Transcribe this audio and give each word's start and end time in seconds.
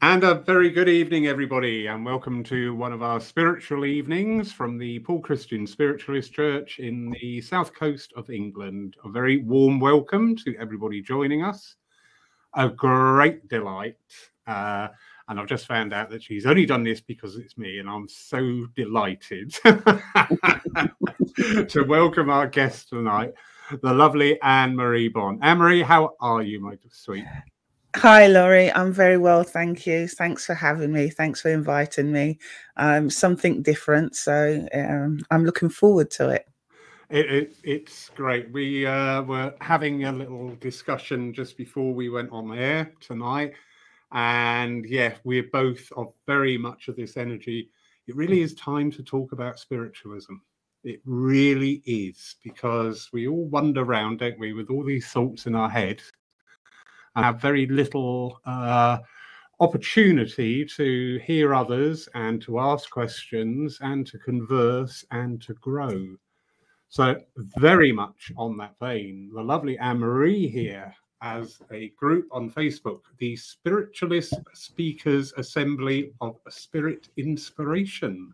And 0.00 0.22
a 0.22 0.36
very 0.36 0.70
good 0.70 0.88
evening, 0.88 1.26
everybody, 1.26 1.88
and 1.88 2.04
welcome 2.04 2.44
to 2.44 2.72
one 2.76 2.92
of 2.92 3.02
our 3.02 3.20
spiritual 3.20 3.84
evenings 3.84 4.52
from 4.52 4.78
the 4.78 5.00
Paul 5.00 5.20
Christian 5.20 5.66
Spiritualist 5.66 6.32
Church 6.32 6.78
in 6.78 7.12
the 7.20 7.40
south 7.40 7.74
coast 7.74 8.12
of 8.14 8.30
England. 8.30 8.94
A 9.04 9.08
very 9.08 9.38
warm 9.38 9.80
welcome 9.80 10.36
to 10.36 10.56
everybody 10.56 11.02
joining 11.02 11.42
us. 11.42 11.74
A 12.54 12.68
great 12.68 13.48
delight. 13.48 13.96
Uh, 14.46 14.86
and 15.28 15.40
I've 15.40 15.48
just 15.48 15.66
found 15.66 15.92
out 15.92 16.10
that 16.10 16.22
she's 16.22 16.46
only 16.46 16.64
done 16.64 16.84
this 16.84 17.00
because 17.00 17.34
it's 17.36 17.58
me, 17.58 17.78
and 17.78 17.90
I'm 17.90 18.08
so 18.08 18.68
delighted 18.76 19.52
to 19.64 20.04
welcome 21.88 22.30
our 22.30 22.46
guest 22.46 22.90
tonight, 22.90 23.34
the 23.82 23.92
lovely 23.92 24.40
Ann-Marie 24.42 25.08
Bond. 25.08 25.40
Ann-Marie, 25.42 25.82
how 25.82 26.14
are 26.20 26.42
you, 26.42 26.60
my 26.60 26.78
sweet? 26.92 27.24
Hi, 27.96 28.26
Laurie. 28.26 28.70
I'm 28.72 28.92
very 28.92 29.16
well, 29.16 29.42
thank 29.42 29.86
you. 29.86 30.08
Thanks 30.08 30.44
for 30.44 30.54
having 30.54 30.92
me. 30.92 31.08
Thanks 31.08 31.40
for 31.40 31.48
inviting 31.48 32.12
me. 32.12 32.38
Um, 32.76 33.08
something 33.08 33.62
different, 33.62 34.14
so 34.14 34.68
um, 34.74 35.20
I'm 35.30 35.44
looking 35.44 35.70
forward 35.70 36.10
to 36.12 36.28
it. 36.28 36.46
It, 37.08 37.32
it, 37.32 37.56
it's 37.64 38.10
great. 38.10 38.52
We 38.52 38.84
uh, 38.84 39.22
were 39.22 39.54
having 39.62 40.04
a 40.04 40.12
little 40.12 40.54
discussion 40.56 41.32
just 41.32 41.56
before 41.56 41.94
we 41.94 42.10
went 42.10 42.30
on 42.30 42.56
air 42.56 42.92
tonight, 43.00 43.54
and 44.12 44.84
yeah, 44.84 45.14
we're 45.24 45.48
both 45.50 45.90
of 45.96 46.12
very 46.26 46.58
much 46.58 46.88
of 46.88 46.96
this 46.96 47.16
energy. 47.16 47.70
It 48.06 48.14
really 48.14 48.42
is 48.42 48.54
time 48.54 48.92
to 48.92 49.02
talk 49.02 49.32
about 49.32 49.58
spiritualism. 49.58 50.34
It 50.84 51.00
really 51.06 51.82
is 51.86 52.36
because 52.44 53.08
we 53.14 53.26
all 53.26 53.46
wander 53.46 53.82
around, 53.82 54.18
don't 54.18 54.38
we, 54.38 54.52
with 54.52 54.68
all 54.68 54.84
these 54.84 55.08
thoughts 55.08 55.46
in 55.46 55.54
our 55.54 55.70
head 55.70 56.02
have 57.16 57.40
very 57.40 57.66
little 57.66 58.40
uh, 58.44 58.98
opportunity 59.60 60.64
to 60.64 61.18
hear 61.24 61.54
others 61.54 62.08
and 62.14 62.40
to 62.42 62.60
ask 62.60 62.90
questions 62.90 63.78
and 63.80 64.06
to 64.06 64.18
converse 64.18 65.04
and 65.10 65.42
to 65.42 65.54
grow. 65.54 66.16
So, 66.88 67.20
very 67.36 67.92
much 67.92 68.32
on 68.36 68.56
that 68.58 68.78
vein, 68.80 69.30
the 69.34 69.42
lovely 69.42 69.76
Ann-Marie 69.78 70.48
here 70.48 70.94
as 71.20 71.60
a 71.72 71.88
group 71.90 72.28
on 72.30 72.50
Facebook, 72.50 73.00
the 73.18 73.36
Spiritualist 73.36 74.34
Speakers 74.54 75.32
Assembly 75.36 76.12
of 76.20 76.36
Spirit 76.48 77.08
Inspiration, 77.16 78.32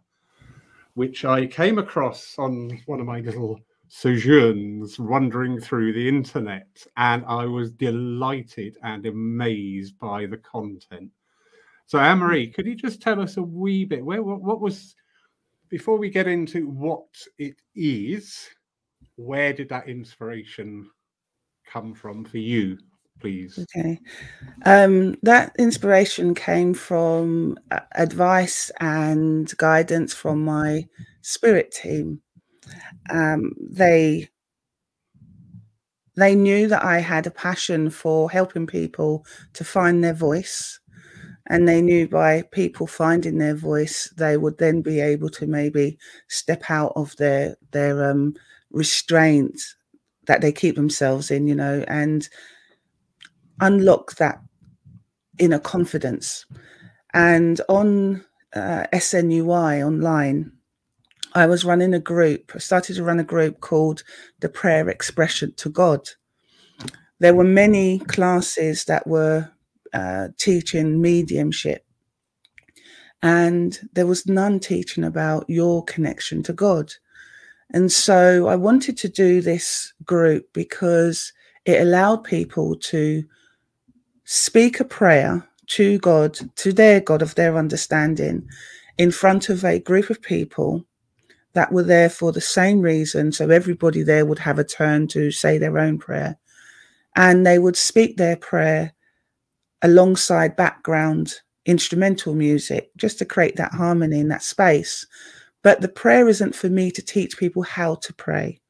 which 0.94 1.24
I 1.24 1.46
came 1.46 1.78
across 1.78 2.36
on 2.38 2.80
one 2.86 3.00
of 3.00 3.06
my 3.06 3.20
little 3.20 3.60
sojourns 3.88 4.98
wandering 4.98 5.60
through 5.60 5.92
the 5.92 6.08
internet, 6.08 6.86
and 6.96 7.24
I 7.26 7.44
was 7.44 7.72
delighted 7.72 8.76
and 8.82 9.06
amazed 9.06 9.98
by 9.98 10.26
the 10.26 10.38
content. 10.38 11.10
So, 11.86 11.98
Ann-Marie, 11.98 12.48
could 12.48 12.66
you 12.66 12.74
just 12.74 13.02
tell 13.02 13.20
us 13.20 13.36
a 13.36 13.42
wee 13.42 13.84
bit 13.84 14.04
where 14.04 14.22
what, 14.22 14.40
what 14.40 14.60
was 14.60 14.94
before 15.68 15.98
we 15.98 16.10
get 16.10 16.26
into 16.26 16.68
what 16.68 17.06
it 17.38 17.56
is? 17.74 18.48
Where 19.16 19.52
did 19.52 19.68
that 19.68 19.88
inspiration 19.88 20.90
come 21.70 21.94
from 21.94 22.24
for 22.24 22.38
you, 22.38 22.78
please? 23.20 23.58
Okay, 23.58 24.00
um, 24.64 25.16
that 25.22 25.54
inspiration 25.58 26.34
came 26.34 26.74
from 26.74 27.58
uh, 27.70 27.80
advice 27.94 28.70
and 28.80 29.54
guidance 29.56 30.14
from 30.14 30.44
my 30.44 30.86
spirit 31.20 31.70
team 31.70 32.22
um, 33.10 33.52
they 33.58 34.28
they 36.16 36.34
knew 36.34 36.68
that 36.68 36.84
I 36.84 36.98
had 37.00 37.26
a 37.26 37.30
passion 37.30 37.90
for 37.90 38.30
helping 38.30 38.66
people 38.66 39.26
to 39.54 39.64
find 39.64 40.02
their 40.02 40.14
voice. 40.14 40.78
And 41.48 41.68
they 41.68 41.82
knew 41.82 42.08
by 42.08 42.42
people 42.52 42.86
finding 42.86 43.38
their 43.38 43.54
voice, 43.54 44.08
they 44.16 44.36
would 44.36 44.56
then 44.58 44.80
be 44.80 45.00
able 45.00 45.28
to 45.30 45.46
maybe 45.46 45.98
step 46.28 46.70
out 46.70 46.92
of 46.96 47.14
their 47.16 47.56
their 47.72 48.10
um, 48.10 48.34
restraint 48.70 49.60
that 50.26 50.40
they 50.40 50.52
keep 50.52 50.74
themselves 50.74 51.30
in, 51.30 51.46
you 51.46 51.54
know, 51.54 51.84
and 51.86 52.28
unlock 53.60 54.14
that 54.16 54.40
inner 55.38 55.58
confidence. 55.58 56.46
And 57.12 57.60
on 57.68 58.24
uh, 58.54 58.86
SNUI 58.92 59.82
online, 59.82 60.52
I 61.34 61.46
was 61.46 61.64
running 61.64 61.94
a 61.94 62.00
group, 62.00 62.52
I 62.54 62.58
started 62.58 62.94
to 62.96 63.04
run 63.04 63.20
a 63.20 63.24
group 63.24 63.60
called 63.60 64.04
the 64.40 64.48
Prayer 64.48 64.88
Expression 64.88 65.52
to 65.56 65.68
God. 65.68 66.08
There 67.20 67.34
were 67.34 67.44
many 67.44 67.98
classes 68.00 68.84
that 68.84 69.06
were 69.06 69.50
uh, 69.92 70.28
teaching 70.38 71.00
mediumship, 71.00 71.84
and 73.22 73.78
there 73.94 74.06
was 74.06 74.26
none 74.26 74.60
teaching 74.60 75.04
about 75.04 75.44
your 75.48 75.84
connection 75.84 76.42
to 76.44 76.52
God. 76.52 76.92
And 77.72 77.90
so 77.90 78.46
I 78.46 78.56
wanted 78.56 78.96
to 78.98 79.08
do 79.08 79.40
this 79.40 79.92
group 80.04 80.52
because 80.52 81.32
it 81.64 81.80
allowed 81.80 82.24
people 82.24 82.76
to 82.76 83.24
speak 84.24 84.80
a 84.80 84.84
prayer 84.84 85.48
to 85.68 85.98
God, 85.98 86.38
to 86.56 86.72
their 86.72 87.00
God 87.00 87.22
of 87.22 87.34
their 87.34 87.56
understanding, 87.56 88.46
in 88.98 89.10
front 89.10 89.48
of 89.48 89.64
a 89.64 89.80
group 89.80 90.10
of 90.10 90.22
people 90.22 90.86
that 91.54 91.72
were 91.72 91.82
there 91.82 92.10
for 92.10 92.32
the 92.32 92.40
same 92.40 92.80
reason. 92.80 93.32
So 93.32 93.48
everybody 93.48 94.02
there 94.02 94.26
would 94.26 94.40
have 94.40 94.58
a 94.58 94.64
turn 94.64 95.06
to 95.08 95.30
say 95.30 95.56
their 95.58 95.78
own 95.78 95.98
prayer. 95.98 96.36
And 97.16 97.46
they 97.46 97.58
would 97.58 97.76
speak 97.76 98.16
their 98.16 98.36
prayer 98.36 98.92
alongside 99.82 100.56
background 100.56 101.34
instrumental 101.66 102.34
music 102.34 102.90
just 102.96 103.18
to 103.18 103.24
create 103.24 103.56
that 103.56 103.72
harmony 103.72 104.20
in 104.20 104.28
that 104.28 104.42
space. 104.42 105.06
But 105.62 105.80
the 105.80 105.88
prayer 105.88 106.28
isn't 106.28 106.54
for 106.54 106.68
me 106.68 106.90
to 106.90 107.02
teach 107.02 107.38
people 107.38 107.62
how 107.62 107.94
to 107.96 108.12
pray. 108.14 108.60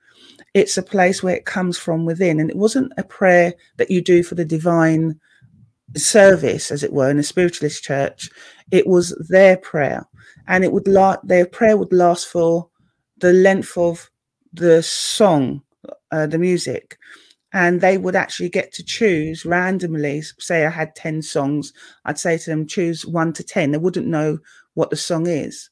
It's 0.53 0.77
a 0.77 0.83
place 0.83 1.23
where 1.23 1.35
it 1.35 1.47
comes 1.47 1.77
from 1.79 2.05
within. 2.05 2.39
And 2.39 2.51
it 2.51 2.57
wasn't 2.57 2.93
a 2.97 3.03
prayer 3.03 3.55
that 3.79 3.91
you 3.91 4.01
do 4.01 4.23
for 4.23 4.37
the 4.37 4.45
divine 4.45 5.19
service, 5.97 6.71
as 6.71 6.85
it 6.85 6.93
were, 6.93 7.11
in 7.11 7.19
a 7.19 7.25
spiritualist 7.25 7.83
church. 7.83 8.31
It 8.71 8.87
was 8.87 9.17
their 9.29 9.57
prayer. 9.57 10.07
And 10.47 10.63
it 10.63 10.73
would 10.73 10.87
last, 10.87 11.27
their 11.27 11.47
prayer 11.47 11.77
would 11.77 11.93
last 11.93 12.29
for 12.29 12.69
the 13.25 13.33
length 13.33 13.79
of 13.79 14.11
the 14.53 14.83
song, 14.83 15.63
uh, 16.13 16.27
the 16.27 16.37
music, 16.37 16.99
and 17.55 17.81
they 17.81 17.97
would 17.97 18.15
actually 18.15 18.51
get 18.51 18.71
to 18.75 18.85
choose 18.85 19.47
randomly. 19.47 20.21
Say 20.39 20.67
I 20.67 20.69
had 20.69 20.95
10 20.95 21.23
songs, 21.23 21.73
I'd 22.05 22.19
say 22.19 22.37
to 22.37 22.51
them, 22.51 22.67
choose 22.67 23.07
one 23.07 23.33
to 23.33 23.43
10. 23.43 23.71
They 23.71 23.79
wouldn't 23.79 24.07
know 24.07 24.41
what 24.75 24.91
the 24.91 24.97
song 24.97 25.27
is. 25.27 25.71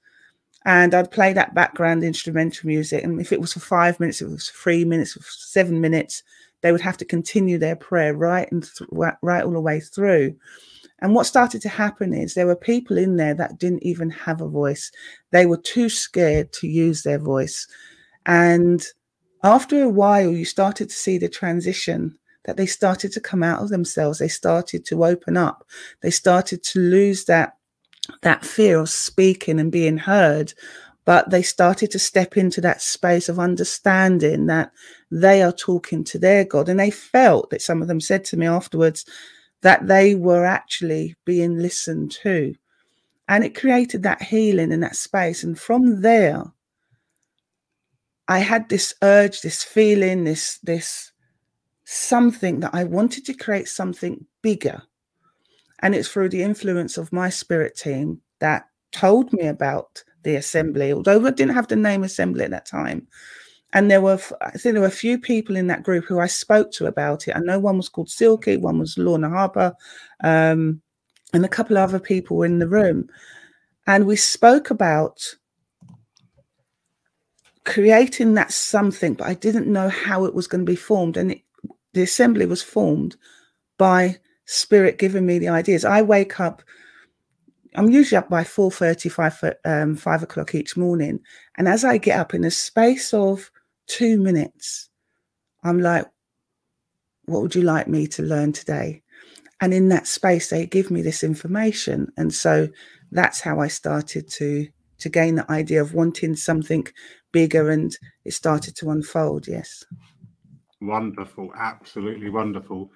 And 0.65 0.95
I'd 0.95 1.11
play 1.11 1.35
that 1.35 1.55
background 1.55 2.05
instrumental 2.05 2.67
music. 2.67 3.05
And 3.05 3.21
if 3.21 3.33
it 3.33 3.41
was 3.43 3.53
for 3.53 3.61
five 3.61 4.01
minutes, 4.01 4.23
it 4.23 4.31
was 4.31 4.49
three 4.49 4.87
minutes, 4.87 5.19
seven 5.53 5.79
minutes, 5.79 6.23
they 6.63 6.73
would 6.73 6.81
have 6.81 6.97
to 6.99 7.05
continue 7.05 7.59
their 7.59 7.77
prayer 7.77 8.17
right 8.17 8.51
and 8.51 8.63
th- 8.63 8.89
right 9.21 9.45
all 9.45 9.53
the 9.53 9.61
way 9.61 9.79
through. 9.79 10.37
And 11.03 11.15
what 11.15 11.27
started 11.27 11.61
to 11.63 11.69
happen 11.69 12.15
is 12.15 12.33
there 12.33 12.47
were 12.47 12.57
people 12.57 12.97
in 12.97 13.17
there 13.17 13.35
that 13.35 13.59
didn't 13.59 13.83
even 13.83 14.09
have 14.11 14.41
a 14.41 14.49
voice. 14.49 14.91
They 15.33 15.47
were 15.47 15.59
too 15.59 15.89
scared 15.89 16.53
to 16.55 16.69
use 16.69 17.03
their 17.03 17.19
voice. 17.19 17.67
And 18.25 18.87
after 19.43 19.83
a 19.83 19.89
while, 19.89 20.31
you 20.31 20.45
started 20.45 20.89
to 20.89 20.95
see 20.95 21.19
the 21.19 21.29
transition 21.29 22.17
that 22.45 22.57
they 22.57 22.67
started 22.67 23.13
to 23.13 23.21
come 23.21 23.43
out 23.43 23.61
of 23.61 23.69
themselves. 23.69 24.21
They 24.21 24.29
started 24.29 24.85
to 24.87 25.05
open 25.05 25.37
up. 25.37 25.65
They 26.03 26.11
started 26.11 26.63
to 26.63 26.79
lose 26.79 27.25
that 27.25 27.57
that 28.23 28.45
fear 28.45 28.81
of 28.81 28.89
speaking 28.89 29.61
and 29.61 29.71
being 29.71 29.97
heard 29.97 30.53
but 31.05 31.31
they 31.31 31.43
started 31.43 31.91
to 31.91 31.99
step 31.99 32.37
into 32.37 32.61
that 32.61 32.81
space 32.81 33.29
of 33.29 33.39
understanding 33.39 34.47
that 34.47 34.71
they 35.11 35.43
are 35.43 35.53
talking 35.53 36.05
to 36.05 36.19
their 36.19 36.45
God. 36.45 36.69
And 36.69 36.79
they 36.79 36.91
felt 36.91 37.51
that 37.51 37.63
some 37.63 37.83
of 37.83 37.89
them 37.89 38.01
said 38.01 38.25
to 38.27 38.37
me 38.37 38.47
afterwards 38.47 39.05
that 39.63 39.87
they 39.87 40.15
were 40.15 40.45
actually 40.45 41.15
being 41.25 41.59
listened 41.59 42.11
to. 42.23 42.55
And 43.29 43.45
it 43.45 43.59
created 43.59 44.03
that 44.03 44.23
healing 44.23 44.73
in 44.73 44.81
that 44.81 44.97
space. 44.97 45.43
And 45.43 45.59
from 45.59 46.03
there, 46.03 46.45
I 48.29 48.41
had 48.41 48.69
this 48.69 48.95
urge, 49.03 49.41
this 49.41 49.63
feeling, 49.63 50.25
this, 50.25 50.59
this 50.63 51.13
something 51.85 52.61
that 52.61 52.75
I 52.75 52.85
wanted 52.85 53.25
to 53.27 53.35
create 53.35 53.69
something 53.69 54.27
bigger. 54.43 54.83
And 55.81 55.95
it's 55.95 56.09
through 56.09 56.29
the 56.29 56.43
influence 56.43 56.99
of 56.99 57.13
my 57.13 57.31
spirit 57.31 57.77
team 57.77 58.21
that 58.41 58.67
told 58.93 59.33
me 59.33 59.47
about 59.47 60.03
the 60.23 60.37
assembly, 60.37 60.93
although 60.93 61.25
I 61.27 61.31
didn't 61.31 61.55
have 61.55 61.69
the 61.69 61.77
name 61.77 62.05
assembly 62.05 62.45
at 62.45 62.51
that 62.51 62.67
time. 62.67 63.09
And 63.73 63.91
there 63.91 64.01
were, 64.01 64.19
I 64.43 64.51
think 64.51 64.75
there 64.75 64.83
were 64.83 64.87
a 64.87 64.91
few 64.91 65.19
people 65.19 65.57
in 65.57 65.67
that 65.69 65.83
group 65.83 66.05
who 66.05 66.21
I 66.21 66.27
spoke 66.27 66.73
to 66.73 66.87
about 66.87 67.27
it. 67.27 67.37
I 67.37 67.41
know 67.41 67.59
one 67.59 67.79
was 67.79 67.89
called 67.89 68.11
Silky, 68.11 68.57
one 68.57 68.79
was 68.79 68.99
Lorna 68.99 69.31
Harper, 69.31 69.75
um, 70.23 70.83
and 71.33 71.45
a 71.45 71.49
couple 71.49 71.79
of 71.79 71.89
other 71.89 71.99
people 71.99 72.37
were 72.37 72.47
in 72.47 72.59
the 72.59 72.69
room. 72.69 73.09
And 73.87 74.07
we 74.07 74.17
spoke 74.17 74.71
about 74.71 75.37
creating 77.65 78.35
that 78.35 78.53
something, 78.53 79.15
but 79.15 79.27
I 79.27 79.35
didn't 79.35 79.73
know 79.73 79.89
how 79.89 80.27
it 80.27 80.35
was 80.35 80.47
going 80.47 80.67
to 80.67 80.71
be 80.71 80.77
formed. 80.77 81.17
And 81.17 81.33
it, 81.33 81.43
the 81.95 82.03
assembly 82.03 82.45
was 82.45 82.63
formed 82.63 83.17
by 83.79 84.19
spirit 84.45 84.99
giving 84.99 85.25
me 85.25 85.39
the 85.39 85.49
ideas. 85.49 85.85
I 85.85 86.03
wake 86.03 86.41
up 86.41 86.63
I'm 87.75 87.89
usually 87.89 88.19
up 88.19 88.29
by 88.29 88.45
4.30, 88.45 89.11
5, 89.11 89.55
um, 89.65 89.97
5 89.97 90.23
o'clock 90.23 90.55
each 90.55 90.77
morning. 90.77 91.21
And 91.57 91.69
as 91.69 91.85
I 91.85 91.97
get 91.97 92.19
up 92.19 92.35
in 92.35 92.43
the 92.43 92.51
space 92.51 93.15
of 93.15 93.51
two 93.93 94.19
minutes, 94.19 94.89
I'm 95.63 95.81
like, 95.81 96.07
what 97.27 97.43
would 97.43 97.55
you 97.55 97.63
like 97.63 97.89
me 97.89 98.07
to 98.09 98.23
learn 98.23 98.53
today? 98.53 99.03
And 99.61 99.73
in 99.73 99.89
that 99.91 100.07
space, 100.07 100.51
they 100.51 100.67
give 100.67 100.91
me 100.91 101.03
this 101.03 101.23
information. 101.23 102.11
And 102.17 102.33
so 102.35 102.69
that's 103.13 103.41
how 103.41 103.61
I 103.61 103.69
started 103.69 104.29
to 104.33 104.67
to 104.99 105.09
gain 105.09 105.35
the 105.35 105.51
idea 105.51 105.83
of 105.83 105.95
wanting 105.95 106.37
something 106.37 106.87
bigger 107.33 107.71
and 107.71 107.97
it 108.25 108.33
started 108.33 108.77
to 108.77 108.91
unfold. 108.91 109.49
Yes. 109.49 109.85
Wonderful. 110.81 111.51
Absolutely 111.57 112.31
wonderful. 112.31 112.93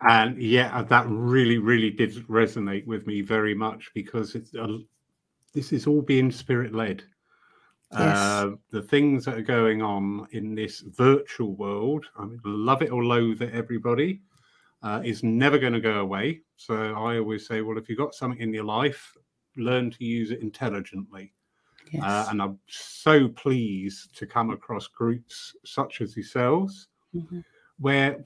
And 0.00 0.42
yeah, 0.42 0.82
that 0.82 1.06
really, 1.08 1.58
really 1.58 1.90
did 1.90 2.14
resonate 2.26 2.86
with 2.86 3.06
me 3.06 3.20
very 3.20 3.54
much 3.54 3.90
because 3.94 4.34
it's 4.34 4.54
uh, 4.54 4.78
this 5.52 5.72
is 5.72 5.86
all 5.86 6.02
being 6.02 6.32
spirit 6.32 6.74
led. 6.74 7.04
Yes. 7.92 8.16
Uh, 8.16 8.50
the 8.70 8.82
things 8.82 9.24
that 9.26 9.36
are 9.36 9.42
going 9.42 9.82
on 9.82 10.26
in 10.32 10.54
this 10.54 10.80
virtual 10.80 11.54
world, 11.54 12.06
I 12.16 12.24
mean, 12.24 12.40
love 12.44 12.80
it 12.82 12.90
or 12.90 13.04
loathe 13.04 13.42
it, 13.42 13.52
everybody, 13.52 14.22
uh, 14.82 15.02
is 15.04 15.22
never 15.22 15.58
going 15.58 15.74
to 15.74 15.80
go 15.80 16.00
away. 16.00 16.40
So 16.56 16.74
I 16.74 17.18
always 17.18 17.46
say, 17.46 17.60
well, 17.60 17.76
if 17.76 17.88
you've 17.88 17.98
got 17.98 18.14
something 18.14 18.40
in 18.40 18.54
your 18.54 18.64
life, 18.64 19.14
learn 19.56 19.90
to 19.90 20.04
use 20.04 20.30
it 20.30 20.40
intelligently. 20.40 21.32
Uh, 21.86 21.90
yes. 21.92 22.02
Uh, 22.02 22.26
and 22.30 22.42
I'm 22.42 22.58
so 22.66 23.28
pleased 23.28 24.16
to 24.16 24.26
come 24.26 24.50
across 24.50 24.86
groups 24.86 25.54
such 25.64 26.00
as 26.00 26.16
yourselves, 26.16 26.88
mm-hmm. 27.14 27.40
where 27.78 28.24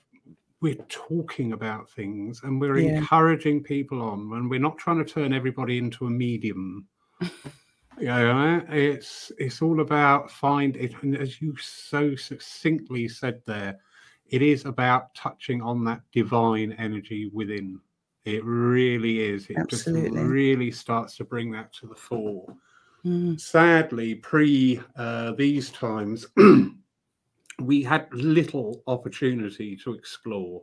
we're 0.61 0.77
talking 0.89 1.53
about 1.53 1.91
things 1.91 2.41
and 2.45 2.61
we're 2.61 2.79
yeah. 2.79 2.99
encouraging 2.99 3.63
people 3.63 4.01
on, 4.01 4.33
and 4.33 4.49
we're 4.49 4.61
not 4.61 4.79
trying 4.79 4.99
to 4.99 5.05
turn 5.05 5.33
everybody 5.33 5.79
into 5.79 6.07
a 6.07 6.11
medium. 6.11 6.87
you 7.99 8.07
know, 8.07 8.63
it's 8.69 9.33
it's 9.39 9.63
all 9.63 9.81
about 9.81 10.31
find 10.31 10.77
it, 10.77 10.93
and 11.03 11.17
as 11.17 11.41
you 11.41 11.57
so 11.57 12.15
succinctly 12.15 13.09
said 13.09 13.41
there, 13.47 13.79
it 14.29 14.43
is 14.43 14.65
about 14.65 15.15
touching 15.15 15.63
on 15.63 15.85
that 15.85 16.03
divine 16.13 16.73
energy 16.73 17.31
within. 17.33 17.81
It 18.25 18.45
really 18.45 19.21
is. 19.21 19.47
It 19.47 19.57
Absolutely. 19.57 20.11
just 20.11 20.29
really 20.29 20.71
starts 20.71 21.17
to 21.17 21.25
bring 21.25 21.53
that 21.53 21.73
to 21.75 21.87
the 21.87 21.95
fore. 21.95 22.57
Mm. 23.05 23.41
Sadly, 23.41 24.17
pre 24.17 24.81
uh, 24.97 25.33
these 25.33 25.71
times, 25.71 26.27
we 27.61 27.83
had 27.83 28.13
little 28.13 28.83
opportunity 28.87 29.77
to 29.77 29.95
explore. 29.95 30.63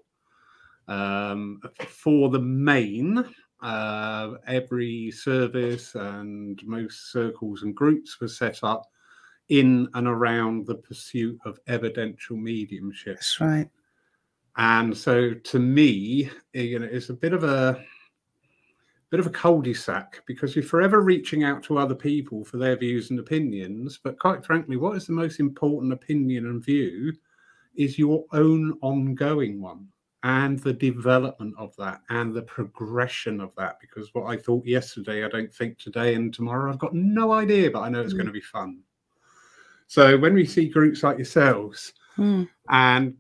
Um, 0.90 1.62
for 1.88 2.30
the 2.30 2.42
main, 2.42 3.24
uh, 3.64 4.34
every 4.46 5.10
service 5.10 5.96
and 5.96 6.62
most 6.66 7.12
circles 7.12 7.64
and 7.64 7.74
groups 7.74 8.20
were 8.20 8.28
set 8.28 8.60
up 8.64 8.92
in 9.50 9.88
and 9.94 10.08
around 10.08 10.68
the 10.68 10.76
pursuit 10.76 11.40
of 11.46 11.60
evidential 11.68 12.36
mediumship. 12.36 13.16
That's 13.16 13.42
right. 13.42 13.70
And 14.58 14.96
so, 14.96 15.34
to 15.34 15.60
me, 15.60 16.30
you 16.54 16.78
know, 16.78 16.88
it's 16.92 17.10
a 17.10 17.14
bit 17.14 17.34
of 17.34 17.44
a 17.44 17.84
bit 19.10 19.20
of 19.20 19.28
a 19.28 19.32
cul-de-sac 19.32 20.24
because 20.26 20.56
you're 20.56 20.64
forever 20.64 21.02
reaching 21.02 21.44
out 21.44 21.64
to 21.64 21.78
other 21.78 21.96
people 21.96 22.44
for 22.44 22.58
their 22.58 22.76
views 22.76 23.12
and 23.12 23.20
opinions. 23.20 24.00
But 24.04 24.20
quite 24.20 24.44
frankly, 24.44 24.76
what 24.76 24.98
is 24.98 25.08
the 25.08 25.14
most 25.14 25.40
important 25.40 25.94
opinion 25.94 26.48
and 26.48 26.64
view 26.64 27.14
is 27.76 27.98
your 27.98 28.26
own 28.34 28.78
ongoing 28.82 29.62
one 29.62 29.88
and 30.24 30.60
the 30.60 30.74
development 30.74 31.54
of 31.58 31.76
that 31.78 32.02
and 32.10 32.34
the 32.34 32.42
progression 32.42 33.42
of 33.42 33.52
that. 33.58 33.78
Because 33.80 34.14
what 34.14 34.26
I 34.26 34.38
thought 34.38 34.66
yesterday, 34.66 35.26
I 35.26 35.30
don't 35.30 35.54
think 35.54 35.78
today 35.78 36.16
and 36.16 36.34
tomorrow. 36.34 36.72
I've 36.72 36.80
got 36.80 36.96
no 36.96 37.34
idea, 37.34 37.70
but 37.70 37.82
I 37.82 37.90
know 37.90 38.02
it's 38.02 38.14
mm. 38.14 38.18
going 38.18 38.28
to 38.28 38.34
be 38.34 38.42
fun. 38.42 38.80
So 39.88 40.18
when 40.18 40.34
we 40.34 40.46
see 40.46 40.70
groups 40.70 41.04
like 41.04 41.18
yourselves, 41.18 41.94
Mm. 42.18 42.48
And 42.70 43.16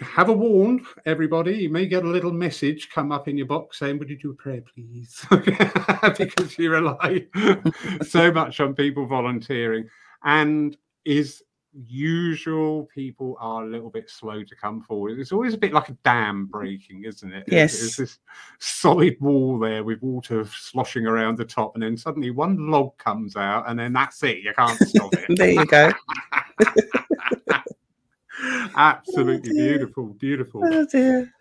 have 0.00 0.28
a 0.28 0.32
warn, 0.32 0.84
everybody. 1.06 1.56
You 1.56 1.70
may 1.70 1.86
get 1.86 2.04
a 2.04 2.08
little 2.08 2.32
message 2.32 2.88
come 2.90 3.12
up 3.12 3.28
in 3.28 3.36
your 3.36 3.46
box 3.46 3.78
saying, 3.78 3.98
Would 3.98 4.10
you 4.10 4.16
do 4.16 4.30
a 4.30 4.34
prayer, 4.34 4.62
please? 4.62 5.24
because 6.18 6.58
you 6.58 6.70
rely 6.70 7.26
so 8.06 8.32
much 8.32 8.60
on 8.60 8.74
people 8.74 9.06
volunteering. 9.06 9.88
And 10.24 10.76
is 11.04 11.42
usual 11.72 12.88
people 12.94 13.36
are 13.40 13.64
a 13.64 13.68
little 13.68 13.90
bit 13.90 14.10
slow 14.10 14.42
to 14.42 14.56
come 14.56 14.82
forward. 14.82 15.18
It's 15.18 15.32
always 15.32 15.54
a 15.54 15.58
bit 15.58 15.72
like 15.72 15.88
a 15.88 15.96
dam 16.04 16.46
breaking, 16.46 17.04
isn't 17.04 17.32
it? 17.32 17.44
Yes. 17.48 17.78
There's 17.78 17.96
this 17.96 18.18
solid 18.58 19.16
wall 19.20 19.58
there 19.58 19.84
with 19.84 20.02
water 20.02 20.44
sloshing 20.46 21.06
around 21.06 21.38
the 21.38 21.44
top, 21.44 21.74
and 21.74 21.82
then 21.82 21.96
suddenly 21.96 22.30
one 22.30 22.70
log 22.70 22.96
comes 22.98 23.36
out, 23.36 23.68
and 23.68 23.78
then 23.78 23.92
that's 23.92 24.22
it. 24.22 24.38
You 24.38 24.52
can't 24.54 24.78
stop 24.80 25.12
it. 25.14 25.26
there 25.36 25.50
you 25.50 25.66
go. 25.66 25.92
Absolutely 28.76 29.50
oh 29.50 29.54
beautiful, 29.54 30.06
beautiful. 30.14 30.62
Oh 30.64 30.86
dear. 30.86 31.32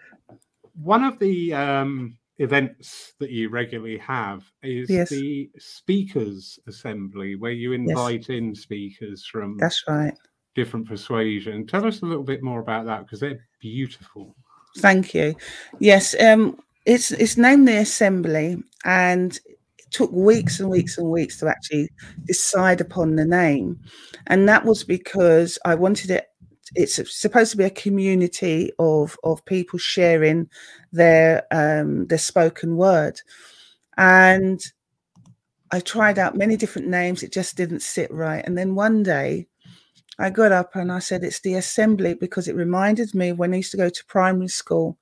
One 0.82 1.04
of 1.04 1.18
the 1.20 1.54
um, 1.54 2.18
events 2.40 3.14
that 3.20 3.32
you 3.32 3.50
regularly 3.50 3.98
have 3.98 4.44
is 4.62 4.90
yes. 4.90 5.10
the 5.10 5.50
speakers 5.58 6.60
assembly, 6.68 7.36
where 7.36 7.52
you 7.52 7.74
invite 7.74 8.30
yes. 8.30 8.30
in 8.30 8.56
speakers 8.56 9.26
from 9.26 9.58
that's 9.58 9.84
right 9.88 10.14
different 10.58 10.88
persuasion. 10.88 11.68
Tell 11.68 11.86
us 11.86 12.02
a 12.02 12.06
little 12.06 12.24
bit 12.24 12.44
more 12.44 12.60
about 12.60 12.86
that 12.88 13.06
because 13.06 13.20
they're 13.22 13.46
beautiful. 13.62 14.36
Thank 14.80 15.14
you. 15.14 15.36
Yes, 15.80 16.20
um, 16.20 16.60
it's 16.86 17.12
it's 17.12 17.38
named 17.38 17.68
the 17.68 17.78
assembly, 17.78 18.58
and 18.84 19.40
it 19.78 19.92
took 19.92 20.12
weeks 20.12 20.60
and 20.60 20.70
weeks 20.70 20.98
and 20.98 21.10
weeks 21.10 21.40
to 21.40 21.48
actually 21.48 21.90
decide 22.26 22.82
upon 22.82 23.16
the 23.16 23.26
name, 23.26 23.80
and 24.26 24.50
that 24.50 24.66
was 24.66 24.84
because 24.84 25.58
I 25.64 25.76
wanted 25.76 26.10
it 26.10 26.27
it's 26.76 27.00
supposed 27.16 27.52
to 27.52 27.58
be 27.58 27.64
a 27.66 27.70
community 27.70 28.72
of 28.80 29.18
of 29.24 29.44
people 29.46 29.80
sharing 29.80 30.50
their 30.92 31.44
um 31.52 32.08
their 32.08 32.18
spoken 32.18 32.78
word. 32.78 33.22
And 33.98 34.62
i 35.72 35.80
tried 35.80 36.20
out 36.20 36.38
many 36.38 36.56
different 36.58 36.88
names 36.88 37.24
it 37.24 37.32
just 37.34 37.58
didn't 37.58 37.82
sit 37.82 38.12
right. 38.12 38.44
And 38.46 38.58
then 38.58 38.76
one 38.76 39.04
day 39.04 39.48
i 40.20 40.30
got 40.30 40.52
up 40.52 40.76
and 40.76 40.92
i 40.92 41.00
said 41.00 41.24
it's 41.24 41.42
the 41.42 41.56
assembly 41.56 42.14
because 42.16 42.48
it 42.48 42.56
reminded 42.56 43.14
me 43.16 43.32
when 43.34 43.54
i 43.54 43.58
used 43.58 43.72
to 43.72 43.78
go 43.78 43.90
to 43.90 44.06
primary 44.08 44.48
school 44.50 44.98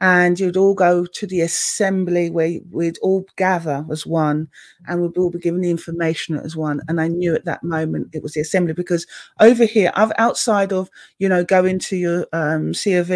and 0.00 0.38
you'd 0.38 0.56
all 0.56 0.74
go 0.74 1.06
to 1.06 1.26
the 1.26 1.40
assembly 1.40 2.28
where 2.30 2.58
we'd 2.70 2.98
all 2.98 3.24
gather 3.36 3.84
as 3.90 4.06
one 4.06 4.48
and 4.86 5.00
we'd 5.00 5.16
all 5.16 5.30
be 5.30 5.38
given 5.38 5.60
the 5.60 5.70
information 5.70 6.36
as 6.38 6.56
one 6.56 6.80
and 6.88 7.00
i 7.00 7.08
knew 7.08 7.34
at 7.34 7.44
that 7.44 7.62
moment 7.62 8.08
it 8.12 8.22
was 8.22 8.34
the 8.34 8.40
assembly 8.40 8.74
because 8.74 9.06
over 9.40 9.64
here 9.64 9.90
i've 9.94 10.12
outside 10.18 10.72
of 10.72 10.90
you 11.18 11.28
know 11.28 11.44
going 11.44 11.78
to 11.78 11.96
your 11.96 12.26
um 12.32 12.72
cov 12.72 13.10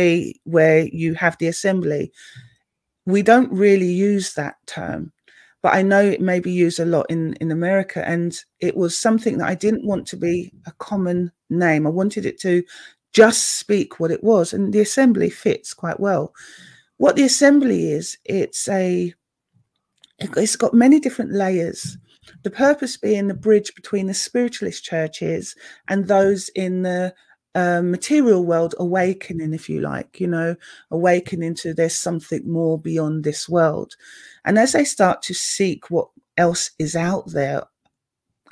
where 0.44 0.86
you 0.92 1.14
have 1.14 1.36
the 1.38 1.46
assembly 1.48 2.10
we 3.06 3.22
don't 3.22 3.52
really 3.52 3.90
use 3.90 4.34
that 4.34 4.56
term 4.66 5.12
but 5.62 5.74
i 5.74 5.82
know 5.82 6.00
it 6.02 6.20
may 6.20 6.40
be 6.40 6.52
used 6.52 6.80
a 6.80 6.84
lot 6.84 7.06
in 7.10 7.34
in 7.34 7.50
america 7.50 8.06
and 8.06 8.40
it 8.60 8.76
was 8.76 8.98
something 8.98 9.38
that 9.38 9.48
i 9.48 9.54
didn't 9.54 9.86
want 9.86 10.06
to 10.06 10.16
be 10.16 10.52
a 10.66 10.72
common 10.78 11.30
name. 11.50 11.84
I 11.86 11.90
wanted 11.90 12.26
it 12.26 12.40
to 12.42 12.62
just 13.12 13.58
speak 13.58 13.98
what 13.98 14.12
it 14.12 14.22
was 14.22 14.52
and 14.52 14.72
the 14.72 14.80
assembly 14.80 15.30
fits 15.30 15.74
quite 15.74 15.98
well 15.98 16.32
what 17.00 17.16
the 17.16 17.22
assembly 17.22 17.90
is 17.90 18.18
it's 18.26 18.68
a 18.68 19.14
it's 20.18 20.54
got 20.54 20.74
many 20.74 21.00
different 21.00 21.32
layers. 21.32 21.96
The 22.42 22.50
purpose 22.50 22.98
being 22.98 23.26
the 23.26 23.32
bridge 23.32 23.74
between 23.74 24.06
the 24.06 24.12
spiritualist 24.12 24.84
churches 24.84 25.56
and 25.88 26.06
those 26.06 26.50
in 26.50 26.82
the 26.82 27.14
uh, 27.54 27.80
material 27.82 28.44
world 28.44 28.74
awakening 28.78 29.54
if 29.54 29.66
you 29.70 29.80
like 29.80 30.20
you 30.20 30.26
know 30.26 30.56
awakening 30.90 31.54
to 31.54 31.72
there's 31.72 31.96
something 31.96 32.46
more 32.46 32.78
beyond 32.78 33.24
this 33.24 33.48
world. 33.48 33.94
And 34.44 34.58
as 34.58 34.72
they 34.72 34.84
start 34.84 35.22
to 35.22 35.32
seek 35.32 35.90
what 35.90 36.08
else 36.36 36.72
is 36.78 36.94
out 36.94 37.30
there 37.30 37.62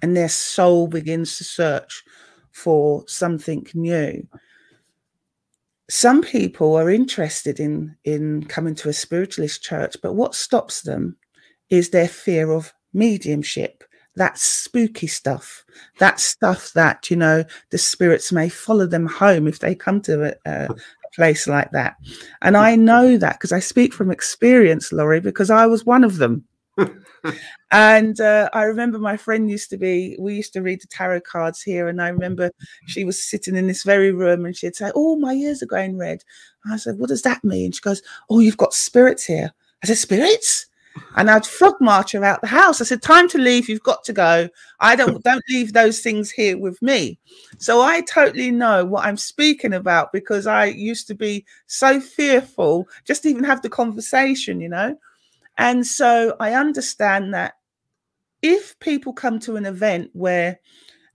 and 0.01 0.17
their 0.17 0.31
soul 0.31 0.89
begins 0.89 1.37
to 1.37 1.45
search 1.45 2.03
for 2.51 3.05
something 3.09 3.67
new 3.75 4.27
some 5.89 6.23
people 6.23 6.77
are 6.77 6.91
interested 6.91 7.59
in 7.61 7.97
in 8.05 8.45
coming 8.45 8.75
to 8.75 8.89
a 8.89 8.93
spiritualist 8.93 9.63
church 9.63 9.97
but 10.03 10.15
what 10.15 10.35
stops 10.35 10.83
them 10.83 11.17
is 11.71 11.91
their 11.91 12.09
fear 12.09 12.53
of 12.53 12.73
mediumship 12.93 13.85
that 14.17 14.39
spooky 14.39 15.07
stuff 15.07 15.65
that 15.99 16.21
stuff 16.21 16.73
that 16.73 17.11
you 17.11 17.17
know 17.17 17.45
the 17.71 17.79
spirits 17.79 18.33
may 18.33 18.49
follow 18.49 18.87
them 18.87 19.07
home 19.07 19.47
if 19.47 19.61
they 19.61 19.75
come 19.75 20.01
to 20.01 20.37
a, 20.47 20.51
a 20.51 20.69
place 21.15 21.47
like 21.47 21.71
that. 21.71 21.97
And 22.43 22.57
i 22.57 22.77
know 22.77 23.17
that 23.17 23.35
because 23.35 23.53
i 23.53 23.61
speak 23.61 23.95
from 23.95 24.11
experience 24.11 24.93
laurie 24.93 25.21
because 25.21 25.51
i 25.51 25.67
was 25.67 25.87
one 25.87 26.05
of 26.05 26.19
them 26.19 26.45
and 27.71 28.21
uh, 28.21 28.49
I 28.53 28.65
remember 28.65 28.99
my 28.99 29.17
friend 29.17 29.51
used 29.51 29.71
to 29.71 29.77
be, 29.77 30.17
we 30.19 30.37
used 30.37 30.53
to 30.55 30.63
read 30.63 30.81
the 30.81 30.87
tarot 30.87 31.21
cards 31.23 31.63
here. 31.63 31.89
And 31.89 32.01
I 32.01 32.09
remember 32.09 32.51
she 32.87 33.05
was 33.05 33.23
sitting 33.23 33.57
in 33.57 33.67
this 33.67 33.83
very 33.83 34.13
room 34.13 34.45
and 34.45 34.57
she'd 34.57 34.77
say, 34.77 34.91
Oh, 34.95 35.17
my 35.17 35.33
ears 35.35 35.63
are 35.63 35.67
going 35.67 35.99
red. 35.99 36.23
And 36.65 36.75
I 36.75 36.77
said, 36.77 36.99
What 36.99 37.09
does 37.09 37.23
that 37.23 37.45
mean? 37.45 37.73
She 37.73 37.81
goes, 37.81 38.03
Oh, 38.31 38.41
you've 38.41 38.57
got 38.57 38.75
spirits 38.75 39.25
here. 39.25 39.53
I 39.83 39.87
said, 39.87 39.99
Spirits? 39.99 40.67
and 41.17 41.31
I'd 41.31 41.47
frog 41.47 41.75
march 41.81 42.13
her 42.13 42.25
out 42.25 42.41
the 42.41 42.47
house. 42.47 42.81
I 42.81 42.85
said, 42.85 43.03
"Time 43.03 43.29
to 43.31 43.39
leave. 43.39 43.69
You've 43.69 43.83
got 43.83 44.05
to 44.05 44.13
go. 44.13 44.49
I 44.81 44.97
don't 44.97 45.23
don't 45.25 45.45
leave 45.49 45.73
those 45.73 46.01
things 46.01 46.31
here 46.31 46.59
with 46.59 46.81
me." 46.83 47.19
So 47.59 47.83
I 47.83 48.01
totally 48.03 48.51
know 48.51 48.85
what 48.85 49.05
I'm 49.05 49.17
speaking 49.17 49.75
about 49.75 50.13
because 50.13 50.47
I 50.47 50.67
used 50.67 51.07
to 51.09 51.15
be 51.15 51.45
so 51.67 52.01
fearful 52.01 52.89
just 53.05 53.27
even 53.27 53.45
have 53.45 53.63
the 53.63 53.71
conversation, 53.71 54.61
you 54.61 54.69
know. 54.69 54.97
And 55.59 55.87
so 55.87 56.37
I 56.41 56.55
understand 56.55 57.35
that 57.35 57.55
if 58.43 58.79
people 58.79 59.13
come 59.13 59.39
to 59.41 59.57
an 59.57 59.67
event 59.67 60.11
where 60.13 60.59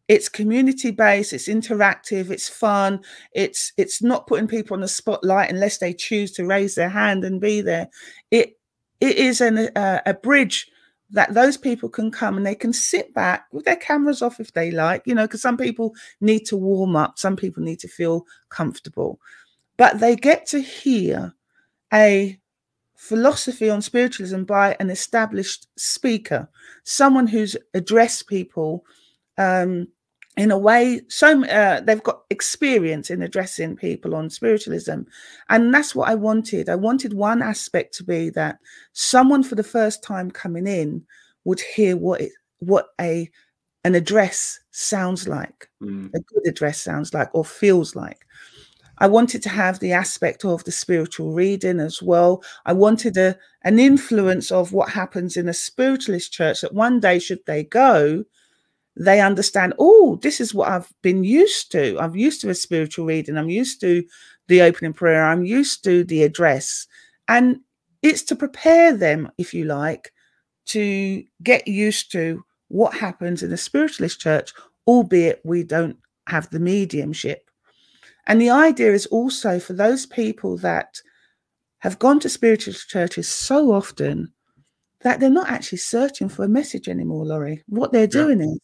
it's 0.10 0.28
community 0.28 0.92
based 0.92 1.32
it's 1.32 1.48
interactive 1.48 2.30
it's 2.30 2.50
fun 2.50 3.00
it's 3.32 3.72
it's 3.78 4.04
not 4.04 4.28
putting 4.28 4.50
people 4.50 4.76
on 4.76 4.82
the 4.82 4.88
spotlight 4.88 5.50
unless 5.50 5.78
they 5.78 5.94
choose 5.94 6.34
to 6.34 6.46
raise 6.46 6.76
their 6.76 6.90
hand 6.90 7.24
and 7.24 7.40
be 7.40 7.62
there 7.62 7.88
it 8.30 8.58
it 9.00 9.16
is 9.16 9.40
an, 9.40 9.58
uh, 9.78 10.02
a 10.06 10.14
bridge 10.14 10.70
that 11.10 11.34
those 11.34 11.58
people 11.58 11.88
can 11.88 12.12
come 12.12 12.36
and 12.36 12.46
they 12.46 12.56
can 12.56 12.74
sit 12.74 13.14
back 13.14 13.46
with 13.52 13.64
their 13.66 13.76
cameras 13.78 14.22
off 14.22 14.40
if 14.40 14.52
they 14.54 14.72
like 14.72 15.04
you 15.06 15.16
know 15.16 15.26
because 15.26 15.42
some 15.42 15.58
people 15.58 15.94
need 16.20 16.42
to 16.46 16.58
warm 16.58 16.96
up 16.98 17.18
some 17.18 17.38
people 17.38 17.64
need 17.64 17.80
to 17.80 17.88
feel 17.88 18.26
comfortable. 18.50 19.20
But 19.78 20.00
they 20.00 20.16
get 20.16 20.46
to 20.48 20.60
hear 20.60 21.34
a 21.94 22.40
philosophy 23.04 23.70
on 23.70 23.82
spiritualism 23.82 24.44
by 24.44 24.78
an 24.80 24.90
established 24.90 25.68
speaker 25.76 26.48
someone 26.86 27.28
who's 27.28 27.58
addressed 27.74 28.28
people 28.28 28.86
um, 29.38 29.86
in 30.38 30.52
a 30.52 30.58
way 30.58 31.02
so 31.10 31.44
uh, 31.46 31.82
they've 31.82 32.02
got 32.04 32.24
experience 32.30 33.10
in 33.10 33.22
addressing 33.22 33.76
people 33.76 34.16
on 34.16 34.30
spiritualism. 34.30 35.02
And 35.50 35.74
that's 35.74 35.94
what 35.94 36.10
i 36.10 36.16
wanted. 36.16 36.70
I 36.70 36.76
wanted 36.76 37.14
one 37.14 37.42
aspect 37.42 37.94
to 37.96 38.04
be 38.06 38.30
that 38.32 38.58
someone 38.94 39.44
for 39.44 39.56
the 39.56 39.64
first 39.64 40.02
time 40.02 40.32
coming 40.32 40.66
in 40.66 41.04
would 41.44 41.60
hear 41.60 41.98
what 41.98 42.22
it 42.22 42.32
what 42.60 42.88
a 43.02 43.30
an 43.84 43.96
address 43.96 44.60
sounds 44.72 45.28
like 45.28 45.70
mm. 45.82 46.10
a 46.16 46.20
good 46.22 46.48
address 46.48 46.82
sounds 46.82 47.14
like 47.14 47.30
or 47.34 47.44
feels 47.44 47.98
like 47.98 48.26
i 49.00 49.08
wanted 49.08 49.42
to 49.42 49.50
have 49.50 49.80
the 49.80 49.92
aspect 49.92 50.46
of 50.46 50.64
the 50.64 50.72
spiritual 50.72 51.32
reading 51.34 51.80
as 51.80 52.02
well 52.02 52.44
i 52.66 52.74
wanted 52.74 53.18
a 53.18 53.38
an 53.64 53.80
influence 53.80 54.52
of 54.52 54.74
what 54.74 54.90
happens 54.90 55.38
in 55.38 55.48
a 55.48 55.54
spiritualist 55.54 56.32
church 56.32 56.62
that 56.62 56.74
one 56.74 57.00
day 57.00 57.20
should 57.20 57.40
they 57.46 57.64
go 57.64 58.24
they 58.96 59.22
understand, 59.22 59.74
oh, 59.80 60.20
this 60.22 60.40
is 60.40 60.54
what 60.54 60.70
I've 60.70 60.92
been 61.02 61.24
used 61.24 61.72
to. 61.72 61.98
I'm 62.00 62.16
used 62.16 62.42
to 62.42 62.50
a 62.50 62.56
spiritual 62.56 63.06
reading. 63.06 63.38
I'm 63.38 63.50
used 63.50 63.82
to 63.82 64.04
the 64.48 64.62
opening 64.62 64.94
prayer. 64.94 65.26
I'm 65.26 65.46
used 65.46 65.84
to 65.86 66.04
the 66.04 66.24
address. 66.24 66.86
And 67.28 67.62
it's 68.02 68.22
to 68.24 68.36
prepare 68.36 68.96
them, 68.96 69.32
if 69.38 69.54
you 69.54 69.66
like, 69.66 70.12
to 70.68 71.24
get 71.42 71.68
used 71.68 72.12
to 72.12 72.44
what 72.68 72.94
happens 72.94 73.42
in 73.42 73.52
a 73.52 73.58
spiritualist 73.58 74.20
church, 74.20 74.54
albeit 74.88 75.42
we 75.44 75.64
don't 75.64 75.98
have 76.28 76.50
the 76.50 76.60
mediumship. 76.60 77.50
And 78.28 78.42
the 78.42 78.50
idea 78.50 78.94
is 78.94 79.06
also 79.08 79.60
for 79.60 79.74
those 79.74 80.06
people 80.06 80.58
that 80.58 81.02
have 81.80 82.00
gone 82.00 82.20
to 82.22 82.30
spiritual 82.30 82.74
churches 82.74 83.28
so 83.28 83.74
often 83.74 84.32
that 85.02 85.20
they're 85.20 85.30
not 85.30 85.50
actually 85.50 85.80
searching 85.80 86.30
for 86.30 86.46
a 86.46 86.50
message 86.50 86.88
anymore, 86.88 87.26
Laurie. 87.26 87.62
What 87.68 87.92
they're 87.92 88.08
doing 88.08 88.40
yeah. 88.40 88.48
is 88.48 88.60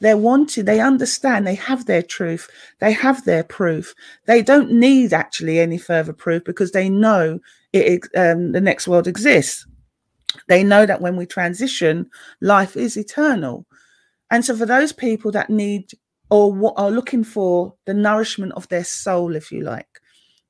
they're 0.00 0.16
wanting, 0.16 0.64
they 0.64 0.80
understand, 0.80 1.46
they 1.46 1.54
have 1.54 1.86
their 1.86 2.02
truth, 2.02 2.50
they 2.80 2.92
have 2.92 3.24
their 3.24 3.44
proof. 3.44 3.94
They 4.26 4.42
don't 4.42 4.72
need 4.72 5.12
actually 5.12 5.58
any 5.58 5.78
further 5.78 6.12
proof 6.12 6.44
because 6.44 6.72
they 6.72 6.88
know 6.88 7.38
it, 7.72 8.02
um, 8.16 8.52
the 8.52 8.60
next 8.60 8.88
world 8.88 9.06
exists. 9.06 9.66
They 10.48 10.62
know 10.62 10.86
that 10.86 11.00
when 11.00 11.16
we 11.16 11.26
transition, 11.26 12.08
life 12.40 12.76
is 12.76 12.96
eternal. 12.96 13.66
And 14.30 14.44
so, 14.44 14.56
for 14.56 14.66
those 14.66 14.92
people 14.92 15.32
that 15.32 15.50
need 15.50 15.90
or 16.30 16.72
are 16.78 16.90
looking 16.90 17.24
for 17.24 17.74
the 17.86 17.94
nourishment 17.94 18.52
of 18.52 18.68
their 18.68 18.84
soul, 18.84 19.34
if 19.34 19.50
you 19.50 19.62
like, 19.62 20.00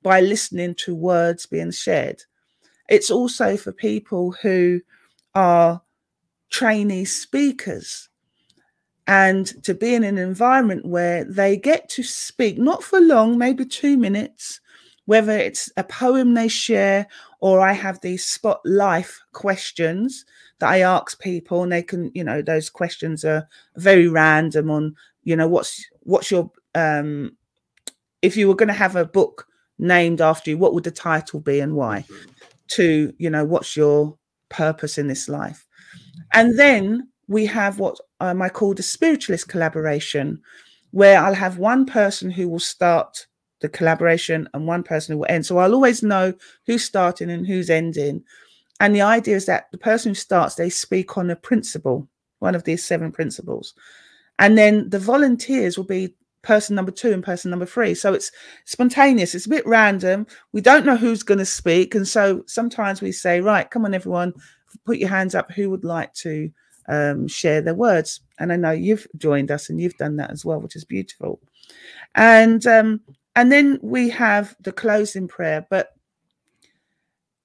by 0.03 0.21
listening 0.21 0.75
to 0.75 0.95
words 0.95 1.47
being 1.47 1.71
shared, 1.71 2.23
it's 2.89 3.11
also 3.11 3.57
for 3.57 3.73
people 3.73 4.33
who 4.43 4.81
are 5.35 5.83
trainee 6.51 7.05
speakers 7.05 8.09
and 9.07 9.47
to 9.65 9.75
be 9.75 9.95
in 9.95 10.05
an 10.05 10.19
environment 10.19 10.87
where 10.87 11.25
they 11.25 11.57
get 11.57 11.89
to 11.89 12.03
speak, 12.03 12.59
not 12.59 12.83
for 12.83 13.01
long, 13.01 13.39
maybe 13.39 13.65
two 13.65 13.97
minutes, 13.97 14.61
whether 15.07 15.33
it's 15.33 15.73
a 15.77 15.85
poem 15.85 16.35
they 16.35 16.49
share 16.49 17.07
or 17.41 17.61
I 17.61 17.73
have 17.73 18.01
these 18.01 18.25
spot 18.25 18.61
life 18.65 19.21
questions 19.33 20.25
that 20.59 20.69
I 20.69 20.81
ask 20.81 21.21
people, 21.21 21.63
and 21.63 21.73
they 21.73 21.83
can, 21.83 22.13
you 22.15 22.23
know, 22.23 22.43
those 22.43 22.69
questions 22.69 23.25
are 23.25 23.49
very 23.77 24.09
random 24.09 24.71
on, 24.71 24.95
you 25.23 25.37
know, 25.37 25.49
what's 25.49 25.85
what's 26.01 26.31
your 26.31 26.51
um 26.75 27.37
if 28.23 28.37
you 28.37 28.49
were 28.49 28.55
going 28.55 28.69
to 28.69 28.75
have 28.75 28.97
a 28.97 29.05
book 29.05 29.47
named 29.79 30.21
after 30.21 30.51
you, 30.51 30.59
what 30.59 30.75
would 30.75 30.85
the 30.85 30.91
title 30.91 31.41
be 31.41 31.61
and 31.61 31.75
why? 31.75 32.05
To, 32.73 33.13
you 33.19 33.31
know, 33.31 33.45
what's 33.45 33.77
your 33.77 34.19
purpose 34.51 34.99
in 34.99 35.09
this 35.09 35.29
life. 35.29 35.67
And 36.35 36.59
then 36.59 37.09
we 37.29 37.47
have 37.47 37.79
what 37.79 37.99
um, 38.21 38.43
I 38.43 38.51
call 38.51 38.75
the 38.75 38.83
spiritualist 38.83 39.49
collaboration, 39.49 40.43
where 40.91 41.19
I'll 41.19 41.35
have 41.35 41.59
one 41.59 41.87
person 41.87 42.31
who 42.31 42.49
will 42.49 42.61
start 42.61 43.27
the 43.61 43.69
collaboration 43.69 44.49
and 44.53 44.67
one 44.67 44.83
person 44.83 45.15
who 45.15 45.21
will 45.21 45.27
end. 45.31 45.47
So 45.47 45.59
I'll 45.59 45.75
always 45.75 46.03
know 46.03 46.35
who's 46.67 46.85
starting 46.85 47.31
and 47.31 47.47
who's 47.47 47.71
ending. 47.71 48.25
And 48.81 48.95
the 48.95 49.03
idea 49.03 49.37
is 49.37 49.47
that 49.47 49.67
the 49.73 49.79
person 49.79 50.11
who 50.11 50.15
starts, 50.15 50.55
they 50.55 50.71
speak 50.71 51.17
on 51.17 51.31
a 51.31 51.37
principle, 51.37 52.09
one 52.39 52.55
of 52.55 52.65
these 52.65 52.85
seven 52.85 53.13
principles. 53.13 53.75
And 54.41 54.59
then 54.59 54.89
the 54.91 54.99
volunteers 54.99 55.77
will 55.77 55.85
be 55.85 56.15
person 56.43 56.75
number 56.75 56.91
two 56.91 57.13
and 57.13 57.23
person 57.23 57.51
number 57.51 57.67
three. 57.67 57.95
So 57.95 58.15
it's 58.15 58.33
spontaneous, 58.65 59.35
it's 59.35 59.47
a 59.47 59.51
bit 59.51 59.67
random. 59.67 60.27
We 60.53 60.63
don't 60.63 60.87
know 60.87 60.97
who's 60.97 61.23
going 61.23 61.39
to 61.39 61.47
speak. 61.47 61.95
And 61.95 62.09
so 62.09 62.43
sometimes 62.47 63.03
we 63.03 63.13
say, 63.13 63.41
right, 63.41 63.71
come 63.71 63.85
on, 63.85 63.95
everyone, 63.95 64.33
put 64.87 64.99
your 64.99 65.11
hands 65.11 65.35
up. 65.35 65.53
Who 65.53 65.71
would 65.71 65.85
like 65.85 66.13
to 66.15 66.51
um, 66.89 67.29
share 67.29 67.61
their 67.61 67.75
words? 67.75 68.21
And 68.39 68.53
I 68.53 68.57
know 68.57 68.71
you've 68.71 69.07
joined 69.19 69.51
us 69.51 69.69
and 69.69 69.81
you've 69.81 69.99
done 69.99 70.17
that 70.17 70.31
as 70.31 70.45
well, 70.45 70.61
which 70.61 70.77
is 70.77 70.85
beautiful. 70.85 71.39
And 72.15 72.67
um, 72.67 73.01
and 73.37 73.53
then 73.53 73.79
we 73.83 74.09
have 74.11 74.57
the 74.61 74.73
closing 74.73 75.29
prayer, 75.29 75.67
but 75.71 75.91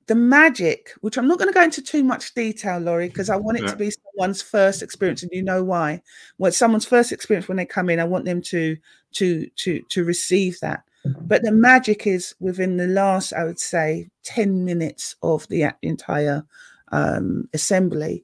the 0.07 0.15
magic, 0.15 0.91
which 1.01 1.17
I'm 1.17 1.27
not 1.27 1.39
going 1.39 1.49
to 1.49 1.53
go 1.53 1.63
into 1.63 1.81
too 1.81 2.03
much 2.03 2.33
detail, 2.35 2.79
Laurie, 2.79 3.07
because 3.07 3.29
I 3.29 3.35
want 3.35 3.57
it 3.57 3.63
yeah. 3.63 3.71
to 3.71 3.75
be 3.75 3.91
someone's 3.91 4.41
first 4.41 4.83
experience, 4.83 5.23
and 5.23 5.31
you 5.33 5.41
know 5.41 5.63
why. 5.63 6.01
When 6.37 6.51
someone's 6.51 6.85
first 6.85 7.11
experience 7.11 7.47
when 7.47 7.57
they 7.57 7.65
come 7.65 7.89
in, 7.89 7.99
I 7.99 8.05
want 8.05 8.25
them 8.25 8.41
to 8.43 8.77
to 9.13 9.47
to 9.47 9.81
to 9.81 10.03
receive 10.03 10.59
that. 10.61 10.83
But 11.21 11.43
the 11.43 11.51
magic 11.51 12.07
is 12.07 12.33
within 12.39 12.77
the 12.77 12.87
last, 12.87 13.31
I 13.33 13.43
would 13.43 13.59
say, 13.59 14.09
ten 14.23 14.65
minutes 14.65 15.15
of 15.21 15.47
the 15.49 15.71
entire 15.83 16.43
um, 16.91 17.47
assembly, 17.53 18.23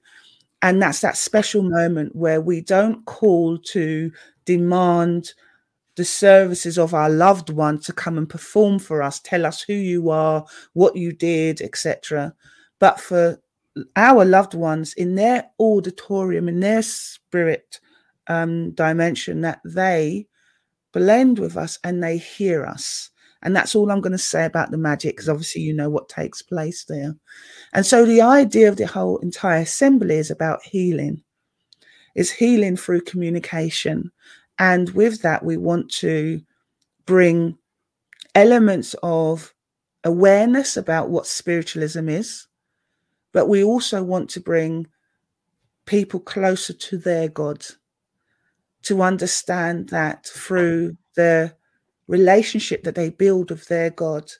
and 0.62 0.82
that's 0.82 1.02
that 1.02 1.18
special 1.18 1.64
moment 1.64 2.16
where 2.16 2.42
we 2.42 2.62
don't 2.62 3.06
call 3.06 3.58
to 3.58 4.12
demand 4.46 5.34
the 5.96 6.06
services 6.06 6.78
of 6.78 6.94
our 6.94 7.10
loved 7.10 7.50
one 7.50 7.80
to 7.82 7.94
come 7.94 8.18
and 8.18 8.30
perform 8.30 8.80
for 8.80 9.02
us, 9.02 9.20
tell 9.20 9.46
us 9.46 9.62
who 9.62 9.74
you 9.74 10.10
are, 10.10 10.46
what 10.74 10.96
you 10.96 11.12
did, 11.12 11.62
etc. 11.62 12.34
But 12.80 13.00
for 13.00 13.42
our 13.96 14.26
loved 14.26 14.54
ones 14.54 14.94
in 14.94 15.16
their 15.16 15.50
auditorium, 15.60 16.48
in 16.48 16.60
their 16.60 16.82
spirit 16.82 17.80
um, 18.28 18.72
dimension, 18.72 19.42
that 19.42 19.60
they 19.66 20.28
blend 20.94 21.40
with 21.40 21.58
us 21.58 21.80
and 21.84 22.04
they 22.04 22.18
hear 22.18 22.66
us. 22.66 23.10
And 23.44 23.56
that's 23.56 23.76
all 23.76 23.90
I'm 23.90 24.02
going 24.02 24.12
to 24.12 24.18
say 24.18 24.46
about 24.46 24.72
the 24.72 24.78
magic, 24.78 25.16
because 25.16 25.30
obviously 25.30 25.64
you 25.64 25.74
know 25.74 25.90
what 25.90 26.10
takes 26.10 26.42
place 26.42 26.86
there. 26.86 27.16
And 27.74 27.86
so 27.86 28.06
the 28.06 28.22
idea 28.22 28.70
of 28.70 28.78
the 28.78 28.86
whole 28.86 29.18
entire 29.20 29.62
assembly 29.62 30.16
is 30.16 30.30
about 30.30 30.64
healing. 30.64 31.24
Is 32.14 32.30
healing 32.30 32.76
through 32.76 33.02
communication. 33.02 34.12
And 34.60 34.90
with 34.92 35.22
that, 35.22 35.44
we 35.44 35.58
want 35.58 35.92
to 35.96 36.42
bring 37.06 37.58
elements 38.36 38.96
of 39.04 39.54
awareness 40.04 40.78
about 40.78 41.10
what 41.10 41.28
spiritualism 41.28 42.10
is, 42.10 42.48
but 43.34 43.48
we 43.48 43.64
also 43.64 44.04
want 44.04 44.30
to 44.32 44.40
bring 44.40 44.88
people 45.86 46.20
closer 46.20 46.74
to 46.74 46.98
their 46.98 47.28
God, 47.28 47.66
to 48.84 49.02
understand 49.02 49.90
that 49.90 50.26
through 50.26 50.98
the 51.16 51.54
relationship 52.08 52.84
that 52.84 52.96
they 52.96 53.10
build 53.10 53.52
with 53.52 53.68
their 53.68 53.90
God, 53.90 54.32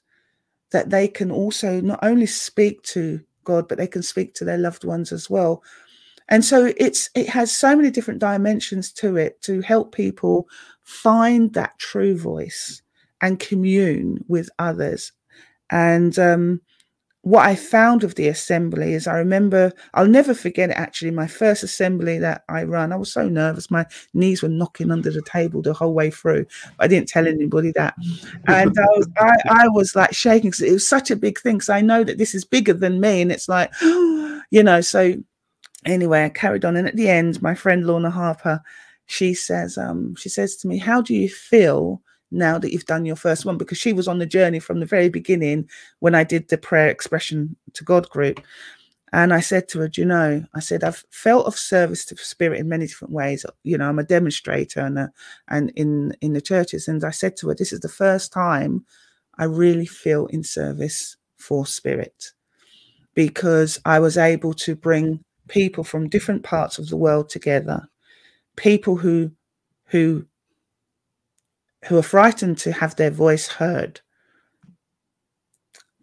that 0.72 0.90
they 0.90 1.08
can 1.08 1.32
also 1.32 1.82
not 1.82 2.00
only 2.02 2.26
speak 2.26 2.82
to 2.84 3.22
God, 3.44 3.68
but 3.68 3.78
they 3.78 3.88
can 3.88 4.04
speak 4.04 4.34
to 4.36 4.46
their 4.46 4.58
loved 4.58 4.84
ones 4.84 5.12
as 5.12 5.30
well. 5.30 5.64
And 6.32 6.44
so 6.44 6.74
it's 6.78 7.10
it 7.14 7.28
has 7.30 7.52
so 7.52 7.76
many 7.76 7.92
different 7.92 8.22
dimensions 8.22 8.92
to 8.94 9.18
it 9.18 9.42
to 9.44 9.62
help 9.62 9.94
people 9.94 10.48
find 10.82 11.54
that 11.54 11.78
true 11.78 12.18
voice 12.18 12.82
and 13.22 13.40
commune 13.40 14.24
with 14.28 14.50
others. 14.58 15.12
And 15.70 16.18
um, 16.18 16.62
what 17.24 17.46
I 17.46 17.56
found 17.56 18.04
of 18.04 18.16
the 18.16 18.30
assembly 18.30 18.94
is 18.94 19.08
I 19.08 19.18
remember, 19.18 19.72
I'll 19.94 20.08
never 20.08 20.34
forget 20.34 20.70
it 20.72 20.78
actually, 20.78 21.12
my 21.12 21.28
first 21.28 21.64
assembly 21.64 22.18
that 22.20 22.44
I 22.50 22.64
run. 22.64 22.92
I 22.92 22.96
was 22.96 23.14
so 23.14 23.28
nervous. 23.28 23.70
My 23.70 23.86
knees 24.14 24.42
were 24.42 24.50
knocking 24.50 24.90
under 24.90 25.12
the 25.12 25.22
table 25.22 25.62
the 25.62 25.74
whole 25.74 25.94
way 25.94 26.10
through. 26.10 26.46
I 26.80 26.88
didn't 26.88 27.10
tell 27.10 27.28
anybody 27.28 27.72
that. 27.74 27.94
And 28.48 28.78
I 28.78 28.86
was, 28.96 29.08
I, 29.18 29.36
I 29.50 29.68
was 29.68 29.96
like 29.96 30.14
shaking 30.14 30.50
because 30.50 30.64
it 30.64 30.72
was 30.72 30.88
such 30.88 31.12
a 31.12 31.16
big 31.16 31.40
thing. 31.40 31.58
Because 31.58 31.70
I 31.70 31.82
know 31.82 32.04
that 32.04 32.18
this 32.18 32.34
is 32.34 32.44
bigger 32.44 32.74
than 32.74 33.00
me. 33.00 33.22
And 33.22 33.32
it's 33.32 33.48
like, 33.48 33.72
you 33.82 34.64
know, 34.64 34.82
so 34.82 35.16
anyway, 35.86 36.26
I 36.26 36.30
carried 36.30 36.66
on. 36.66 36.76
And 36.76 36.88
at 36.88 36.96
the 36.96 37.10
end, 37.10 37.42
my 37.42 37.56
friend 37.56 37.86
Lorna 37.86 38.10
Harper, 38.10 38.62
she 39.06 39.34
says, 39.34 39.78
um, 39.78 40.16
she 40.16 40.30
says 40.30 40.56
to 40.58 40.68
me, 40.68 40.78
How 40.78 41.02
do 41.02 41.14
you 41.14 41.30
feel 41.30 42.02
now 42.32 42.58
that 42.58 42.72
you've 42.72 42.86
done 42.86 43.06
your 43.06 43.16
first 43.16 43.46
one 43.46 43.58
because 43.58 43.78
she 43.78 43.94
was 43.94 44.08
on 44.08 44.20
the 44.20 44.26
journey 44.26 44.60
from 44.60 44.80
the 44.80 44.86
very 44.86 45.10
beginning 45.10 45.70
when 46.00 46.16
I 46.16 46.24
did 46.24 46.48
the 46.48 46.58
prayer 46.58 46.88
expression 46.88 47.56
to 47.74 47.84
God 47.84 48.10
group. 48.10 48.42
And 49.14 49.34
I 49.34 49.42
said 49.42 49.68
to 49.70 49.80
her, 49.80 49.90
Do 49.90 50.02
you 50.02 50.08
know, 50.08 50.46
I 50.56 50.62
said, 50.62 50.86
I've 50.86 51.04
felt 51.12 51.46
of 51.46 51.58
service 51.58 52.06
to 52.06 52.18
spirit 52.18 52.62
in 52.62 52.70
many 52.70 52.88
different 52.88 53.14
ways. 53.14 53.46
You 53.64 53.78
know, 53.78 53.90
I'm 53.90 54.00
a 54.00 54.04
demonstrator 54.04 54.80
and, 54.80 54.98
a, 54.98 55.12
and 55.50 55.70
in, 55.76 56.16
in 56.22 56.32
the 56.32 56.42
churches. 56.42 56.88
And 56.88 57.04
I 57.04 57.12
said 57.12 57.36
to 57.38 57.50
her, 57.50 57.56
This 57.56 57.74
is 57.74 57.82
the 57.82 57.90
first 57.90 58.32
time 58.32 58.86
I 59.38 59.44
really 59.44 59.86
feel 59.86 60.28
in 60.28 60.44
service 60.44 61.18
for 61.36 61.66
spirit 61.66 62.32
because 63.14 63.80
I 63.84 64.00
was 64.00 64.18
able 64.18 64.54
to 64.54 64.76
bring 64.76 65.22
people 65.52 65.84
from 65.84 66.10
different 66.10 66.44
parts 66.44 66.80
of 66.80 66.88
the 66.90 66.98
world 66.98 67.30
together, 67.30 67.90
people 68.56 68.98
who 68.98 69.32
who 69.88 70.26
who 71.86 71.98
are 71.98 72.04
frightened 72.04 72.58
to 72.60 72.72
have 72.72 72.96
their 72.96 73.12
voice 73.12 73.48
heard. 73.48 74.02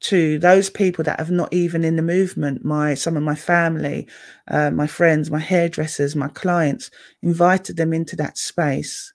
To 0.00 0.38
those 0.38 0.70
people 0.70 1.02
that 1.04 1.18
have 1.18 1.30
not 1.30 1.52
even 1.52 1.82
in 1.84 1.96
the 1.96 2.02
movement 2.02 2.64
my 2.64 2.94
some 2.94 3.16
of 3.16 3.22
my 3.24 3.34
family 3.34 4.06
uh, 4.46 4.70
my 4.70 4.86
friends 4.86 5.28
my 5.30 5.40
hairdressers 5.40 6.14
my 6.14 6.28
clients 6.28 6.90
invited 7.20 7.76
them 7.76 7.92
into 7.92 8.14
that 8.16 8.38
space. 8.38 9.12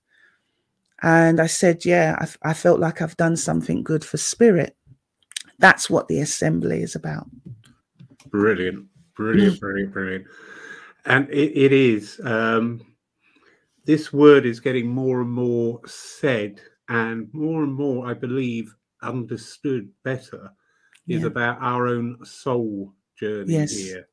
And 1.01 1.39
i 1.39 1.47
said 1.47 1.85
yeah 1.85 2.17
I, 2.19 2.49
I 2.49 2.53
felt 2.53 2.79
like 2.79 3.01
i've 3.01 3.17
done 3.17 3.37
something 3.37 3.83
good 3.83 4.03
for 4.03 4.17
spirit. 4.17 4.75
That's 5.59 5.89
what 5.89 6.07
the 6.09 6.19
assembly 6.19 6.81
is 6.81 6.95
about. 6.95 7.27
Brilliant 8.29 8.87
brilliant 9.15 9.59
brilliant 9.59 9.93
brilliant 9.93 10.25
and 11.05 11.29
it, 11.29 11.51
it 11.55 11.71
is 11.71 12.19
um 12.23 12.81
this 13.85 14.13
word 14.13 14.45
is 14.45 14.59
getting 14.59 14.87
more 14.87 15.21
and 15.21 15.29
more 15.29 15.81
said 15.85 16.61
and 16.89 17.27
more 17.33 17.63
and 17.63 17.73
more, 17.73 18.09
I 18.09 18.13
believe, 18.13 18.73
understood 19.01 19.89
better 20.03 20.51
is 21.07 21.21
yeah. 21.21 21.27
about 21.27 21.61
our 21.61 21.87
own 21.87 22.23
soul 22.23 22.93
journey 23.19 23.53
yes. 23.53 23.75
here. 23.75 24.07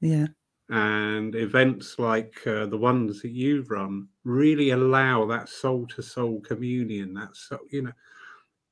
Yeah. 0.00 0.26
And 0.68 1.34
events 1.34 1.98
like 1.98 2.34
uh, 2.46 2.66
the 2.66 2.78
ones 2.78 3.22
that 3.22 3.30
you've 3.30 3.70
run 3.70 4.08
really 4.24 4.70
allow 4.70 5.26
that 5.26 5.48
soul 5.48 5.86
to 5.88 6.02
soul 6.02 6.40
communion. 6.40 7.14
That's, 7.14 7.48
so, 7.48 7.58
you 7.70 7.82
know, 7.82 7.92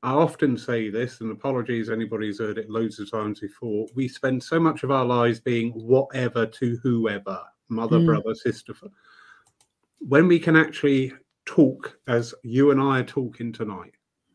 I 0.05 0.13
often 0.13 0.57
say 0.57 0.91
this, 0.91 1.21
and 1.21 1.33
apologies, 1.33 1.91
anybody's 1.91 2.39
heard 2.39 2.59
it 2.59 2.71
loads 2.71 3.01
of 3.01 3.11
times 3.11 3.41
before. 3.41 3.87
We 3.95 4.07
spend 4.07 4.43
so 4.43 4.61
much 4.61 4.83
of 4.83 4.91
our 4.91 5.05
lives 5.05 5.41
being 5.41 5.73
whatever 5.73 6.47
to 6.47 6.79
whoever, 6.83 7.41
mother, 7.69 7.99
mm. 7.99 8.07
brother, 8.07 8.35
sister 8.35 8.75
when 10.09 10.29
we 10.29 10.39
can 10.39 10.57
actually 10.57 11.13
talk 11.47 11.99
as 12.09 12.35
you 12.43 12.71
and 12.71 12.81
I 12.81 13.01
are 13.01 13.05
talking 13.05 13.53
tonight. 13.53 13.95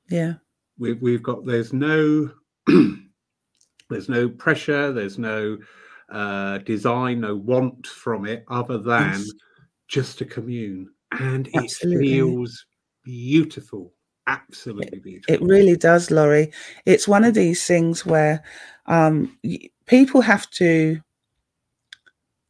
Yeah. 0.09 0.33
We've 0.77 1.01
we've 1.01 1.23
got 1.23 1.45
there's 1.45 1.73
no 1.73 2.31
there's 3.89 4.09
no 4.09 4.29
pressure, 4.29 4.91
there's 4.91 5.19
no 5.19 5.57
uh 6.11 6.59
design, 6.59 7.21
no 7.21 7.35
want 7.35 7.85
from 7.85 8.25
it 8.25 8.43
other 8.47 8.77
than 8.77 9.11
yes. 9.11 9.31
just 9.87 10.17
to 10.19 10.25
commune. 10.25 10.89
And 11.19 11.49
Absolutely. 11.55 12.07
it 12.07 12.09
feels 12.09 12.65
beautiful. 13.03 13.93
Absolutely 14.29 14.99
beautiful. 14.99 15.33
It 15.33 15.41
really 15.41 15.75
does, 15.75 16.11
Laurie. 16.11 16.51
It's 16.85 17.07
one 17.07 17.23
of 17.23 17.33
these 17.33 17.65
things 17.65 18.05
where 18.05 18.43
um 18.85 19.37
people 19.85 20.21
have 20.21 20.49
to 20.51 21.01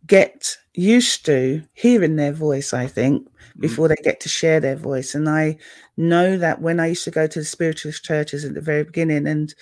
get 0.06 0.58
used 0.74 1.26
to 1.26 1.62
hearing 1.74 2.16
their 2.16 2.34
voice, 2.34 2.74
I 2.74 2.88
think, 2.88 3.28
mm. 3.28 3.62
before 3.62 3.88
they 3.88 3.96
get 4.04 4.20
to 4.22 4.30
share 4.30 4.60
their 4.60 4.76
voice. 4.76 5.16
And 5.16 5.30
I 5.30 5.58
know 5.96 6.38
that 6.38 6.62
when 6.62 6.80
I 6.80 6.88
used 6.88 7.04
to 7.06 7.12
go 7.12 7.28
to 7.28 7.40
the 7.40 7.46
spiritualist 7.46 8.04
churches 8.04 8.44
at 8.44 8.56
the 8.56 8.62
very 8.62 8.84
beginning, 8.84 9.28
and 9.28 9.54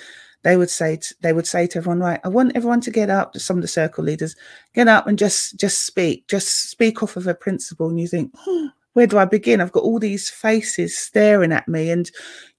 they 0.44 0.56
would 0.58 0.70
say 0.70 0.98
to, 0.98 1.16
they 1.22 1.34
would 1.34 1.48
say 1.48 1.68
to 1.68 1.78
everyone, 1.80 2.00
right, 2.00 2.22
I 2.24 2.30
want 2.30 2.56
everyone 2.56 2.82
to 2.82 2.92
get 2.92 3.10
up, 3.10 3.38
some 3.38 3.58
of 3.58 3.62
the 3.62 3.68
circle 3.68 4.04
leaders, 4.04 4.36
get 4.74 4.88
up 4.88 5.06
and 5.08 5.20
just 5.20 5.60
just 5.60 5.86
speak, 5.86 6.28
just 6.28 6.70
speak 6.70 7.04
off 7.04 7.18
of 7.18 7.28
a 7.28 7.36
principle. 7.36 7.90
And 7.90 8.00
you 8.00 8.08
think, 8.08 8.34
oh, 8.48 8.70
where 8.98 9.06
do 9.06 9.20
I 9.20 9.26
begin? 9.26 9.62
I've 9.62 9.72
got 9.72 9.84
all 9.84 10.00
these 10.00 10.28
faces 10.28 10.98
staring 10.98 11.52
at 11.52 11.68
me, 11.68 11.92
and 11.92 12.10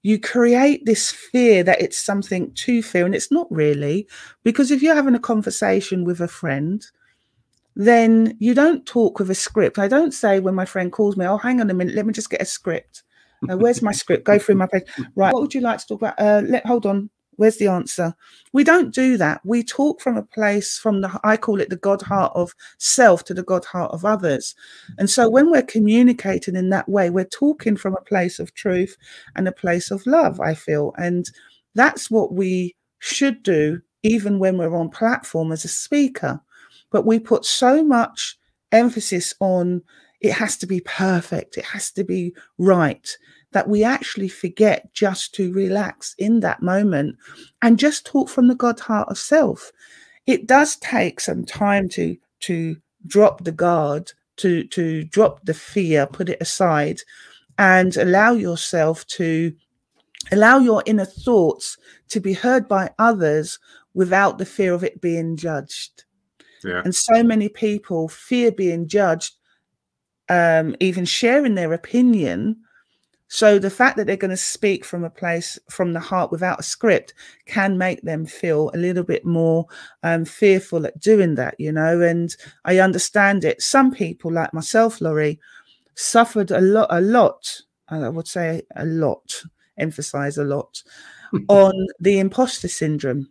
you 0.03 0.17
create 0.17 0.85
this 0.85 1.11
fear 1.11 1.63
that 1.63 1.81
it's 1.81 1.99
something 1.99 2.53
to 2.53 2.81
fear, 2.81 3.05
and 3.05 3.13
it's 3.13 3.29
not 3.29 3.47
really, 3.51 4.07
because 4.43 4.71
if 4.71 4.81
you're 4.81 4.95
having 4.95 5.15
a 5.15 5.19
conversation 5.19 6.05
with 6.05 6.21
a 6.21 6.29
friend 6.29 6.85
then 7.75 8.35
you 8.39 8.53
don't 8.53 8.85
talk 8.85 9.19
with 9.19 9.29
a 9.29 9.35
script. 9.35 9.79
I 9.79 9.87
don't 9.87 10.13
say 10.13 10.39
when 10.39 10.55
my 10.55 10.65
friend 10.65 10.91
calls 10.91 11.15
me, 11.15 11.25
oh, 11.25 11.37
hang 11.37 11.61
on 11.61 11.69
a 11.69 11.73
minute, 11.73 11.95
let 11.95 12.05
me 12.05 12.11
just 12.11 12.29
get 12.29 12.41
a 12.41 12.45
script. 12.45 13.03
Uh, 13.49 13.57
where's 13.57 13.81
my 13.81 13.93
script? 13.93 14.25
Go 14.25 14.37
through 14.37 14.55
my 14.55 14.67
page. 14.67 14.83
Right. 15.15 15.33
What 15.33 15.41
would 15.41 15.53
you 15.53 15.61
like 15.61 15.79
to 15.79 15.87
talk 15.87 16.01
about? 16.01 16.19
Uh, 16.19 16.41
let 16.45 16.65
hold 16.65 16.85
on. 16.85 17.09
Where's 17.39 17.57
the 17.57 17.67
answer? 17.67 18.15
We 18.53 18.63
don't 18.63 18.93
do 18.93 19.17
that. 19.17 19.41
We 19.45 19.63
talk 19.63 20.01
from 20.01 20.17
a 20.17 20.23
place 20.23 20.77
from 20.77 21.01
the 21.01 21.19
I 21.23 21.37
call 21.37 21.61
it 21.61 21.69
the 21.69 21.77
God 21.77 22.03
heart 22.03 22.33
of 22.35 22.53
self 22.77 23.23
to 23.25 23.33
the 23.33 23.43
God 23.43 23.65
heart 23.65 23.91
of 23.91 24.05
others. 24.05 24.55
And 24.99 25.09
so 25.09 25.29
when 25.29 25.51
we're 25.51 25.63
communicating 25.63 26.55
in 26.55 26.69
that 26.69 26.89
way, 26.89 27.09
we're 27.09 27.25
talking 27.25 27.77
from 27.77 27.95
a 27.95 28.01
place 28.09 28.39
of 28.39 28.53
truth 28.55 28.97
and 29.35 29.47
a 29.47 29.53
place 29.53 29.91
of 29.91 30.05
love, 30.07 30.39
I 30.41 30.53
feel. 30.55 30.93
And 30.97 31.29
that's 31.75 32.11
what 32.11 32.33
we 32.33 32.75
should 32.99 33.43
do 33.43 33.81
even 34.03 34.39
when 34.39 34.57
we're 34.57 34.75
on 34.75 34.89
platform 34.89 35.51
as 35.51 35.65
a 35.65 35.69
speaker 35.69 36.41
but 36.91 37.05
we 37.05 37.19
put 37.19 37.45
so 37.45 37.83
much 37.83 38.37
emphasis 38.71 39.33
on 39.39 39.81
it 40.21 40.33
has 40.33 40.57
to 40.57 40.67
be 40.67 40.81
perfect, 40.81 41.57
it 41.57 41.63
has 41.65 41.91
to 41.91 42.03
be 42.03 42.33
right, 42.57 43.17
that 43.51 43.67
we 43.67 43.83
actually 43.83 44.29
forget 44.29 44.93
just 44.93 45.33
to 45.35 45.51
relax 45.53 46.15
in 46.17 46.39
that 46.41 46.61
moment 46.61 47.15
and 47.61 47.79
just 47.79 48.05
talk 48.05 48.29
from 48.29 48.47
the 48.47 48.55
God 48.55 48.79
heart 48.79 49.09
of 49.09 49.17
self. 49.17 49.71
It 50.27 50.47
does 50.47 50.75
take 50.77 51.19
some 51.19 51.45
time 51.45 51.89
to 51.89 52.15
to 52.41 52.77
drop 53.07 53.43
the 53.43 53.51
guard, 53.51 54.11
to 54.37 54.63
to 54.65 55.03
drop 55.05 55.43
the 55.45 55.53
fear, 55.53 56.05
put 56.05 56.29
it 56.29 56.41
aside, 56.41 57.01
and 57.57 57.97
allow 57.97 58.33
yourself 58.33 59.05
to 59.07 59.53
allow 60.31 60.59
your 60.59 60.83
inner 60.85 61.05
thoughts 61.05 61.77
to 62.09 62.19
be 62.19 62.33
heard 62.33 62.67
by 62.67 62.89
others 62.99 63.59
without 63.93 64.37
the 64.37 64.45
fear 64.45 64.73
of 64.73 64.83
it 64.83 65.01
being 65.01 65.35
judged. 65.35 66.03
Yeah. 66.63 66.81
And 66.83 66.93
so 66.93 67.23
many 67.23 67.49
people 67.49 68.09
fear 68.09 68.51
being 68.51 68.87
judged, 68.87 69.35
um, 70.27 70.75
even 70.79 71.05
sharing 71.05 71.55
their 71.55 71.73
opinion. 71.73 72.57
So 73.29 73.59
the 73.59 73.69
fact 73.69 73.95
that 73.95 74.07
they're 74.07 74.17
going 74.17 74.29
to 74.31 74.37
speak 74.37 74.83
from 74.83 75.03
a 75.03 75.09
place 75.09 75.57
from 75.69 75.93
the 75.93 75.99
heart 75.99 76.31
without 76.31 76.59
a 76.59 76.63
script 76.63 77.13
can 77.45 77.77
make 77.77 78.01
them 78.01 78.25
feel 78.25 78.71
a 78.73 78.77
little 78.77 79.03
bit 79.03 79.23
more 79.23 79.67
um, 80.01 80.25
fearful 80.25 80.85
at 80.87 80.99
doing 80.99 81.35
that, 81.35 81.55
you 81.59 81.71
know. 81.71 82.01
And 82.01 82.35
I 82.65 82.79
understand 82.79 83.45
it. 83.45 83.61
Some 83.61 83.91
people, 83.91 84.31
like 84.33 84.53
myself, 84.53 84.99
Laurie, 84.99 85.39
suffered 85.93 86.49
a 86.49 86.59
lot, 86.59 86.87
a 86.89 87.01
lot. 87.01 87.61
I 87.87 88.09
would 88.09 88.27
say 88.27 88.63
a 88.75 88.85
lot, 88.85 89.43
emphasize 89.77 90.37
a 90.37 90.43
lot, 90.43 90.81
on 91.47 91.73
the 91.99 92.19
imposter 92.19 92.67
syndrome 92.67 93.29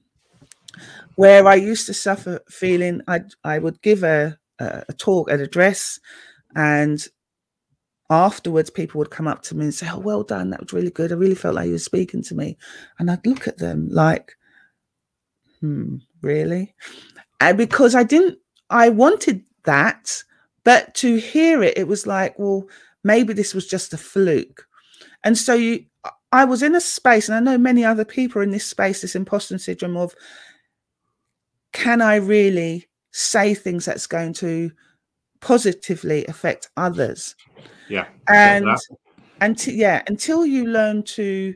where 1.17 1.49
I 1.49 1.57
used 1.57 1.87
to 1.87 1.95
suffer 1.95 2.39
feeling 2.49 3.03
I 3.09 3.23
I 3.43 3.59
would 3.59 3.83
give 3.83 4.05
a, 4.05 4.39
a, 4.61 4.85
a 4.89 4.93
talk, 4.93 5.29
an 5.29 5.41
address, 5.41 5.99
and 6.55 7.05
afterwards 8.11 8.71
people 8.71 8.99
would 8.99 9.11
come 9.11 9.29
up 9.29 9.43
to 9.43 9.57
me 9.57 9.65
and 9.65 9.75
say, 9.75 9.89
"Oh, 9.91 9.99
well 9.99 10.23
done, 10.23 10.51
that 10.51 10.61
was 10.61 10.73
really 10.73 10.91
good. 10.91 11.13
I 11.13 11.17
really 11.17 11.35
felt 11.35 11.55
like 11.57 11.67
you 11.67 11.73
were 11.73 11.79
speaking 11.79 12.23
to 12.25 12.35
me," 12.35 12.57
and 12.99 13.11
I'd 13.11 13.27
look 13.27 13.49
at 13.49 13.59
them 13.59 13.89
like, 13.91 14.37
"Hmm, 15.61 15.97
really?" 16.23 16.75
And 17.41 17.59
because 17.59 17.95
I 17.95 18.03
didn't, 18.05 18.39
I 18.71 18.89
wanted 18.89 19.45
that, 19.65 20.23
but 20.65 20.95
to 20.97 21.17
hear 21.17 21.63
it, 21.63 21.79
it 21.79 21.89
was 21.89 22.07
like, 22.07 22.39
well, 22.39 22.69
maybe 23.05 23.33
this 23.33 23.55
was 23.55 23.67
just 23.67 23.93
a 23.95 23.99
fluke, 23.99 24.67
and 25.25 25.37
so 25.39 25.55
you. 25.55 25.85
I 26.31 26.45
was 26.45 26.63
in 26.63 26.75
a 26.75 26.81
space, 26.81 27.29
and 27.29 27.37
I 27.37 27.41
know 27.41 27.57
many 27.59 27.85
other 27.85 28.05
people 28.05 28.43
in 28.43 28.51
this 28.51 28.67
space, 28.67 29.01
this 29.01 29.17
imposter 29.17 29.57
syndrome 29.59 29.97
of 29.97 30.15
can 31.73 32.03
I 32.03 32.17
really 32.17 32.89
say 33.13 33.55
things 33.55 33.85
that's 33.85 34.07
going 34.07 34.33
to 34.35 34.71
positively 35.41 36.25
affect 36.27 36.71
others? 36.77 37.37
Yeah. 37.89 38.07
And 38.29 38.77
until 39.41 39.75
yeah, 39.75 40.03
until 40.07 40.45
you 40.47 40.67
learn 40.67 41.03
to 41.05 41.55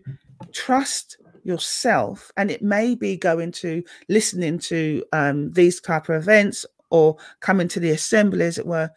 trust 0.53 1.17
yourself 1.45 2.31
and 2.37 2.51
it 2.51 2.63
may 2.63 2.95
be 2.95 3.17
going 3.17 3.53
to 3.53 3.83
listening 4.09 4.59
to 4.59 5.05
um, 5.13 5.53
these 5.53 5.81
type 5.81 6.09
of 6.09 6.17
events 6.17 6.65
or 6.91 7.17
coming 7.41 7.69
to 7.69 7.81
the 7.81 7.91
assembly 7.91 8.45
as 8.45 8.59
it 8.59 8.67
were 8.67 8.91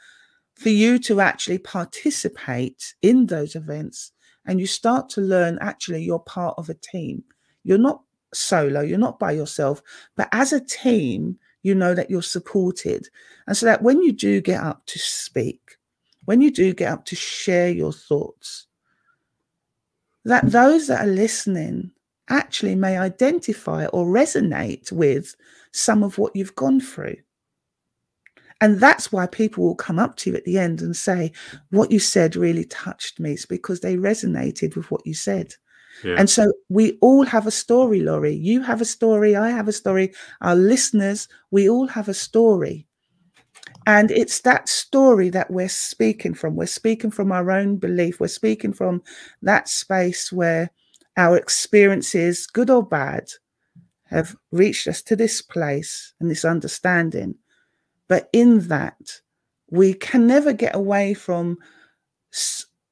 for 0.56 0.70
you 0.70 1.00
to 1.00 1.20
actually 1.20 1.58
participate 1.58 2.94
in 3.02 3.26
those 3.26 3.56
events 3.56 4.12
and 4.46 4.60
you 4.60 4.68
start 4.68 5.10
to 5.10 5.22
learn 5.22 5.58
actually 5.60 6.04
you're 6.04 6.20
part 6.20 6.54
of 6.58 6.70
a 6.70 6.76
team 6.76 7.24
you're 7.64 7.78
not 7.78 8.02
solo 8.34 8.82
you're 8.82 8.98
not 8.98 9.18
by 9.18 9.32
yourself 9.32 9.82
but 10.16 10.30
as 10.32 10.54
a 10.54 10.64
team 10.64 11.38
you 11.66 11.76
know 11.76 11.94
that 11.94 12.10
you're 12.10 12.22
supported 12.22 13.08
and 13.48 13.58
so 13.58 13.66
that 13.66 13.82
when 13.82 14.02
you 14.02 14.12
do 14.12 14.40
get 14.42 14.62
up 14.62 14.86
to 14.86 15.00
speak 15.00 15.78
when 16.26 16.42
you 16.42 16.52
do 16.52 16.74
get 16.74 16.92
up 16.92 17.06
to 17.06 17.16
share 17.16 17.70
your 17.70 17.92
thoughts 17.94 18.68
that 20.26 20.50
those 20.52 20.88
that 20.88 21.06
are 21.06 21.12
listening 21.12 21.92
actually 22.30 22.76
may 22.76 22.98
identify 22.98 23.86
or 23.88 24.06
resonate 24.06 24.92
with 24.92 25.36
some 25.72 26.04
of 26.04 26.18
what 26.18 26.36
you've 26.36 26.56
gone 26.56 26.80
through. 26.80 27.16
And 28.62 28.80
that's 28.80 29.12
why 29.12 29.28
people 29.28 29.64
will 29.64 29.76
come 29.76 30.00
up 30.00 30.16
to 30.18 30.32
you 30.32 30.36
at 30.36 30.46
the 30.46 30.58
end 30.58 30.82
and 30.82 30.96
say, 30.96 31.32
What 31.70 31.92
you 31.92 32.00
said 32.00 32.36
really 32.36 32.64
touched 32.66 33.20
me. 33.20 33.34
It's 33.34 33.46
because 33.46 33.82
they 33.82 33.98
resonated 33.98 34.76
with 34.76 34.90
what 34.90 35.06
you 35.06 35.14
said. 35.14 35.54
And 36.04 36.30
so 36.30 36.52
we 36.70 36.98
all 37.02 37.26
have 37.26 37.48
a 37.48 37.52
story, 37.52 38.02
Laurie. 38.02 38.36
You 38.36 38.62
have 38.62 38.82
a 38.82 38.86
story. 38.86 39.36
I 39.36 39.50
have 39.50 39.68
a 39.68 39.74
story. 39.74 40.14
Our 40.42 40.56
listeners, 40.56 41.28
we 41.52 41.70
all 41.70 41.88
have 41.88 42.10
a 42.10 42.14
story. 42.14 42.86
And 43.88 44.12
it's 44.12 44.42
that 44.42 44.68
story 44.68 45.30
that 45.30 45.52
we're 45.52 45.70
speaking 45.70 46.34
from. 46.34 46.56
We're 46.56 46.66
speaking 46.66 47.12
from 47.12 47.32
our 47.32 47.52
own 47.52 47.78
belief. 47.78 48.20
We're 48.20 48.28
speaking 48.28 48.74
from 48.74 49.04
that 49.42 49.70
space 49.70 50.32
where 50.32 50.72
our 51.18 51.38
experiences, 51.38 52.48
good 52.48 52.70
or 52.70 52.84
bad, 52.84 53.30
have 54.06 54.36
reached 54.52 54.88
us 54.88 55.02
to 55.04 55.16
this 55.16 55.42
place 55.42 56.14
and 56.20 56.30
this 56.30 56.46
understanding. 56.46 57.36
But 58.08 58.30
in 58.34 58.68
that, 58.68 59.22
we 59.70 59.94
can 59.94 60.28
never 60.28 60.54
get 60.54 60.76
away 60.76 61.14
from 61.14 61.58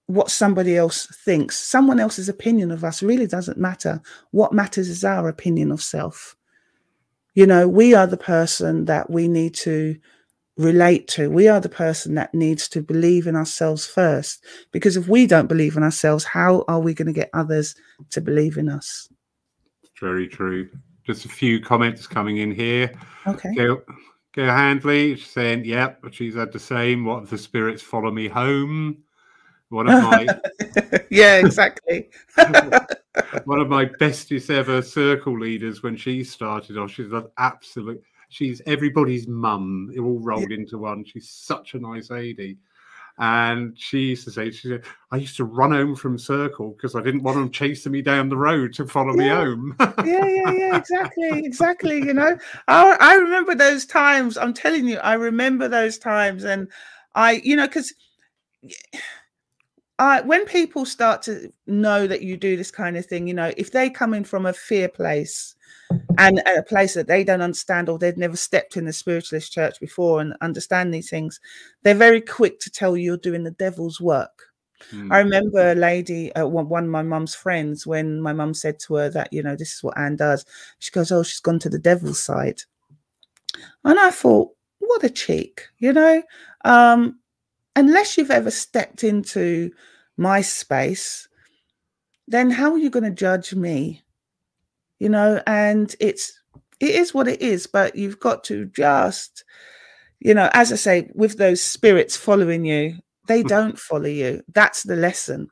what 0.07 0.29
somebody 0.29 0.75
else 0.75 1.07
thinks. 1.23 1.57
Someone 1.57 1.99
else's 1.99 2.29
opinion 2.29 2.71
of 2.71 2.83
us 2.83 3.01
really 3.01 3.27
doesn't 3.27 3.57
matter. 3.57 4.01
What 4.31 4.53
matters 4.53 4.89
is 4.89 5.03
our 5.03 5.27
opinion 5.27 5.71
of 5.71 5.81
self. 5.81 6.35
You 7.35 7.47
know, 7.47 7.67
we 7.67 7.93
are 7.93 8.05
the 8.05 8.17
person 8.17 8.85
that 8.85 9.09
we 9.09 9.27
need 9.27 9.55
to 9.55 9.97
relate 10.57 11.07
to. 11.07 11.29
We 11.29 11.47
are 11.47 11.59
the 11.59 11.69
person 11.69 12.15
that 12.15 12.33
needs 12.33 12.67
to 12.69 12.81
believe 12.81 13.25
in 13.25 13.35
ourselves 13.35 13.87
first. 13.87 14.45
Because 14.71 14.97
if 14.97 15.07
we 15.07 15.25
don't 15.25 15.47
believe 15.47 15.77
in 15.77 15.83
ourselves, 15.83 16.23
how 16.23 16.63
are 16.67 16.79
we 16.79 16.93
going 16.93 17.07
to 17.07 17.13
get 17.13 17.31
others 17.33 17.75
to 18.11 18.21
believe 18.21 18.57
in 18.57 18.69
us? 18.69 19.09
Very 19.99 20.27
true. 20.27 20.69
Just 21.05 21.25
a 21.25 21.29
few 21.29 21.59
comments 21.59 22.05
coming 22.07 22.37
in 22.37 22.51
here. 22.51 22.91
Okay. 23.25 23.53
Gail, 23.55 23.81
Gail 24.33 24.51
Handley 24.51 25.17
saying, 25.17 25.65
yep, 25.65 26.03
she's 26.11 26.35
had 26.35 26.51
the 26.51 26.59
same. 26.59 27.05
What 27.05 27.23
if 27.23 27.29
the 27.29 27.37
spirits 27.37 27.81
follow 27.81 28.11
me 28.11 28.27
home? 28.27 28.97
One 29.73 29.89
of 29.89 30.03
my 30.03 30.27
yeah, 31.09 31.37
exactly. 31.37 32.09
one 33.45 33.59
of 33.59 33.69
my 33.69 33.85
bestest 33.85 34.49
ever 34.49 34.81
circle 34.81 35.39
leaders 35.39 35.81
when 35.81 35.97
she 35.97 36.23
started 36.23 36.77
off. 36.77 36.91
She's 36.91 37.11
an 37.11 37.27
absolute 37.37 38.03
she's 38.33 38.61
everybody's 38.65 39.27
mum, 39.27 39.91
It 39.95 39.99
all 39.99 40.19
rolled 40.19 40.49
yeah. 40.49 40.57
into 40.57 40.77
one. 40.77 41.05
She's 41.05 41.29
such 41.29 41.75
a 41.75 41.79
nice 41.79 42.09
lady. 42.09 42.57
And 43.19 43.77
she 43.77 43.99
used 43.99 44.23
to 44.25 44.31
say, 44.31 44.49
she 44.49 44.69
said, 44.69 44.83
I 45.11 45.17
used 45.17 45.37
to 45.37 45.43
run 45.43 45.71
home 45.71 45.95
from 45.95 46.17
Circle 46.17 46.71
because 46.71 46.95
I 46.95 47.01
didn't 47.01 47.21
want 47.21 47.37
them 47.37 47.51
chasing 47.51 47.91
me 47.91 48.01
down 48.01 48.27
the 48.27 48.37
road 48.37 48.73
to 48.73 48.87
follow 48.87 49.15
yeah. 49.15 49.17
me 49.17 49.29
home. 49.29 49.75
yeah, 49.79 50.25
yeah, 50.25 50.51
yeah, 50.51 50.77
exactly, 50.77 51.45
exactly. 51.45 51.97
You 51.97 52.15
know, 52.15 52.35
I, 52.67 52.97
I 52.99 53.15
remember 53.15 53.53
those 53.53 53.85
times. 53.85 54.35
I'm 54.35 54.53
telling 54.53 54.87
you, 54.87 54.97
I 54.97 55.13
remember 55.13 55.67
those 55.67 55.99
times. 55.99 56.43
And 56.43 56.67
I, 57.13 57.33
you 57.43 57.55
know, 57.55 57.67
because 57.67 57.93
I, 59.99 60.21
when 60.21 60.45
people 60.45 60.85
start 60.85 61.21
to 61.23 61.51
know 61.67 62.07
that 62.07 62.21
you 62.21 62.35
do 62.35 62.57
this 62.57 62.71
kind 62.71 62.97
of 62.97 63.05
thing, 63.05 63.27
you 63.27 63.33
know, 63.33 63.53
if 63.57 63.71
they 63.71 63.89
come 63.89 64.13
in 64.13 64.23
from 64.23 64.45
a 64.45 64.53
fear 64.53 64.89
place, 64.89 65.55
and 66.17 66.41
a 66.45 66.63
place 66.63 66.93
that 66.93 67.07
they 67.07 67.23
don't 67.23 67.41
understand 67.41 67.89
or 67.89 67.97
they've 67.97 68.17
never 68.17 68.35
stepped 68.35 68.77
in 68.77 68.85
the 68.85 68.93
spiritualist 68.93 69.51
church 69.51 69.79
before 69.79 70.21
and 70.21 70.33
understand 70.41 70.93
these 70.93 71.09
things, 71.09 71.39
they're 71.81 71.95
very 71.95 72.21
quick 72.21 72.59
to 72.61 72.69
tell 72.69 72.95
you 72.95 73.03
you're 73.03 73.17
doing 73.17 73.43
the 73.43 73.51
devil's 73.51 73.99
work. 73.99 74.47
Mm. 74.91 75.11
I 75.11 75.19
remember 75.19 75.71
a 75.71 75.75
lady, 75.75 76.33
uh, 76.35 76.45
one 76.45 76.83
of 76.83 76.89
my 76.89 77.03
mum's 77.03 77.35
friends, 77.35 77.87
when 77.87 78.21
my 78.21 78.33
mum 78.33 78.53
said 78.53 78.79
to 78.81 78.95
her 78.95 79.09
that, 79.09 79.31
you 79.31 79.41
know, 79.41 79.55
this 79.55 79.73
is 79.75 79.83
what 79.83 79.97
Ann 79.97 80.15
does. 80.15 80.45
She 80.79 80.91
goes, 80.91 81.11
Oh, 81.11 81.23
she's 81.23 81.39
gone 81.39 81.59
to 81.59 81.69
the 81.69 81.79
devil's 81.79 82.19
side. 82.19 82.61
And 83.83 83.99
I 83.99 84.11
thought, 84.11 84.51
what 84.79 85.03
a 85.03 85.09
cheek, 85.09 85.67
you 85.77 85.93
know? 85.93 86.23
Um, 86.65 87.19
unless 87.75 88.17
you've 88.17 88.31
ever 88.31 88.51
stepped 88.51 89.03
into 89.03 89.71
my 90.17 90.41
space, 90.41 91.27
then 92.27 92.51
how 92.51 92.71
are 92.71 92.77
you 92.77 92.89
going 92.89 93.03
to 93.03 93.11
judge 93.11 93.53
me? 93.53 94.03
you 95.03 95.09
know, 95.09 95.41
and 95.45 95.93
it's 95.99 96.39
it 96.79 96.91
is 96.91 97.13
what 97.13 97.27
it 97.27 97.41
is, 97.41 97.67
but 97.67 97.93
you've 97.93 98.21
got 98.21 98.45
to 98.45 98.67
just, 98.67 99.43
you 100.21 100.33
know, 100.33 100.49
as 100.53 100.71
I 100.71 100.77
say, 100.77 101.09
with 101.13 101.37
those 101.37 101.61
spirits 101.61 102.15
following 102.15 102.63
you, 102.63 102.95
they 103.27 103.41
hmm. 103.41 103.47
don't 103.47 103.77
follow 103.77 104.07
you. 104.07 104.41
That's 104.53 104.83
the 104.83 104.95
lesson. 104.95 105.49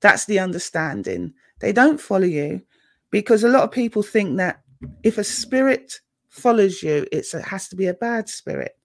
That's 0.00 0.24
the 0.24 0.38
understanding. 0.38 1.34
They 1.60 1.74
don't 1.74 2.00
follow 2.00 2.24
you 2.24 2.62
because 3.10 3.44
a 3.44 3.50
lot 3.50 3.64
of 3.64 3.70
people 3.70 4.02
think 4.02 4.38
that 4.38 4.62
if 5.02 5.18
a 5.18 5.24
spirit 5.24 6.00
follows 6.30 6.82
you, 6.82 7.06
it's, 7.12 7.34
it 7.34 7.44
has 7.44 7.68
to 7.68 7.76
be 7.76 7.86
a 7.86 7.92
bad 7.92 8.30
spirit. 8.30 8.78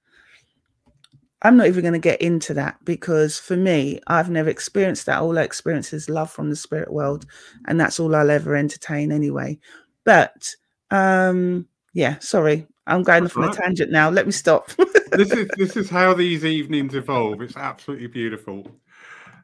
I'm 1.45 1.57
not 1.57 1.67
even 1.67 1.83
going 1.83 1.93
to 1.93 1.99
get 1.99 2.21
into 2.21 2.55
that 2.55 2.83
because 2.83 3.37
for 3.37 3.55
me, 3.55 3.99
I've 4.07 4.31
never 4.31 4.49
experienced 4.49 5.05
that. 5.05 5.21
All 5.21 5.37
I 5.37 5.43
experience 5.43 5.93
is 5.93 6.09
love 6.09 6.31
from 6.31 6.49
the 6.49 6.55
spirit 6.55 6.91
world, 6.91 7.27
and 7.67 7.79
that's 7.79 7.99
all 7.99 8.15
I'll 8.15 8.31
ever 8.31 8.55
entertain 8.55 9.11
anyway. 9.11 9.59
But 10.05 10.55
um, 10.89 11.67
yeah, 11.93 12.17
sorry, 12.17 12.65
I'm 12.87 13.03
going 13.03 13.23
That's 13.23 13.35
off 13.35 13.43
on 13.43 13.49
right. 13.49 13.55
a 13.55 13.61
tangent 13.61 13.91
now. 13.91 14.09
Let 14.09 14.25
me 14.25 14.31
stop. 14.31 14.71
this 15.11 15.31
is 15.31 15.47
this 15.55 15.77
is 15.77 15.87
how 15.87 16.15
these 16.15 16.43
evenings 16.43 16.95
evolve. 16.95 17.41
It's 17.43 17.55
absolutely 17.57 18.07
beautiful. 18.07 18.67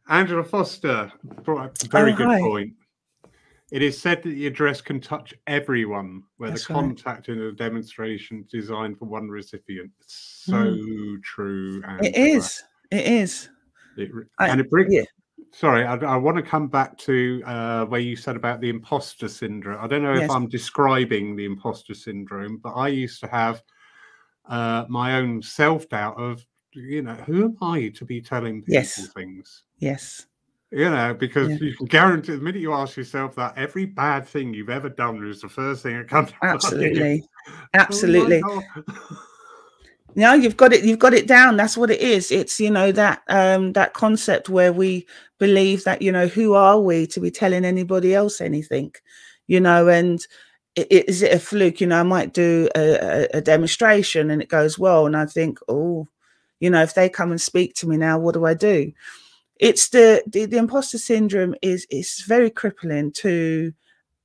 Angela 0.09 0.43
Foster 0.43 1.11
brought 1.43 1.83
a 1.83 1.87
very 1.87 2.13
oh, 2.13 2.15
good 2.15 2.27
hi. 2.27 2.39
point. 2.39 2.73
It 3.71 3.81
is 3.81 3.99
said 4.01 4.21
that 4.23 4.29
the 4.29 4.47
address 4.47 4.81
can 4.81 4.99
touch 4.99 5.33
everyone, 5.47 6.23
where 6.37 6.49
That's 6.49 6.67
the 6.67 6.73
contact 6.73 7.29
right. 7.29 7.37
in 7.37 7.43
a 7.43 7.51
demonstration 7.53 8.45
designed 8.51 8.99
for 8.99 9.05
one 9.05 9.29
recipient. 9.29 9.91
So 10.05 10.53
mm. 10.53 11.23
true. 11.23 11.81
Angela. 11.87 12.09
It 12.09 12.15
is. 12.15 12.63
It 12.91 13.05
is. 13.05 13.49
It, 13.97 14.11
and 14.39 14.59
it 14.59 14.69
brings 14.69 14.93
yeah 14.93 15.03
sorry, 15.53 15.85
I, 15.85 15.95
I, 15.95 16.15
want 16.15 16.37
to 16.37 16.43
come 16.43 16.67
back 16.67 16.97
to 16.99 17.41
uh, 17.45 17.85
where 17.85 17.99
you 17.99 18.15
said 18.15 18.35
about 18.35 18.61
the 18.61 18.69
imposter 18.69 19.27
syndrome. 19.27 19.83
I 19.83 19.87
don't 19.87 20.03
know 20.03 20.13
yes. 20.13 20.23
if 20.23 20.31
I'm 20.31 20.47
describing 20.47 21.35
the 21.35 21.45
imposter 21.45 21.93
syndrome, 21.93 22.57
but 22.57 22.71
I 22.71 22.87
used 22.89 23.19
to 23.21 23.27
have 23.27 23.61
uh, 24.47 24.85
my 24.89 25.17
own 25.17 25.41
self 25.41 25.87
doubt 25.89 26.19
of, 26.19 26.45
you 26.73 27.01
know, 27.01 27.13
who 27.13 27.45
am 27.45 27.57
I 27.61 27.89
to 27.89 28.05
be 28.05 28.21
telling 28.21 28.61
people 28.61 28.73
yes. 28.75 29.07
things? 29.13 29.63
Yes. 29.79 30.27
You 30.71 30.89
know, 30.89 31.13
because 31.13 31.49
yeah. 31.49 31.57
you 31.59 31.75
can 31.75 31.85
guarantee 31.87 32.31
the 32.31 32.41
minute 32.41 32.61
you 32.61 32.71
ask 32.71 32.95
yourself 32.95 33.35
that, 33.35 33.57
every 33.57 33.85
bad 33.85 34.25
thing 34.25 34.53
you've 34.53 34.69
ever 34.69 34.87
done 34.87 35.21
is 35.27 35.41
the 35.41 35.49
first 35.49 35.83
thing 35.83 35.97
that 35.97 36.07
comes. 36.07 36.31
Absolutely, 36.41 37.25
absolutely. 37.73 38.41
Oh 38.45 38.61
no 40.15 40.33
you've 40.33 40.57
got 40.57 40.73
it 40.73 40.83
you've 40.83 40.99
got 40.99 41.13
it 41.13 41.27
down 41.27 41.57
that's 41.57 41.77
what 41.77 41.89
it 41.89 42.01
is 42.01 42.31
it's 42.31 42.59
you 42.59 42.69
know 42.69 42.91
that 42.91 43.21
um 43.29 43.73
that 43.73 43.93
concept 43.93 44.49
where 44.49 44.73
we 44.73 45.05
believe 45.39 45.83
that 45.83 46.01
you 46.01 46.11
know 46.11 46.27
who 46.27 46.53
are 46.53 46.79
we 46.79 47.07
to 47.07 47.19
be 47.19 47.31
telling 47.31 47.65
anybody 47.65 48.13
else 48.13 48.41
anything 48.41 48.93
you 49.47 49.59
know 49.59 49.87
and 49.87 50.27
is 50.75 51.21
it 51.21 51.33
a 51.33 51.39
fluke 51.39 51.81
you 51.81 51.87
know 51.87 51.99
i 51.99 52.03
might 52.03 52.33
do 52.33 52.69
a, 52.75 53.27
a, 53.33 53.41
demonstration 53.41 54.31
and 54.31 54.41
it 54.41 54.49
goes 54.49 54.79
well 54.79 55.05
and 55.05 55.17
i 55.17 55.25
think 55.25 55.59
oh 55.67 56.07
you 56.59 56.69
know 56.69 56.81
if 56.81 56.93
they 56.93 57.09
come 57.09 57.31
and 57.31 57.41
speak 57.41 57.73
to 57.73 57.87
me 57.87 57.97
now 57.97 58.17
what 58.17 58.33
do 58.33 58.45
i 58.45 58.53
do 58.53 58.91
it's 59.61 59.89
the 59.89 60.23
the, 60.27 60.45
the 60.45 60.57
imposter 60.57 60.97
syndrome 60.97 61.55
is 61.61 61.87
is 61.89 62.25
very 62.27 62.49
crippling 62.49 63.13
to 63.13 63.73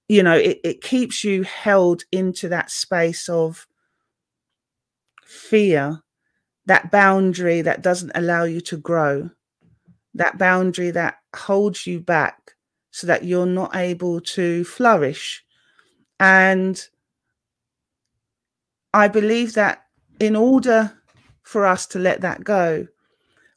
you 0.09 0.25
know 0.25 0.37
it, 0.37 0.61
it 0.65 0.83
keeps 0.83 1.23
you 1.23 1.45
held 1.45 2.03
into 2.11 2.49
that 2.49 2.71
space 2.73 3.29
of 3.29 3.69
fear, 5.25 6.03
that 6.67 6.91
boundary 6.91 7.63
that 7.63 7.83
doesn't 7.83 8.13
allow 8.15 8.45
you 8.45 8.61
to 8.63 8.77
grow, 8.77 9.31
that 10.15 10.39
boundary 10.39 10.91
that 10.91 11.17
holds 11.35 11.87
you 11.87 12.01
back 12.01 12.53
so 12.91 13.07
that 13.07 13.25
you're 13.25 13.47
not 13.47 13.77
able 13.77 14.21
to 14.21 14.65
flourish. 14.65 15.45
And 16.19 16.83
I 18.95 19.09
believe 19.09 19.55
that 19.55 19.83
in 20.19 20.35
order 20.35 20.97
for 21.43 21.67
us 21.67 21.87
to 21.89 21.99
let 21.99 22.23
that 22.23 22.43
go, 22.43 22.87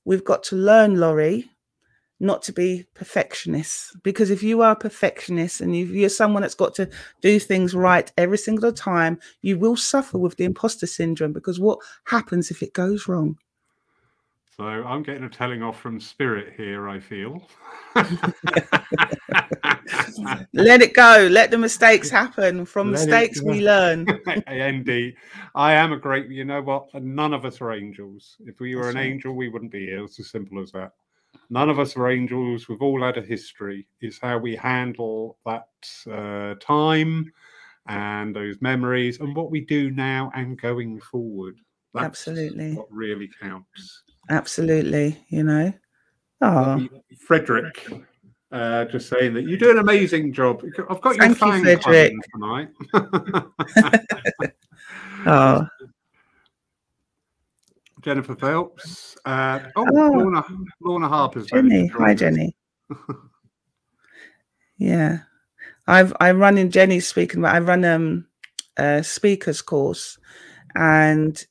we've 0.03 0.25
got 0.25 0.43
to 0.43 0.57
learn, 0.57 0.99
Laurie, 0.99 1.49
not 2.19 2.41
to 2.43 2.53
be 2.53 2.85
perfectionists. 2.93 3.95
Because 4.03 4.29
if 4.29 4.43
you 4.43 4.61
are 4.61 4.71
a 4.71 4.75
perfectionist 4.75 5.61
and 5.61 5.73
if 5.73 5.89
you're 5.89 6.09
someone 6.09 6.41
that's 6.41 6.55
got 6.55 6.75
to 6.75 6.89
do 7.21 7.39
things 7.39 7.73
right 7.73 8.11
every 8.17 8.37
single 8.37 8.73
time 8.73 9.19
you 9.41 9.57
will 9.57 9.77
suffer 9.77 10.17
with 10.17 10.35
the 10.37 10.43
imposter 10.43 10.87
syndrome 10.87 11.33
because 11.33 11.59
what 11.59 11.79
happens 12.05 12.51
if 12.51 12.61
it 12.61 12.73
goes 12.73 13.07
wrong? 13.07 13.37
So 14.57 14.65
i'm 14.65 15.03
getting 15.03 15.23
a 15.23 15.29
telling 15.29 15.63
off 15.63 15.79
from 15.79 16.01
spirit 16.01 16.53
here 16.57 16.89
i 16.89 16.99
feel. 16.99 17.47
Let 20.53 20.81
it 20.81 20.93
go. 20.93 21.27
Let 21.31 21.49
the 21.49 21.57
mistakes 21.57 22.09
happen. 22.09 22.65
From 22.65 22.91
let 22.91 22.99
mistakes 22.99 23.41
we 23.41 23.61
learn. 23.61 24.05
Indeed 24.47 25.15
i 25.55 25.73
am 25.73 25.93
a 25.93 25.97
great 25.97 26.29
you 26.29 26.43
know 26.43 26.61
what? 26.61 26.93
None 26.93 27.33
of 27.33 27.45
us 27.45 27.61
are 27.61 27.71
angels. 27.71 28.35
If 28.45 28.59
we 28.59 28.75
were 28.75 28.83
That's 28.83 28.95
an 28.95 29.01
right. 29.01 29.11
angel 29.11 29.33
we 29.33 29.47
wouldn't 29.47 29.71
be 29.71 29.85
here. 29.85 30.03
It's 30.03 30.19
as 30.19 30.29
simple 30.29 30.61
as 30.61 30.73
that 30.73 30.91
none 31.49 31.69
of 31.69 31.79
us 31.79 31.95
are 31.95 32.09
angels. 32.09 32.67
We've 32.67 32.81
all 32.81 33.03
had 33.03 33.17
a 33.17 33.21
history. 33.21 33.87
Is 34.01 34.19
how 34.21 34.37
we 34.37 34.55
handle 34.55 35.37
that 35.45 35.67
uh, 36.11 36.55
time 36.59 37.31
and 37.87 38.35
those 38.35 38.61
memories 38.61 39.19
and 39.19 39.35
what 39.35 39.51
we 39.51 39.61
do 39.61 39.89
now 39.91 40.31
and 40.35 40.59
going 40.61 40.99
forward. 40.99 41.57
That's 41.93 42.05
Absolutely. 42.05 42.75
What 42.75 42.91
really 42.91 43.29
counts. 43.41 44.03
Absolutely. 44.29 45.17
You 45.29 45.43
know. 45.43 45.73
Oh. 46.41 46.87
Frederick. 47.17 47.87
Uh, 48.51 48.85
just 48.85 49.09
saying 49.09 49.33
that 49.35 49.43
you 49.43 49.57
do 49.57 49.69
an 49.69 49.77
amazing 49.77 50.33
job. 50.33 50.63
I've 50.89 51.01
got 51.01 51.15
Thank 51.17 51.39
your 51.39 51.55
you, 51.55 51.77
Frederick. 51.77 52.15
tonight. 52.33 52.69
oh, 55.27 55.67
Jennifer 58.01 58.35
Phelps. 58.35 59.17
Uh, 59.25 59.59
oh, 59.75 59.85
oh, 59.89 60.09
Lorna, 60.11 60.43
Lorna 60.81 61.07
Harper's. 61.07 61.47
Jenny. 61.47 61.87
Hi, 61.87 62.13
Jenny. 62.13 62.55
yeah. 64.77 65.19
I've 65.87 66.13
I 66.19 66.31
run 66.31 66.57
in 66.57 66.71
Jenny's 66.71 67.07
speaking, 67.07 67.41
but 67.41 67.53
I 67.53 67.59
run 67.59 67.83
um 67.83 68.27
a 68.77 69.03
speakers 69.03 69.61
course 69.61 70.17
and 70.75 71.45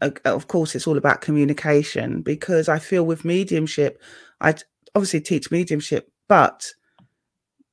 uh, 0.00 0.10
of 0.24 0.48
course 0.48 0.74
it's 0.74 0.86
all 0.86 0.98
about 0.98 1.20
communication 1.20 2.22
because 2.22 2.68
I 2.68 2.78
feel 2.78 3.04
with 3.04 3.24
mediumship, 3.24 4.00
I 4.40 4.54
obviously 4.94 5.20
teach 5.20 5.50
mediumship, 5.50 6.10
but 6.28 6.72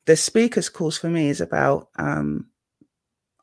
the 0.06 0.16
speakers 0.16 0.70
course 0.70 0.98
for 0.98 1.10
me 1.10 1.30
is 1.30 1.42
about 1.42 1.90
um, 1.98 2.48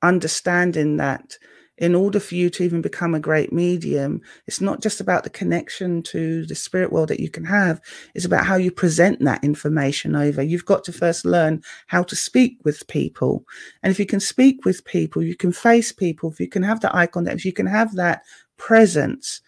understanding 0.03 0.97
that 0.97 1.37
in 1.79 1.95
order 1.95 2.19
for 2.19 2.35
you 2.35 2.51
to 2.51 2.65
even 2.65 2.83
become 2.83 3.15
a 3.15 3.21
great 3.21 3.53
medium, 3.53 4.21
it's 4.47 4.61
not 4.61 4.83
just 4.83 5.01
about 5.01 5.23
the 5.23 5.31
connection 5.31 6.03
to 6.03 6.45
the 6.47 6.55
spirit 6.55 6.93
world 6.93 7.09
that 7.09 7.21
you 7.21 7.31
can 7.31 7.45
have, 7.45 7.81
it's 8.15 8.25
about 8.25 8.45
how 8.45 8.57
you 8.57 8.71
present 8.71 9.21
that 9.21 9.43
information 9.45 10.17
over. 10.17 10.43
You've 10.43 10.65
got 10.65 10.83
to 10.85 10.93
first 10.93 11.25
learn 11.25 11.63
how 11.87 12.03
to 12.03 12.17
speak 12.17 12.59
with 12.65 12.87
people. 12.89 13.45
And 13.83 13.93
if 13.93 14.01
you 14.01 14.07
can 14.07 14.21
speak 14.21 14.65
with 14.65 14.85
people, 14.85 15.23
you 15.23 15.37
can 15.37 15.53
face 15.53 15.93
people, 15.93 16.31
if 16.31 16.41
you 16.41 16.49
can 16.49 16.65
have 16.65 16.81
that 16.81 16.95
eye 16.95 17.07
contact, 17.07 17.37
if 17.37 17.45
you 17.45 17.53
can 17.53 17.67
have 17.67 17.95
that 17.95 18.23
presence, 18.57 19.41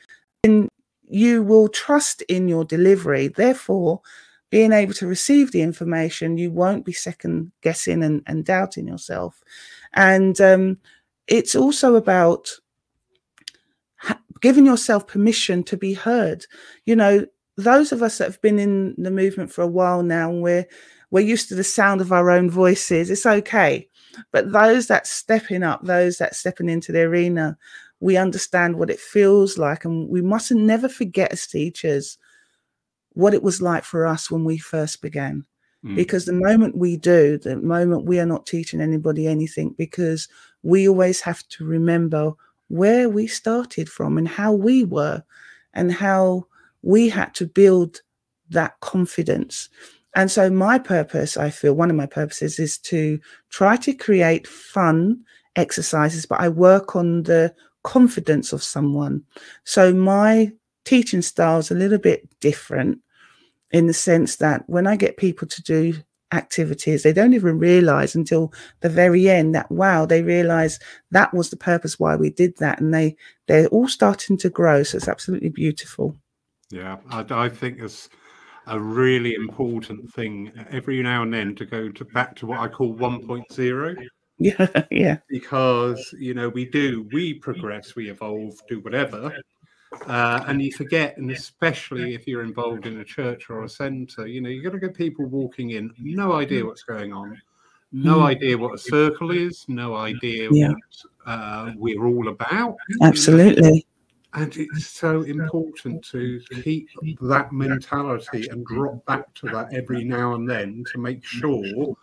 then 0.45 0.69
you 1.03 1.43
will 1.43 1.69
trust 1.69 2.23
in 2.23 2.49
your 2.49 2.65
delivery. 2.65 3.27
Therefore, 3.27 4.01
being 4.51 4.73
able 4.73 4.95
to 4.95 5.07
receive 5.07 5.51
the 5.51 5.63
information, 5.63 6.39
you 6.39 6.53
won't 6.53 6.85
be 6.85 6.93
second 6.93 7.51
guessing 7.61 8.05
and, 8.05 8.23
and 8.27 8.45
doubting 8.45 8.87
yourself. 8.87 9.43
And 9.95 10.41
um, 10.41 10.79
it's 11.31 11.55
also 11.55 11.95
about 11.95 12.51
giving 14.41 14.67
yourself 14.67 15.07
permission 15.07 15.63
to 15.65 15.77
be 15.77 15.95
heard. 15.95 16.45
You 16.85 16.97
know, 16.97 17.27
those 17.57 17.93
of 17.93 18.03
us 18.03 18.19
that 18.19 18.27
have 18.27 18.43
been 18.43 18.59
in 18.59 18.95
the 18.99 19.11
movement 19.11 19.53
for 19.53 19.63
a 19.63 19.69
while 19.69 20.03
now, 20.03 20.31
we're 20.31 20.67
we're 21.11 21.21
used 21.21 21.49
to 21.49 21.55
the 21.55 21.65
sound 21.65 22.01
of 22.01 22.13
our 22.13 22.31
own 22.31 22.51
voices. 22.51 23.11
It's 23.11 23.27
okay. 23.27 23.89
But 24.33 24.53
those 24.53 24.87
that 24.89 25.07
stepping 25.07 25.63
up, 25.63 25.85
those 25.85 26.19
that 26.19 26.37
stepping 26.37 26.69
into 26.69 26.93
the 26.93 27.03
arena, 27.03 27.59
we 28.01 28.17
understand 28.17 28.79
what 28.79 28.91
it 28.91 29.01
feels 29.01 29.59
like. 29.59 29.85
And 29.85 30.09
we 30.09 30.23
mustn't 30.23 30.61
never 30.61 30.89
forget 30.89 31.33
as 31.33 31.47
teachers 31.47 32.17
what 33.13 33.35
it 33.35 33.43
was 33.43 33.61
like 33.61 33.85
for 33.85 34.07
us 34.07 34.31
when 34.31 34.45
we 34.45 34.57
first 34.57 35.03
began. 35.03 35.45
Mm. 35.85 35.97
Because 35.97 36.27
the 36.27 36.33
moment 36.33 36.77
we 36.77 36.97
do, 36.97 37.39
the 37.39 37.57
moment 37.57 38.05
we 38.05 38.21
are 38.21 38.27
not 38.27 38.47
teaching 38.47 38.81
anybody 38.81 39.27
anything, 39.27 39.71
because 39.79 40.29
we 40.63 40.89
always 40.89 41.21
have 41.21 41.47
to 41.49 41.65
remember 41.65 42.33
where 42.69 43.09
we 43.09 43.27
started 43.27 43.89
from 43.89 44.19
and 44.19 44.29
how 44.29 44.53
we 44.53 44.85
were 44.85 45.23
and 45.75 45.93
how 45.93 46.47
we 46.83 47.09
had 47.09 47.35
to 47.35 47.47
build 47.47 48.03
that 48.51 48.79
confidence. 48.81 49.69
And 50.15 50.31
so, 50.31 50.51
my 50.51 50.79
purpose, 50.79 51.37
I 51.37 51.51
feel 51.51 51.75
one 51.75 51.91
of 51.91 51.97
my 51.97 52.07
purposes 52.07 52.59
is 52.59 52.79
to 52.79 53.21
try 53.51 53.77
to 53.77 53.95
create 53.95 54.47
fun 54.47 55.23
exercises, 55.57 56.27
but 56.27 56.41
I 56.41 56.49
work 56.49 56.97
on 56.97 57.23
the 57.23 57.55
confidence 57.85 58.53
of 58.53 58.63
someone. 58.63 59.23
So, 59.65 59.95
my 59.95 60.53
teaching 60.85 61.23
style 61.23 61.59
is 61.59 61.71
a 61.71 61.77
little 61.77 61.99
bit 61.99 62.29
different 62.41 62.99
in 63.71 63.87
the 63.87 63.95
sense 63.95 64.37
that 64.37 64.69
when 64.69 64.87
I 64.87 64.97
get 64.97 65.17
people 65.17 65.47
to 65.49 65.63
do 65.63 65.95
activities, 66.33 67.03
they 67.03 67.13
don't 67.13 67.35
even 67.35 67.59
realize 67.59 68.15
until 68.15 68.53
the 68.81 68.89
very 68.89 69.29
end 69.29 69.55
that 69.55 69.71
wow, 69.71 70.07
they 70.07 70.23
realize 70.23 70.79
that 71.11 71.35
was 71.35 71.51
the 71.51 71.57
purpose 71.57 71.99
why 71.99 72.17
we 72.17 72.31
did 72.31 72.57
that, 72.59 72.81
and 72.81 72.93
they 72.95 73.17
they're 73.47 73.69
all 73.69 73.89
starting 73.89 74.37
to 74.39 74.51
grow. 74.51 74.83
So 74.83 74.97
it's 74.97 75.09
absolutely 75.09 75.51
beautiful. 75.51 76.17
Yeah, 76.71 76.99
I, 77.11 77.25
I 77.31 77.49
think 77.49 77.81
it's 77.81 78.09
a 78.67 78.79
really 78.79 79.35
important 79.35 80.13
thing 80.13 80.53
every 80.71 81.03
now 81.03 81.23
and 81.23 81.35
then 81.35 81.55
to 81.57 81.65
go 81.65 81.89
to 81.89 82.05
back 82.05 82.37
to 82.37 82.47
what 82.47 82.61
I 82.61 82.69
call 82.69 82.95
1.0. 82.95 83.97
Yeah, 84.43 84.85
yeah. 84.91 85.19
Because 85.29 86.15
you 86.19 86.33
know 86.33 86.49
we 86.49 86.65
do, 86.65 87.07
we 87.13 87.35
progress, 87.35 87.95
we 87.95 88.09
evolve, 88.09 88.55
do 88.71 88.81
whatever, 88.81 89.37
uh, 90.07 90.45
and 90.47 90.63
you 90.63 90.73
forget, 90.73 91.17
and 91.17 91.31
especially 91.31 92.15
if 92.15 92.27
you're 92.27 92.43
involved 92.43 92.87
in 92.87 93.01
a 93.01 93.05
church 93.05 93.51
or 93.51 93.65
a 93.65 93.69
centre, 93.69 94.27
you 94.27 94.41
know, 94.41 94.49
you've 94.49 94.65
got 94.65 94.73
to 94.73 94.79
get 94.79 94.95
people 94.95 95.27
walking 95.27 95.71
in, 95.71 95.93
no 95.99 96.33
idea 96.33 96.65
what's 96.65 96.85
going 96.85 97.13
on, 97.13 97.41
no 97.93 98.19
mm. 98.19 98.27
idea 98.27 98.57
what 98.57 98.75
a 98.75 98.79
circle 98.79 99.31
is, 99.31 99.65
no 99.69 99.97
idea 99.97 100.49
yeah. 100.53 100.69
what 100.69 100.77
uh, 101.27 101.73
we're 101.77 102.07
all 102.07 102.29
about. 102.29 102.77
Absolutely. 103.03 103.85
And 104.33 104.57
it's 104.57 104.87
so 104.87 105.23
important 105.23 106.05
to 106.07 106.41
keep 106.63 106.89
that 107.23 107.53
mentality 107.53 108.47
and 108.49 108.65
drop 108.65 109.05
back 109.07 109.35
to 109.35 109.47
that 109.49 109.75
every 109.75 110.05
now 110.05 110.35
and 110.35 110.49
then 110.49 110.85
to 110.93 110.99
make 110.99 111.25
sure 111.25 111.97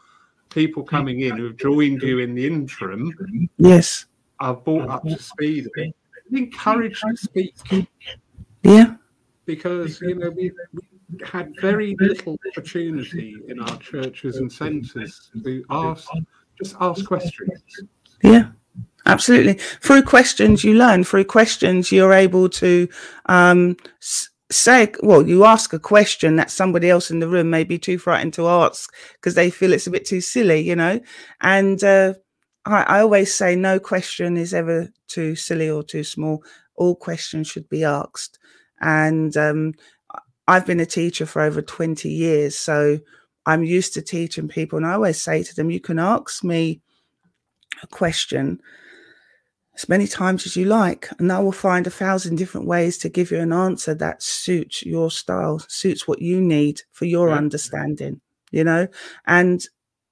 people 0.49 0.83
coming 0.83 1.21
in 1.21 1.37
who've 1.37 1.55
joined 1.55 2.01
you 2.01 2.19
in 2.19 2.33
the 2.33 2.45
interim 2.45 3.49
yes 3.57 4.05
are 4.39 4.55
brought 4.55 4.89
up 4.89 5.03
to 5.03 5.17
speed 5.21 5.67
encouraged 6.31 7.01
to 7.01 7.17
speak. 7.17 7.55
Yeah. 8.63 8.95
Because, 9.45 10.01
you 10.01 10.15
know, 10.15 10.29
we 10.29 10.51
had 11.25 11.53
very 11.61 11.95
little 11.99 12.37
opportunity 12.51 13.35
in 13.47 13.59
our 13.61 13.77
churches 13.77 14.37
and 14.37 14.51
centres 14.51 15.31
to 15.43 15.63
ask, 15.69 16.07
just 16.57 16.75
ask 16.79 17.05
questions. 17.05 17.61
Yeah. 18.21 18.49
Absolutely. 19.05 19.53
Through 19.53 20.03
questions, 20.03 20.65
you 20.65 20.73
learn. 20.73 21.05
Through 21.05 21.25
questions, 21.25 21.93
you're 21.93 22.11
able 22.11 22.49
to 22.49 22.89
um, 23.27 23.77
say, 24.51 24.91
well, 25.01 25.25
you 25.25 25.45
ask 25.45 25.71
a 25.71 25.79
question 25.79 26.35
that 26.35 26.51
somebody 26.51 26.89
else 26.89 27.09
in 27.09 27.19
the 27.19 27.27
room 27.29 27.49
may 27.49 27.63
be 27.63 27.79
too 27.79 27.97
frightened 27.97 28.33
to 28.33 28.47
ask 28.47 28.93
because 29.13 29.35
they 29.35 29.49
feel 29.49 29.71
it's 29.71 29.87
a 29.87 29.91
bit 29.91 30.05
too 30.05 30.19
silly, 30.19 30.59
you 30.59 30.75
know. 30.75 30.99
And 31.39 31.81
uh, 31.85 32.15
I, 32.67 32.83
I 32.83 32.99
always 32.99 33.33
say 33.33 33.55
no 33.55 33.79
question 33.79 34.37
is 34.37 34.53
ever 34.53 34.89
too 35.07 35.35
silly 35.35 35.69
or 35.69 35.83
too 35.83 36.03
small. 36.03 36.43
All 36.75 36.95
questions 36.95 37.47
should 37.47 37.67
be 37.69 37.83
asked. 37.83 38.39
And 38.81 39.35
um, 39.37 39.73
I've 40.47 40.65
been 40.65 40.79
a 40.79 40.85
teacher 40.85 41.25
for 41.25 41.41
over 41.41 41.61
20 41.61 42.09
years. 42.09 42.57
So 42.57 42.99
I'm 43.45 43.63
used 43.63 43.93
to 43.93 44.01
teaching 44.01 44.47
people. 44.47 44.77
And 44.77 44.85
I 44.85 44.93
always 44.93 45.21
say 45.21 45.43
to 45.43 45.55
them, 45.55 45.71
you 45.71 45.79
can 45.79 45.97
ask 45.97 46.43
me 46.43 46.81
a 47.81 47.87
question 47.87 48.59
as 49.75 49.87
many 49.87 50.07
times 50.07 50.45
as 50.45 50.55
you 50.55 50.65
like, 50.65 51.07
and 51.19 51.31
I 51.31 51.39
will 51.39 51.51
find 51.51 51.85
a 51.85 51.91
thousand 51.91 52.35
different 52.35 52.67
ways 52.67 52.97
to 52.97 53.09
give 53.09 53.29
you 53.29 53.37
an 53.37 53.53
answer 53.53 53.93
that 53.95 54.23
suits 54.23 54.83
your 54.83 55.11
style, 55.11 55.59
suits 55.67 56.07
what 56.07 56.21
you 56.21 56.41
need 56.41 56.81
for 56.91 57.05
your 57.05 57.29
yeah. 57.29 57.35
understanding, 57.35 58.19
you 58.51 58.63
know. 58.63 58.87
And 59.27 59.63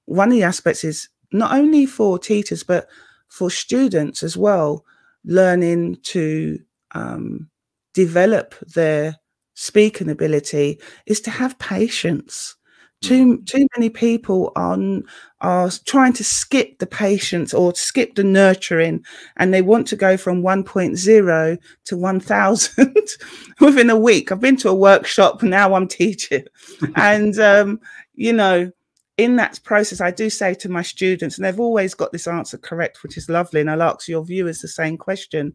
one 0.04 0.28
of 0.28 0.34
the 0.34 0.44
aspects 0.44 0.84
is 0.84 1.08
not 1.32 1.52
only 1.54 1.86
for 1.86 2.18
teachers 2.18 2.62
but 2.62 2.88
for 3.28 3.50
students 3.50 4.22
as 4.22 4.36
well 4.36 4.84
learning 5.24 5.96
to 6.02 6.58
um, 6.94 7.48
develop 7.94 8.54
their 8.74 9.16
speaking 9.54 10.08
ability 10.10 10.78
is 11.06 11.20
to 11.20 11.30
have 11.30 11.58
patience 11.58 12.56
Too 13.02 13.42
too 13.44 13.66
many 13.76 13.90
people 13.90 14.52
on 14.56 15.04
are 15.42 15.70
trying 15.86 16.14
to 16.14 16.24
skip 16.24 16.78
the 16.78 16.86
patience 16.86 17.52
or 17.52 17.74
skip 17.74 18.14
the 18.14 18.24
nurturing, 18.24 19.04
and 19.36 19.52
they 19.52 19.60
want 19.60 19.86
to 19.88 19.96
go 19.96 20.16
from 20.16 20.42
1.0 20.42 21.58
to 21.84 21.96
1,000 21.96 22.96
within 23.60 23.90
a 23.90 23.98
week. 23.98 24.32
I've 24.32 24.40
been 24.40 24.56
to 24.58 24.70
a 24.70 24.74
workshop 24.74 25.42
now. 25.42 25.74
I'm 25.74 25.88
teaching, 25.88 26.44
and 26.96 27.38
um, 27.38 27.80
you 28.14 28.32
know, 28.32 28.72
in 29.18 29.36
that 29.36 29.60
process, 29.64 30.00
I 30.00 30.10
do 30.10 30.28
say 30.28 30.54
to 30.54 30.68
my 30.68 30.82
students, 30.82 31.36
and 31.36 31.44
they've 31.44 31.60
always 31.60 31.94
got 31.94 32.12
this 32.12 32.26
answer 32.26 32.58
correct, 32.58 33.02
which 33.02 33.16
is 33.16 33.28
lovely. 33.28 33.60
And 33.60 33.70
I'll 33.70 33.82
ask 33.82 34.08
your 34.08 34.24
viewers 34.24 34.60
the 34.60 34.68
same 34.68 34.96
question: 34.96 35.54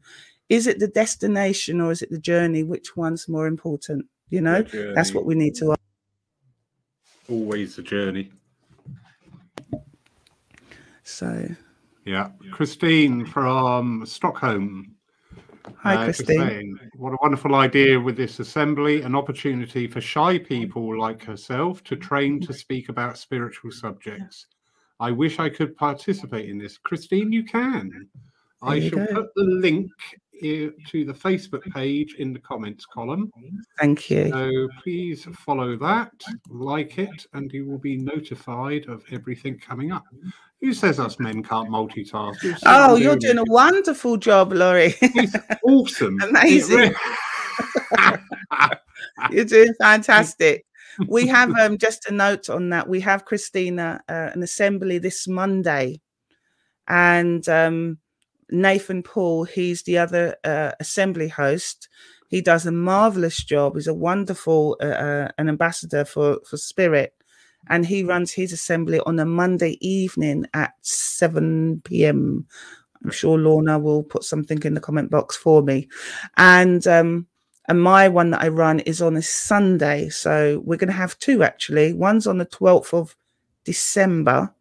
Is 0.49 0.67
it 0.67 0.79
the 0.79 0.87
destination 0.87 1.81
or 1.81 1.91
is 1.91 2.01
it 2.01 2.09
the 2.09 2.19
journey? 2.19 2.63
Which 2.63 2.95
one's 2.95 3.27
more 3.27 3.47
important? 3.47 4.05
You 4.29 4.41
know, 4.41 4.63
that's 4.95 5.13
what 5.13 5.25
we 5.25 5.35
need 5.35 5.55
to 5.55 5.75
always 7.31 7.75
the 7.75 7.81
journey. 7.81 8.31
So, 11.03 11.49
yeah, 12.05 12.29
Christine 12.51 13.25
from 13.25 14.05
Stockholm. 14.05 14.95
Hi, 15.77 15.95
uh, 15.95 16.03
Christine. 16.05 16.37
Saying, 16.37 16.79
what 16.95 17.13
a 17.13 17.17
wonderful 17.21 17.55
idea 17.55 17.99
with 17.99 18.17
this 18.17 18.39
assembly, 18.39 19.01
an 19.01 19.15
opportunity 19.15 19.87
for 19.87 20.01
shy 20.01 20.37
people 20.37 20.99
like 20.99 21.23
herself 21.23 21.83
to 21.85 21.95
train 21.95 22.39
to 22.41 22.53
speak 22.53 22.89
about 22.89 23.17
spiritual 23.17 23.71
subjects. 23.71 24.47
I 24.99 25.11
wish 25.11 25.39
I 25.39 25.49
could 25.49 25.75
participate 25.75 26.49
in 26.49 26.57
this. 26.57 26.77
Christine, 26.77 27.31
you 27.31 27.43
can. 27.43 27.89
There 28.61 28.71
I 28.71 28.75
you 28.75 28.89
shall 28.89 29.05
go. 29.05 29.13
put 29.13 29.33
the 29.35 29.43
link 29.43 29.91
to 30.41 31.05
the 31.05 31.13
Facebook 31.13 31.63
page 31.73 32.15
in 32.15 32.33
the 32.33 32.39
comments 32.39 32.85
column. 32.85 33.31
Thank 33.79 34.09
you. 34.09 34.29
So 34.29 34.69
please 34.83 35.27
follow 35.45 35.77
that, 35.77 36.11
like 36.49 36.97
it, 36.97 37.25
and 37.33 37.51
you 37.51 37.65
will 37.65 37.77
be 37.77 37.97
notified 37.97 38.87
of 38.87 39.03
everything 39.11 39.59
coming 39.59 39.91
up. 39.91 40.03
Who 40.61 40.73
says 40.73 40.99
us 40.99 41.19
men 41.19 41.41
can't 41.43 41.69
multitask? 41.69 42.59
Oh, 42.65 42.95
you're 42.95 43.15
doing 43.15 43.39
a 43.39 43.43
wonderful 43.47 44.17
job, 44.17 44.53
Laurie. 44.53 44.95
it's 45.01 45.35
awesome. 45.63 46.19
Amazing. 46.29 46.93
you're 49.31 49.45
doing 49.45 49.73
fantastic. 49.79 50.65
We 51.07 51.25
have 51.27 51.55
um, 51.55 51.77
just 51.77 52.09
a 52.09 52.13
note 52.13 52.49
on 52.49 52.69
that. 52.71 52.87
We 52.87 52.99
have 52.99 53.23
Christina 53.23 54.01
uh, 54.09 54.29
an 54.33 54.43
assembly 54.43 54.97
this 54.97 55.25
Monday, 55.25 56.01
and 56.85 57.47
um, 57.47 57.97
Nathan 58.51 59.03
Paul, 59.03 59.45
he's 59.45 59.83
the 59.83 59.97
other 59.97 60.35
uh, 60.43 60.71
assembly 60.79 61.29
host. 61.29 61.87
He 62.27 62.41
does 62.41 62.65
a 62.65 62.71
marvelous 62.71 63.37
job. 63.43 63.75
He's 63.75 63.87
a 63.87 63.93
wonderful 63.93 64.77
uh, 64.81 64.85
uh, 64.85 65.27
an 65.37 65.49
ambassador 65.49 66.05
for 66.05 66.39
for 66.47 66.57
Spirit, 66.57 67.13
and 67.69 67.85
he 67.85 68.03
runs 68.03 68.31
his 68.31 68.53
assembly 68.53 68.99
on 69.05 69.19
a 69.19 69.25
Monday 69.25 69.77
evening 69.81 70.45
at 70.53 70.73
seven 70.81 71.81
p.m. 71.83 72.45
I'm 73.03 73.11
sure 73.11 73.37
Lorna 73.37 73.79
will 73.79 74.03
put 74.03 74.23
something 74.23 74.61
in 74.63 74.75
the 74.75 74.81
comment 74.81 75.09
box 75.09 75.35
for 75.35 75.61
me, 75.61 75.89
and 76.37 76.85
um, 76.87 77.27
and 77.67 77.81
my 77.81 78.07
one 78.07 78.31
that 78.31 78.41
I 78.41 78.47
run 78.49 78.79
is 78.81 79.01
on 79.01 79.15
a 79.15 79.21
Sunday. 79.21 80.09
So 80.09 80.61
we're 80.65 80.77
going 80.77 80.87
to 80.87 80.93
have 80.93 81.17
two 81.19 81.43
actually. 81.43 81.93
One's 81.93 82.27
on 82.27 82.37
the 82.37 82.45
12th 82.45 82.93
of 82.93 83.15
December, 83.65 84.53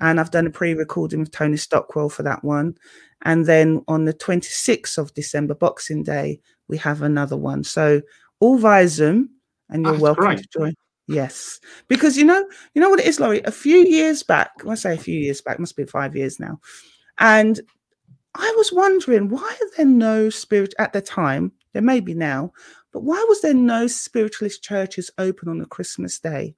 and 0.00 0.20
I've 0.20 0.30
done 0.30 0.46
a 0.46 0.50
pre-recording 0.50 1.20
with 1.20 1.30
Tony 1.30 1.56
Stockwell 1.56 2.08
for 2.08 2.22
that 2.22 2.44
one. 2.44 2.76
And 3.24 3.46
then 3.46 3.82
on 3.88 4.04
the 4.04 4.12
26th 4.12 4.98
of 4.98 5.14
December, 5.14 5.54
Boxing 5.54 6.02
Day, 6.02 6.40
we 6.68 6.76
have 6.78 7.02
another 7.02 7.36
one. 7.36 7.64
So 7.64 8.02
all 8.40 8.58
via 8.58 8.88
Zoom, 8.88 9.30
and 9.70 9.82
you're 9.82 9.90
ah, 9.90 9.92
That's 9.92 10.02
welcome 10.02 10.24
great. 10.24 10.38
to 10.38 10.48
join. 10.58 10.74
Yes, 11.06 11.60
because 11.88 12.16
you 12.16 12.24
know, 12.24 12.46
you 12.74 12.80
know 12.80 12.88
what 12.88 13.00
it 13.00 13.06
is, 13.06 13.20
Laurie. 13.20 13.42
A 13.42 13.50
few 13.50 13.78
years 13.78 14.22
back, 14.22 14.50
I 14.68 14.74
say 14.74 14.94
a 14.94 14.98
few 14.98 15.18
years 15.18 15.40
back, 15.42 15.58
must 15.58 15.76
be 15.76 15.84
five 15.84 16.16
years 16.16 16.40
now, 16.40 16.60
and 17.18 17.60
I 18.34 18.52
was 18.56 18.72
wondering 18.72 19.28
why 19.28 19.42
are 19.60 19.70
there 19.76 19.86
no 19.86 20.30
spirit 20.30 20.74
at 20.78 20.92
the 20.92 21.00
time? 21.00 21.52
There 21.72 21.82
may 21.82 22.00
be 22.00 22.14
now, 22.14 22.52
but 22.92 23.02
why 23.02 23.24
was 23.28 23.40
there 23.42 23.54
no 23.54 23.86
spiritualist 23.86 24.62
churches 24.62 25.10
open 25.18 25.48
on 25.48 25.60
a 25.60 25.66
Christmas 25.66 26.18
day? 26.18 26.54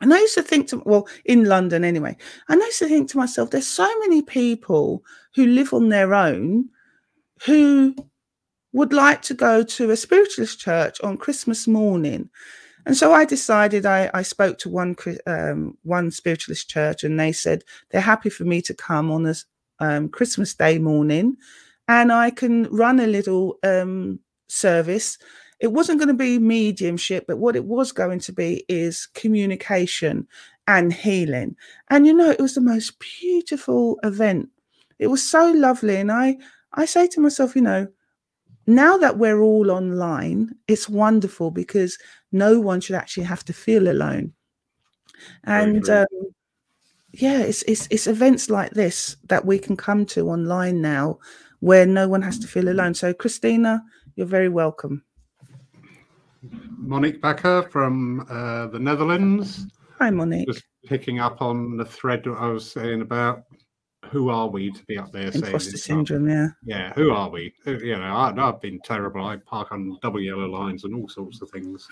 And 0.00 0.12
I 0.12 0.20
used 0.20 0.34
to 0.34 0.42
think 0.42 0.68
to 0.68 0.82
well, 0.84 1.08
in 1.24 1.44
London 1.44 1.84
anyway, 1.84 2.16
and 2.48 2.62
I 2.62 2.66
used 2.66 2.80
to 2.80 2.88
think 2.88 3.10
to 3.10 3.16
myself, 3.16 3.50
there's 3.50 3.66
so 3.66 3.88
many 4.00 4.22
people 4.22 5.02
who 5.34 5.46
live 5.46 5.72
on 5.72 5.88
their 5.88 6.14
own 6.14 6.68
who 7.44 7.94
would 8.72 8.92
like 8.92 9.22
to 9.22 9.34
go 9.34 9.62
to 9.62 9.90
a 9.90 9.96
spiritualist 9.96 10.60
church 10.60 11.00
on 11.00 11.16
Christmas 11.16 11.66
morning. 11.66 12.28
And 12.84 12.96
so 12.96 13.12
I 13.12 13.24
decided 13.24 13.84
I, 13.86 14.10
I 14.14 14.22
spoke 14.22 14.58
to 14.58 14.68
one 14.68 14.94
um, 15.26 15.76
one 15.82 16.10
spiritualist 16.10 16.68
church, 16.68 17.02
and 17.02 17.18
they 17.18 17.32
said 17.32 17.64
they're 17.90 18.00
happy 18.00 18.30
for 18.30 18.44
me 18.44 18.62
to 18.62 18.74
come 18.74 19.10
on 19.10 19.26
a 19.26 19.34
um, 19.80 20.08
Christmas 20.08 20.54
Day 20.54 20.78
morning, 20.78 21.36
and 21.88 22.12
I 22.12 22.30
can 22.30 22.64
run 22.64 23.00
a 23.00 23.06
little 23.06 23.58
um, 23.62 24.20
service 24.48 25.18
it 25.60 25.72
wasn't 25.72 25.98
going 25.98 26.08
to 26.08 26.14
be 26.14 26.38
mediumship, 26.38 27.26
but 27.26 27.38
what 27.38 27.56
it 27.56 27.64
was 27.64 27.92
going 27.92 28.18
to 28.20 28.32
be 28.32 28.64
is 28.68 29.06
communication 29.14 30.26
and 30.66 30.92
healing. 30.92 31.56
And 31.88 32.06
you 32.06 32.12
know, 32.12 32.30
it 32.30 32.40
was 32.40 32.54
the 32.54 32.60
most 32.60 32.98
beautiful 33.20 33.98
event. 34.02 34.50
It 34.98 35.06
was 35.08 35.22
so 35.22 35.52
lovely. 35.52 35.96
And 35.96 36.12
I, 36.12 36.36
I 36.72 36.84
say 36.84 37.06
to 37.08 37.20
myself, 37.20 37.56
you 37.56 37.62
know, 37.62 37.88
now 38.66 38.96
that 38.96 39.18
we're 39.18 39.40
all 39.40 39.70
online, 39.70 40.54
it's 40.66 40.88
wonderful 40.88 41.50
because 41.50 41.98
no 42.32 42.60
one 42.60 42.80
should 42.80 42.96
actually 42.96 43.24
have 43.24 43.44
to 43.44 43.52
feel 43.52 43.88
alone. 43.88 44.32
And 45.44 45.88
um, 45.88 46.06
yeah, 47.12 47.38
it's, 47.38 47.62
it's 47.62 47.88
it's 47.90 48.06
events 48.06 48.50
like 48.50 48.72
this 48.72 49.16
that 49.28 49.46
we 49.46 49.58
can 49.58 49.76
come 49.76 50.04
to 50.06 50.28
online 50.28 50.82
now, 50.82 51.18
where 51.60 51.86
no 51.86 52.08
one 52.08 52.22
has 52.22 52.38
to 52.40 52.48
feel 52.48 52.68
alone. 52.68 52.94
So, 52.94 53.14
Christina, 53.14 53.82
you're 54.16 54.26
very 54.26 54.48
welcome. 54.48 55.02
Monique 56.76 57.20
Becker 57.20 57.62
from 57.70 58.26
uh, 58.30 58.66
the 58.68 58.78
Netherlands. 58.78 59.66
Hi, 59.98 60.10
Monique. 60.10 60.46
Just 60.46 60.64
picking 60.86 61.20
up 61.20 61.42
on 61.42 61.76
the 61.76 61.84
thread 61.84 62.24
I 62.26 62.48
was 62.48 62.70
saying 62.70 63.00
about 63.00 63.44
who 64.10 64.28
are 64.28 64.48
we 64.48 64.70
to 64.70 64.84
be 64.84 64.98
up 64.98 65.12
there 65.12 65.30
Imposter 65.32 65.76
syndrome, 65.76 66.28
yeah. 66.28 66.48
Yeah, 66.64 66.92
who 66.94 67.10
are 67.10 67.28
we? 67.28 67.52
You 67.66 67.96
know, 67.96 68.16
I, 68.16 68.32
have 68.34 68.60
been 68.60 68.80
terrible. 68.84 69.24
I 69.24 69.36
park 69.36 69.72
on 69.72 69.98
double 70.02 70.20
yellow 70.20 70.46
lines 70.46 70.84
and 70.84 70.94
all 70.94 71.08
sorts 71.08 71.42
of 71.42 71.50
things, 71.50 71.88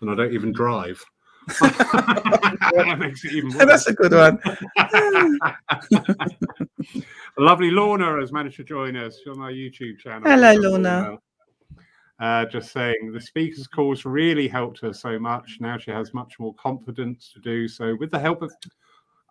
and 0.00 0.10
I 0.10 0.14
don't 0.14 0.32
even 0.32 0.52
drive. 0.52 1.02
that 1.60 2.96
makes 2.98 3.24
it 3.24 3.32
even 3.32 3.50
worse. 3.50 3.58
That's 3.66 3.86
a 3.86 3.94
good 3.94 4.12
one. 4.12 4.38
lovely 7.38 7.70
Lorna 7.70 8.20
has 8.20 8.32
managed 8.32 8.56
to 8.56 8.64
join 8.64 8.96
us 8.96 9.18
on 9.26 9.40
our 9.40 9.50
YouTube 9.50 9.98
channel. 9.98 10.28
Hello, 10.28 10.52
Lorna. 10.52 11.16
Uh, 12.20 12.44
just 12.46 12.72
saying 12.72 13.12
the 13.12 13.20
speaker's 13.20 13.68
course 13.68 14.04
really 14.04 14.48
helped 14.48 14.80
her 14.80 14.92
so 14.92 15.18
much. 15.18 15.58
Now 15.60 15.78
she 15.78 15.92
has 15.92 16.12
much 16.12 16.34
more 16.40 16.52
confidence 16.54 17.30
to 17.32 17.40
do 17.40 17.68
so 17.68 17.96
with 17.98 18.10
the 18.10 18.18
help 18.18 18.42
of. 18.42 18.52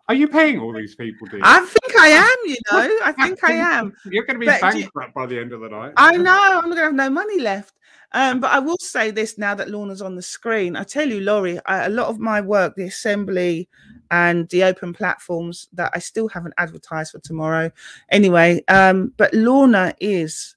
Are 0.08 0.14
you 0.14 0.26
paying 0.26 0.58
all 0.58 0.72
these 0.72 0.94
people? 0.94 1.26
Dear? 1.26 1.40
I 1.42 1.60
think 1.60 2.00
I 2.00 2.08
am. 2.08 2.36
You 2.46 2.56
know, 2.72 2.98
I 3.04 3.12
think 3.26 3.44
I 3.44 3.52
am. 3.52 3.92
You're 4.06 4.24
going 4.24 4.36
to 4.36 4.40
be 4.40 4.46
but 4.46 4.62
bankrupt 4.62 5.08
you, 5.08 5.12
by 5.14 5.26
the 5.26 5.38
end 5.38 5.52
of 5.52 5.60
the 5.60 5.68
night. 5.68 5.92
I 5.98 6.16
know. 6.16 6.32
I'm 6.32 6.64
going 6.64 6.76
to 6.76 6.82
have 6.82 6.94
no 6.94 7.10
money 7.10 7.40
left. 7.40 7.74
Um, 8.12 8.40
but 8.40 8.50
I 8.50 8.58
will 8.58 8.78
say 8.80 9.10
this 9.10 9.36
now 9.36 9.54
that 9.54 9.68
Lorna's 9.68 10.00
on 10.00 10.14
the 10.14 10.22
screen. 10.22 10.76
I 10.76 10.84
tell 10.84 11.06
you, 11.06 11.20
Laurie, 11.20 11.60
I, 11.66 11.86
a 11.86 11.90
lot 11.90 12.06
of 12.06 12.18
my 12.18 12.40
work, 12.40 12.74
the 12.74 12.84
assembly 12.84 13.68
and 14.10 14.48
the 14.48 14.64
open 14.64 14.94
platforms 14.94 15.68
that 15.74 15.90
I 15.94 15.98
still 15.98 16.28
haven't 16.28 16.54
advertised 16.56 17.12
for 17.12 17.18
tomorrow. 17.18 17.70
Anyway, 18.10 18.64
um, 18.68 19.12
but 19.18 19.34
Lorna 19.34 19.94
is 20.00 20.56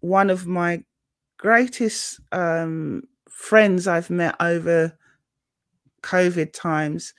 one 0.00 0.30
of 0.30 0.48
my 0.48 0.82
greatest 1.38 2.20
um, 2.32 3.02
friends 3.30 3.86
I've 3.86 4.10
met 4.10 4.36
over 4.40 4.96
COVID 6.02 6.52
times. 6.52 7.14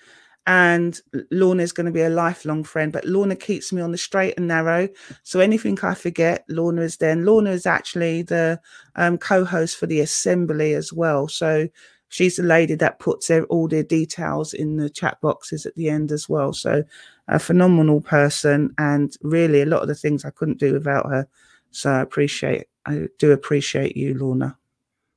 And 0.47 0.99
Lorna 1.31 1.63
is 1.63 1.71
going 1.71 1.87
to 1.87 1.91
be 1.91 2.03
a 2.03 2.09
lifelong 2.09 2.63
friend, 2.63 2.93
but 2.93 3.05
Lorna 3.05 3.35
keeps 3.35 3.73
me 3.73 3.81
on 3.81 3.91
the 3.91 3.97
straight 3.97 4.35
and 4.37 4.47
narrow. 4.47 4.87
So 5.23 5.39
anything 5.39 5.79
I 5.81 5.95
forget, 5.95 6.45
Lorna 6.49 6.81
is 6.81 6.97
there. 6.97 7.09
And 7.09 7.25
Lorna 7.25 7.49
is 7.49 7.65
actually 7.65 8.21
the 8.21 8.61
um, 8.95 9.17
co-host 9.17 9.75
for 9.77 9.87
the 9.87 10.01
assembly 10.01 10.75
as 10.75 10.93
well. 10.93 11.27
So 11.27 11.67
she's 12.09 12.35
the 12.35 12.43
lady 12.43 12.75
that 12.75 12.99
puts 12.99 13.31
all 13.31 13.67
the 13.67 13.83
details 13.83 14.53
in 14.53 14.77
the 14.77 14.87
chat 14.87 15.19
boxes 15.19 15.65
at 15.65 15.73
the 15.73 15.89
end 15.89 16.11
as 16.11 16.29
well. 16.29 16.53
So 16.53 16.83
a 17.27 17.39
phenomenal 17.39 18.01
person, 18.01 18.71
and 18.77 19.17
really 19.21 19.63
a 19.63 19.65
lot 19.65 19.81
of 19.81 19.87
the 19.87 19.95
things 19.95 20.25
I 20.25 20.29
couldn't 20.29 20.59
do 20.59 20.73
without 20.73 21.07
her. 21.07 21.27
So 21.71 21.89
I 21.89 22.01
appreciate 22.01 22.67
I 22.85 23.07
do 23.19 23.31
appreciate 23.31 23.97
you, 23.97 24.17
Lorna. 24.17 24.57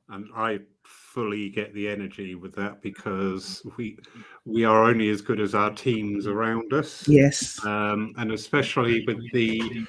And 0.08 0.26
I 0.34 0.60
fully 0.82 1.48
get 1.50 1.74
the 1.74 1.88
energy 1.88 2.34
with 2.34 2.54
that 2.54 2.80
because 2.80 3.62
we 3.76 3.98
we 4.44 4.64
are 4.64 4.84
only 4.84 5.10
as 5.10 5.20
good 5.20 5.40
as 5.40 5.54
our 5.54 5.72
teams 5.72 6.26
around 6.26 6.72
us. 6.72 7.06
Yes. 7.06 7.64
Um, 7.64 8.14
and 8.16 8.32
especially 8.32 9.04
with 9.06 9.20
the 9.32 9.86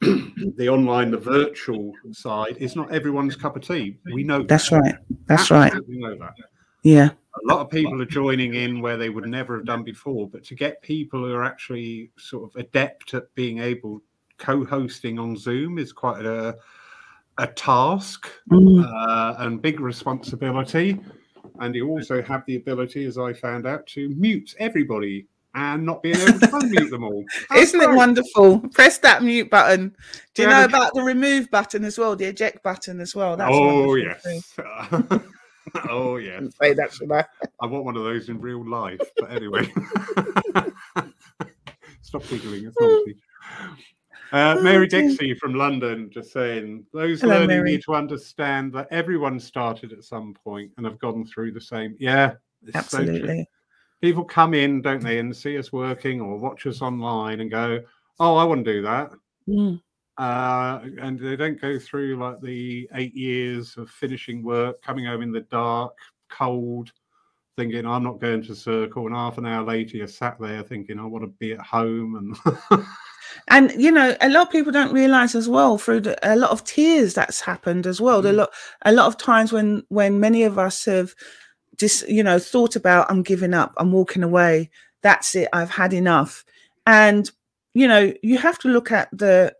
the 0.00 0.68
online, 0.68 1.10
the 1.10 1.18
virtual 1.18 1.92
side, 2.12 2.56
it's 2.58 2.76
not 2.76 2.92
everyone's 2.92 3.36
cup 3.36 3.56
of 3.56 3.66
tea. 3.66 3.96
We 4.12 4.24
know 4.24 4.42
that's 4.42 4.70
that. 4.70 4.80
right. 4.80 4.94
That's 5.26 5.50
Absolutely 5.50 5.78
right. 5.78 5.88
We 5.88 5.98
know 5.98 6.18
that. 6.18 6.34
Yeah. 6.82 7.10
A 7.10 7.46
lot 7.52 7.60
of 7.60 7.70
people 7.70 8.00
are 8.00 8.06
joining 8.06 8.54
in 8.54 8.80
where 8.80 8.96
they 8.96 9.08
would 9.08 9.26
never 9.26 9.56
have 9.56 9.66
done 9.66 9.82
before. 9.82 10.28
But 10.28 10.44
to 10.44 10.54
get 10.54 10.82
people 10.82 11.20
who 11.20 11.32
are 11.32 11.44
actually 11.44 12.10
sort 12.16 12.44
of 12.44 12.60
adept 12.60 13.14
at 13.14 13.34
being 13.34 13.58
able 13.58 14.02
co-hosting 14.38 15.18
on 15.18 15.36
Zoom 15.36 15.78
is 15.78 15.92
quite 15.92 16.24
a 16.24 16.56
a 17.38 17.46
task 17.46 18.30
mm. 18.50 18.84
uh, 18.84 19.34
and 19.38 19.60
big 19.60 19.80
responsibility. 19.80 21.00
And 21.60 21.74
you 21.74 21.88
also 21.88 22.22
have 22.22 22.44
the 22.46 22.56
ability, 22.56 23.04
as 23.06 23.18
I 23.18 23.32
found 23.32 23.66
out, 23.66 23.86
to 23.88 24.08
mute 24.10 24.54
everybody 24.58 25.26
and 25.54 25.86
not 25.86 26.02
being 26.02 26.16
able 26.16 26.40
to 26.40 26.46
unmute 26.46 26.90
them 26.90 27.04
all. 27.04 27.24
That's 27.50 27.62
Isn't 27.62 27.80
great. 27.80 27.90
it 27.90 27.96
wonderful? 27.96 28.60
Press 28.70 28.98
that 28.98 29.22
mute 29.22 29.50
button. 29.50 29.94
Do 30.34 30.42
you 30.42 30.48
yeah, 30.48 30.60
know 30.60 30.64
about 30.64 30.94
the 30.94 31.02
remove 31.02 31.50
button 31.50 31.84
as 31.84 31.98
well, 31.98 32.16
the 32.16 32.24
eject 32.26 32.62
button 32.62 33.00
as 33.00 33.14
well? 33.14 33.36
That's 33.36 33.50
oh 33.52 33.94
yes. 33.94 34.54
oh 35.88 36.16
yes. 36.16 36.42
Say 36.60 36.74
that 36.74 36.92
should 36.92 37.12
I? 37.12 37.24
I 37.60 37.66
want 37.66 37.84
one 37.84 37.96
of 37.96 38.02
those 38.02 38.28
in 38.28 38.40
real 38.40 38.68
life. 38.68 38.98
But 39.16 39.30
anyway, 39.30 39.72
stop 42.02 42.26
giggling. 42.28 42.66
It's 42.66 42.80
not 42.80 43.02
uh, 44.32 44.56
oh, 44.58 44.62
Mary 44.62 44.86
Dixie 44.86 45.34
from 45.34 45.54
London 45.54 46.10
just 46.12 46.32
saying 46.32 46.84
those 46.92 47.20
Hello, 47.20 47.34
learning 47.34 47.48
Mary. 47.48 47.70
need 47.72 47.82
to 47.82 47.94
understand 47.94 48.72
that 48.72 48.88
everyone 48.90 49.38
started 49.38 49.92
at 49.92 50.04
some 50.04 50.34
point 50.34 50.72
and 50.76 50.86
have 50.86 50.98
gone 50.98 51.24
through 51.24 51.52
the 51.52 51.60
same. 51.60 51.96
Yeah, 51.98 52.34
absolutely. 52.74 53.40
So 53.40 53.44
People 54.00 54.24
come 54.24 54.54
in, 54.54 54.82
don't 54.82 55.02
they, 55.02 55.18
and 55.18 55.34
see 55.34 55.56
us 55.56 55.72
working 55.72 56.20
or 56.20 56.36
watch 56.36 56.66
us 56.66 56.82
online 56.82 57.40
and 57.40 57.50
go, 57.50 57.80
"Oh, 58.20 58.36
I 58.36 58.44
want 58.44 58.64
to 58.64 58.72
do 58.72 58.82
that." 58.82 59.12
Mm. 59.48 59.80
Uh, 60.16 60.80
and 61.00 61.18
they 61.18 61.36
don't 61.36 61.60
go 61.60 61.78
through 61.78 62.16
like 62.16 62.40
the 62.40 62.88
eight 62.94 63.14
years 63.14 63.76
of 63.76 63.90
finishing 63.90 64.42
work, 64.42 64.80
coming 64.82 65.06
home 65.06 65.22
in 65.22 65.32
the 65.32 65.40
dark, 65.40 65.94
cold, 66.28 66.92
thinking 67.56 67.86
I'm 67.86 68.04
not 68.04 68.20
going 68.20 68.42
to 68.44 68.54
circle, 68.54 69.06
and 69.06 69.14
half 69.14 69.38
an 69.38 69.46
hour 69.46 69.64
later 69.64 69.96
you're 69.96 70.06
sat 70.06 70.38
there 70.38 70.62
thinking 70.62 70.98
I 70.98 71.04
want 71.04 71.24
to 71.24 71.32
be 71.38 71.52
at 71.52 71.60
home 71.60 72.16
and 72.16 72.84
and 73.48 73.72
you 73.72 73.90
know 73.90 74.16
a 74.20 74.28
lot 74.28 74.46
of 74.46 74.52
people 74.52 74.72
don't 74.72 74.92
realize 74.92 75.34
as 75.34 75.48
well 75.48 75.78
through 75.78 76.00
the, 76.00 76.18
a 76.22 76.36
lot 76.36 76.50
of 76.50 76.64
tears 76.64 77.14
that's 77.14 77.40
happened 77.40 77.86
as 77.86 78.00
well 78.00 78.22
mm. 78.22 78.30
a 78.30 78.32
lot 78.32 78.50
a 78.82 78.92
lot 78.92 79.06
of 79.06 79.16
times 79.18 79.52
when 79.52 79.82
when 79.88 80.20
many 80.20 80.42
of 80.42 80.58
us 80.58 80.84
have 80.84 81.14
just 81.76 82.08
you 82.08 82.22
know 82.22 82.38
thought 82.38 82.76
about 82.76 83.10
i'm 83.10 83.22
giving 83.22 83.54
up 83.54 83.72
i'm 83.76 83.92
walking 83.92 84.22
away 84.22 84.70
that's 85.02 85.34
it 85.34 85.48
i've 85.52 85.70
had 85.70 85.92
enough 85.92 86.44
and 86.86 87.30
you 87.74 87.86
know 87.86 88.12
you 88.22 88.38
have 88.38 88.58
to 88.58 88.68
look 88.68 88.90
at 88.90 89.08
the 89.12 89.54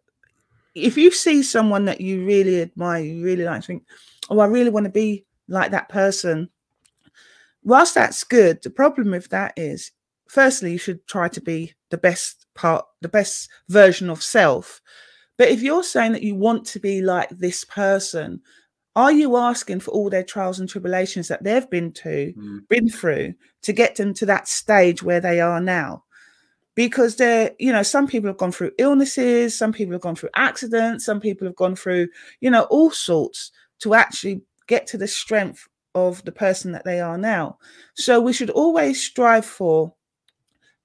if 0.75 0.97
you 0.97 1.11
see 1.11 1.43
someone 1.43 1.85
that 1.85 2.01
you 2.01 2.25
really 2.25 2.63
admire 2.63 3.03
you 3.03 3.25
really 3.25 3.45
like 3.45 3.65
think 3.65 3.85
oh 4.31 4.41
i 4.41 4.47
really 4.47 4.71
want 4.71 4.85
to 4.85 4.91
be 4.91 5.25
like 5.49 5.71
that 5.71 5.89
person 5.89 6.49
whilst 7.63 7.95
that's 7.95 8.25
good 8.25 8.63
the 8.63 8.71
problem 8.71 9.11
with 9.11 9.29
that 9.29 9.53
is 9.57 9.93
firstly 10.29 10.73
you 10.73 10.79
should 10.79 11.07
try 11.07 11.29
to 11.29 11.41
be 11.41 11.73
the 11.95 11.99
best 11.99 12.47
part 12.57 12.85
the 13.03 13.09
best 13.09 13.49
version 13.69 14.11
of 14.11 14.21
self. 14.21 14.81
But 15.39 15.49
if 15.49 15.63
you're 15.63 15.85
saying 15.85 16.13
that 16.13 16.25
you 16.25 16.35
want 16.35 16.67
to 16.67 16.81
be 16.81 17.03
like 17.03 17.29
this 17.31 17.65
person 17.65 18.41
are 18.97 19.13
you 19.13 19.37
asking 19.37 19.81
for 19.81 19.91
all 19.91 20.09
their 20.09 20.23
trials 20.23 20.61
and 20.61 20.69
tribulations 20.69 21.27
that 21.27 21.43
they've 21.43 21.69
been 21.69 21.93
to 21.93 22.33
mm. 22.37 22.69
been 22.69 22.89
through 22.89 23.35
to 23.63 23.73
get 23.73 23.97
them 23.97 24.15
to 24.15 24.27
that 24.27 24.49
stage 24.49 25.03
where 25.05 25.21
they 25.21 25.41
are 25.41 25.61
now? 25.61 26.03
Because 26.75 27.15
they're 27.15 27.53
you 27.61 27.71
know 27.71 27.85
some 27.85 28.09
people 28.09 28.29
have 28.29 28.39
gone 28.39 28.53
through 28.53 28.73
illnesses 28.79 29.57
some 29.57 29.73
people 29.73 29.93
have 29.93 30.03
gone 30.03 30.17
through 30.17 30.31
accidents 30.35 31.05
some 31.05 31.21
people 31.21 31.47
have 31.47 31.57
gone 31.57 31.77
through 31.77 32.09
you 32.41 32.51
know 32.51 32.65
all 32.65 32.91
sorts 32.91 33.53
to 33.81 33.95
actually 33.95 34.43
get 34.67 34.87
to 34.89 34.99
the 34.99 35.07
strength 35.07 35.69
of 35.95 36.25
the 36.25 36.33
person 36.33 36.73
that 36.73 36.85
they 36.85 37.01
are 37.01 37.19
now. 37.19 37.59
So 37.95 38.21
we 38.21 38.33
should 38.33 38.51
always 38.51 39.01
strive 39.01 39.47
for 39.47 39.95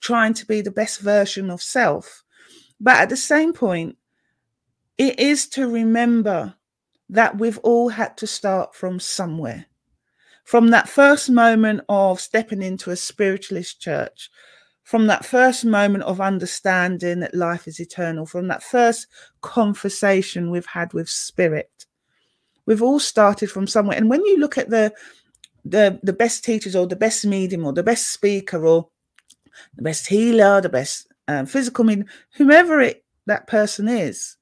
trying 0.02 0.34
to 0.36 0.46
be 0.46 0.62
the 0.62 0.72
best 0.72 1.00
version 1.00 1.50
of 1.50 1.62
self. 1.62 2.24
But 2.80 2.98
at 2.98 3.10
the 3.10 3.18
same 3.18 3.54
point, 3.54 3.98
it 4.98 5.20
is 5.20 5.48
to 5.50 5.68
remember 5.68 6.56
that 7.10 7.38
we've 7.38 7.58
all 7.60 7.90
had 7.90 8.18
to 8.18 8.28
start 8.28 8.76
from 8.76 9.00
somewhere. 9.00 9.66
From 10.44 10.70
that 10.70 10.90
first 10.90 11.30
moment 11.30 11.82
of 11.90 12.20
stepping 12.20 12.62
into 12.62 12.92
a 12.92 12.96
spiritualist 12.96 13.80
church, 13.80 14.30
from 14.84 15.08
that 15.08 15.24
first 15.24 15.66
moment 15.66 16.04
of 16.06 16.20
understanding 16.20 17.20
that 17.20 17.36
life 17.36 17.68
is 17.68 17.80
eternal, 17.80 18.26
from 18.26 18.48
that 18.48 18.64
first 18.64 19.08
conversation 19.42 20.50
we've 20.50 20.66
had 20.66 20.94
with 20.94 21.08
spirit, 21.08 21.86
we've 22.66 22.82
all 22.82 23.00
started 23.00 23.52
from 23.52 23.68
somewhere. 23.68 23.98
And 23.98 24.10
when 24.10 24.26
you 24.26 24.38
look 24.38 24.58
at 24.58 24.70
the 24.70 24.94
the 25.66 26.00
the 26.04 26.14
best 26.14 26.44
teachers 26.44 26.76
or 26.76 26.88
the 26.88 26.96
best 26.96 27.26
medium 27.26 27.66
or 27.66 27.74
the 27.74 27.84
best 27.84 28.10
speaker 28.10 28.66
or 28.66 28.90
the 29.76 29.84
best 29.84 30.08
healer, 30.08 30.62
the 30.62 30.70
best 30.70 31.08
um, 31.28 31.46
physical 31.46 31.86
mean, 31.86 32.06
whomever 32.34 32.82
it 32.82 33.06
that 33.28 33.48
person 33.48 33.88
is, 33.88 34.38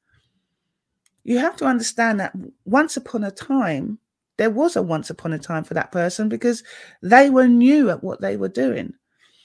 you 1.24 1.38
have 1.40 1.58
to 1.58 1.66
understand 1.66 2.20
that 2.20 2.34
once 2.64 2.96
upon 2.96 3.26
a 3.26 3.32
time, 3.32 4.00
there 4.38 4.50
was 4.50 4.76
a 4.76 4.82
once 4.82 5.10
upon 5.10 5.34
a 5.34 5.40
time 5.40 5.64
for 5.64 5.74
that 5.74 5.92
person 5.92 6.30
because 6.30 6.64
they 7.02 7.30
were 7.30 7.48
new 7.48 7.90
at 7.90 8.04
what 8.04 8.22
they 8.22 8.38
were 8.38 8.48
doing. 8.48 8.94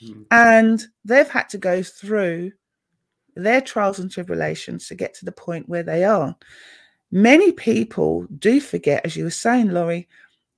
Mm. 0.04 0.26
And 0.30 0.86
they've 1.04 1.28
had 1.28 1.48
to 1.48 1.58
go 1.58 1.82
through 1.82 2.52
their 3.34 3.60
trials 3.60 3.98
and 3.98 4.10
tribulations 4.10 4.86
to 4.88 4.94
get 4.94 5.14
to 5.14 5.24
the 5.24 5.32
point 5.32 5.68
where 5.68 5.82
they 5.82 6.04
are. 6.04 6.36
Many 7.10 7.52
people 7.52 8.26
do 8.38 8.60
forget, 8.60 9.04
as 9.04 9.16
you 9.16 9.24
were 9.24 9.30
saying, 9.30 9.70
Laurie, 9.70 10.08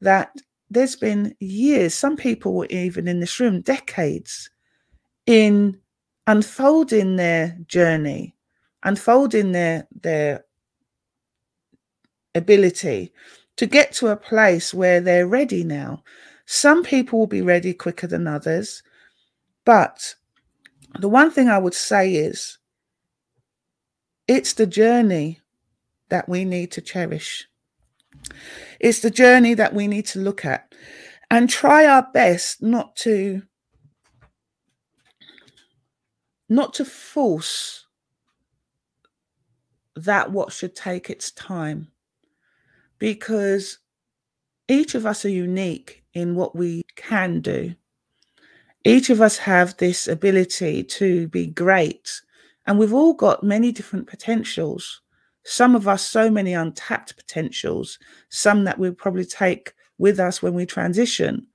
that 0.01 0.37
there's 0.71 0.97
been 0.97 1.35
years, 1.41 1.95
some 1.95 2.17
people 2.17 2.55
were 2.55 2.67
even 2.67 3.09
in 3.09 3.21
this 3.21 3.41
room, 3.41 3.61
decades 3.63 4.51
in 5.27 5.79
unfolding 6.27 7.17
their 7.17 7.57
journey, 7.67 8.35
unfolding 8.83 9.53
their 9.53 9.87
their 10.03 10.45
ability 12.35 13.13
to 13.57 13.67
get 13.67 13.93
to 13.93 14.09
a 14.09 14.17
place 14.17 14.75
where 14.75 15.01
they're 15.01 15.29
ready 15.29 15.63
now. 15.65 16.03
Some 16.47 16.83
people 16.83 17.19
will 17.19 17.27
be 17.27 17.43
ready 17.43 17.73
quicker 17.73 18.07
than 18.07 18.27
others, 18.27 18.83
but 19.65 20.15
the 20.99 21.09
one 21.09 21.31
thing 21.31 21.49
I 21.49 21.59
would 21.59 21.75
say 21.75 22.15
is 22.15 22.59
it's 24.29 24.53
the 24.55 24.67
journey 24.67 25.41
that 26.09 26.29
we 26.29 26.45
need 26.45 26.71
to 26.73 26.81
cherish. 26.81 27.49
It's 28.81 29.01
the 29.01 29.11
journey 29.11 29.55
that 29.55 29.75
we 29.75 29.87
need 29.87 30.07
to 30.07 30.19
look 30.19 30.45
at 30.45 30.75
and 31.31 31.49
try 31.49 31.87
our 31.87 32.07
best 32.13 32.63
not 32.63 32.97
to 32.97 33.43
not 36.49 36.75
to 36.75 36.85
force 36.85 37.87
that 39.97 40.31
what 40.31 40.53
should 40.53 40.75
take 40.75 41.09
its 41.09 41.31
time 41.31 41.89
because 42.99 43.79
each 44.69 44.95
of 44.95 45.07
us 45.07 45.25
are 45.25 45.31
unique 45.31 46.05
in 46.15 46.35
what 46.35 46.57
we 46.57 46.83
can 46.97 47.41
do. 47.41 47.75
Each 48.85 49.11
of 49.11 49.21
us 49.21 49.39
have 49.39 49.77
this 49.77 50.09
ability 50.09 50.85
to 50.85 51.29
be 51.29 51.47
great 51.47 52.21
and 52.67 52.79
we've 52.79 52.95
all 52.95 53.15
got 53.15 53.43
many 53.43 53.73
different 53.73 54.07
potentials. 54.07 55.01
Some 55.45 55.75
of 55.75 55.87
us 55.87 56.03
so 56.03 56.31
many 56.31 56.55
untapped 56.55 57.17
potentials 57.17 57.99
some 58.31 58.65
that 58.65 58.79
we'll 58.79 58.95
probably 58.95 59.25
take 59.25 59.75
with 59.99 60.19
us 60.19 60.43
when 60.43 60.55
we 60.55 60.67
transition. 60.67 61.47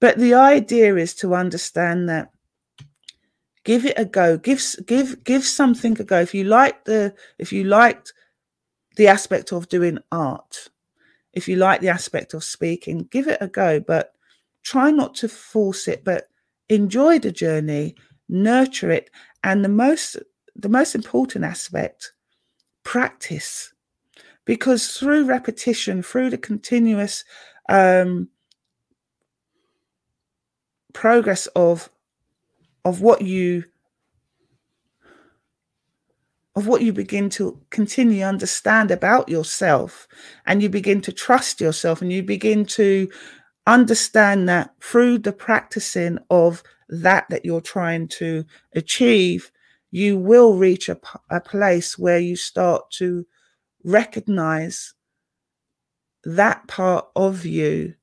But 0.00 0.18
the 0.18 0.34
idea 0.34 0.96
is 0.96 1.14
to 1.16 1.34
understand 1.34 2.08
that 2.08 2.30
give 3.68 3.84
it 3.84 3.98
a 3.98 4.04
go. 4.04 4.38
Give 4.48 4.60
give 4.86 5.22
give 5.24 5.44
something 5.44 6.00
a 6.00 6.04
go. 6.04 6.20
If 6.20 6.32
you 6.34 6.44
like 6.44 6.84
the 6.84 7.14
if 7.38 7.52
you 7.52 7.64
liked 7.64 8.12
the 8.96 9.08
aspect 9.08 9.52
of 9.52 9.68
doing 9.68 9.98
art 10.10 10.70
if 11.32 11.46
you 11.46 11.54
like 11.54 11.80
the 11.80 11.88
aspect 11.88 12.34
of 12.34 12.42
speaking 12.42 13.06
give 13.12 13.28
it 13.28 13.38
a 13.40 13.46
go 13.46 13.78
but 13.78 14.12
try 14.64 14.90
not 14.90 15.14
to 15.14 15.28
force 15.28 15.86
it 15.86 16.02
but 16.02 16.26
enjoy 16.68 17.16
the 17.16 17.30
journey 17.30 17.94
nurture 18.28 18.90
it 18.90 19.08
and 19.44 19.64
the 19.64 19.68
most 19.68 20.16
the 20.56 20.68
most 20.68 20.94
important 20.94 21.44
aspect 21.44 22.12
practice. 22.82 23.72
Because 24.44 24.96
through 24.96 25.26
repetition 25.26 26.02
through 26.02 26.30
the 26.30 26.38
continuous 26.38 27.24
um, 27.68 28.28
progress 30.94 31.46
of 31.48 31.90
of 32.84 33.00
what 33.00 33.22
you 33.22 33.64
of 36.56 36.66
what 36.66 36.82
you 36.82 36.92
begin 36.92 37.30
to 37.30 37.60
continue 37.70 38.24
understand 38.24 38.90
about 38.90 39.28
yourself 39.28 40.08
and 40.46 40.60
you 40.60 40.68
begin 40.68 41.00
to 41.00 41.12
trust 41.12 41.60
yourself 41.60 42.02
and 42.02 42.12
you 42.12 42.22
begin 42.22 42.64
to 42.64 43.08
understand 43.66 44.48
that 44.48 44.70
through 44.80 45.18
the 45.18 45.32
practicing 45.32 46.18
of 46.30 46.62
that 46.88 47.26
that 47.28 47.44
you're 47.44 47.60
trying 47.60 48.08
to 48.08 48.44
achieve 48.74 49.52
you 49.90 50.18
will 50.18 50.54
reach 50.56 50.88
a, 50.88 50.98
a 51.30 51.40
place 51.40 51.98
where 51.98 52.18
you 52.18 52.34
start 52.34 52.90
to 52.90 53.24
recognize 53.84 54.94
that 56.24 56.66
part 56.66 57.06
of 57.14 57.46
you 57.46 57.94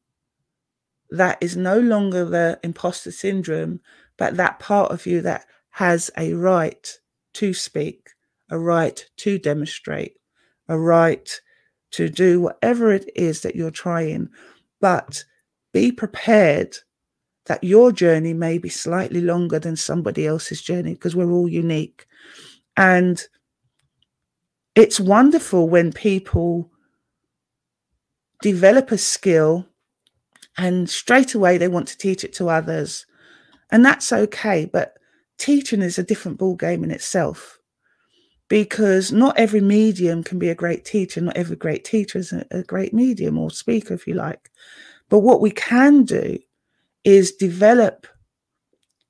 that 1.12 1.38
is 1.42 1.56
no 1.56 1.80
longer 1.80 2.26
the 2.26 2.60
imposter 2.64 3.12
syndrome, 3.12 3.80
but 4.18 4.38
that 4.38 4.59
part 4.59 4.91
of 4.91 5.05
you 5.05 5.22
that 5.22 5.45
has 5.72 6.09
a 6.18 6.34
right 6.34 6.99
to 7.34 7.53
speak, 7.53 8.09
a 8.49 8.57
right 8.57 9.05
to 9.18 9.38
demonstrate, 9.38 10.18
a 10.68 10.78
right 10.80 11.41
to 11.91 12.09
do 12.09 12.41
whatever 12.41 12.91
it 12.91 13.09
is 13.16 13.41
that 13.41 13.55
you're 13.55 13.72
trying. 13.72 14.30
But 14.82 15.24
be 15.74 15.91
prepared 15.91 16.78
that 17.45 17.63
your 17.63 17.91
journey 17.91 18.34
may 18.34 18.57
be 18.57 18.70
slightly 18.70 19.22
longer 19.22 19.59
than 19.59 19.76
somebody 19.76 20.26
else's 20.26 20.61
journey 20.61 20.93
because 20.93 21.16
we're 21.16 21.32
all 21.32 21.47
unique. 21.47 22.07
And 22.78 23.24
it's 24.76 24.99
wonderful 24.99 25.70
when 25.70 25.93
people 25.93 26.72
develop 28.41 28.91
a 28.91 28.97
skill 28.97 29.66
and 30.57 30.89
straight 30.89 31.34
away 31.34 31.57
they 31.57 31.68
want 31.68 31.88
to 31.89 31.97
teach 31.97 32.24
it 32.24 32.34
to 32.34 32.49
others. 32.49 33.05
And 33.72 33.84
that's 33.84 34.11
okay. 34.11 34.66
But 34.66 34.97
teaching 35.38 35.82
is 35.82 35.97
a 35.97 36.03
different 36.03 36.38
ball 36.38 36.55
game 36.55 36.84
in 36.84 36.91
itself 36.91 37.59
because 38.47 39.11
not 39.11 39.38
every 39.38 39.61
medium 39.61 40.24
can 40.24 40.39
be 40.39 40.49
a 40.49 40.55
great 40.55 40.86
teacher. 40.86 41.22
Not 41.22 41.38
every 41.38 41.55
great 41.55 41.84
teacher 41.84 42.20
is 42.20 42.34
a, 42.34 42.63
great 42.63 42.93
medium 42.93 43.38
or 43.38 43.49
speaker, 43.49 43.93
if 43.93 44.07
you 44.07 44.13
like. 44.13 44.51
But 45.09 45.20
what 45.20 45.41
we 45.41 45.51
can 45.51 46.03
do 46.03 46.38
is 47.03 47.34
develop 47.34 48.07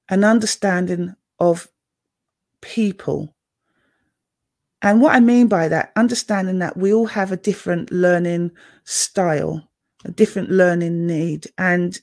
an 0.09 0.23
understanding 0.23 1.15
of 1.39 1.67
people. 2.61 3.35
And 4.81 5.01
what 5.01 5.15
I 5.15 5.19
mean 5.19 5.47
by 5.47 5.67
that, 5.69 5.91
understanding 5.95 6.59
that 6.59 6.77
we 6.77 6.93
all 6.93 7.07
have 7.07 7.31
a 7.31 7.37
different 7.37 7.91
learning 7.91 8.51
style, 8.83 9.67
a 10.03 10.11
different 10.11 10.51
learning 10.51 11.07
need. 11.07 11.47
And 11.57 11.99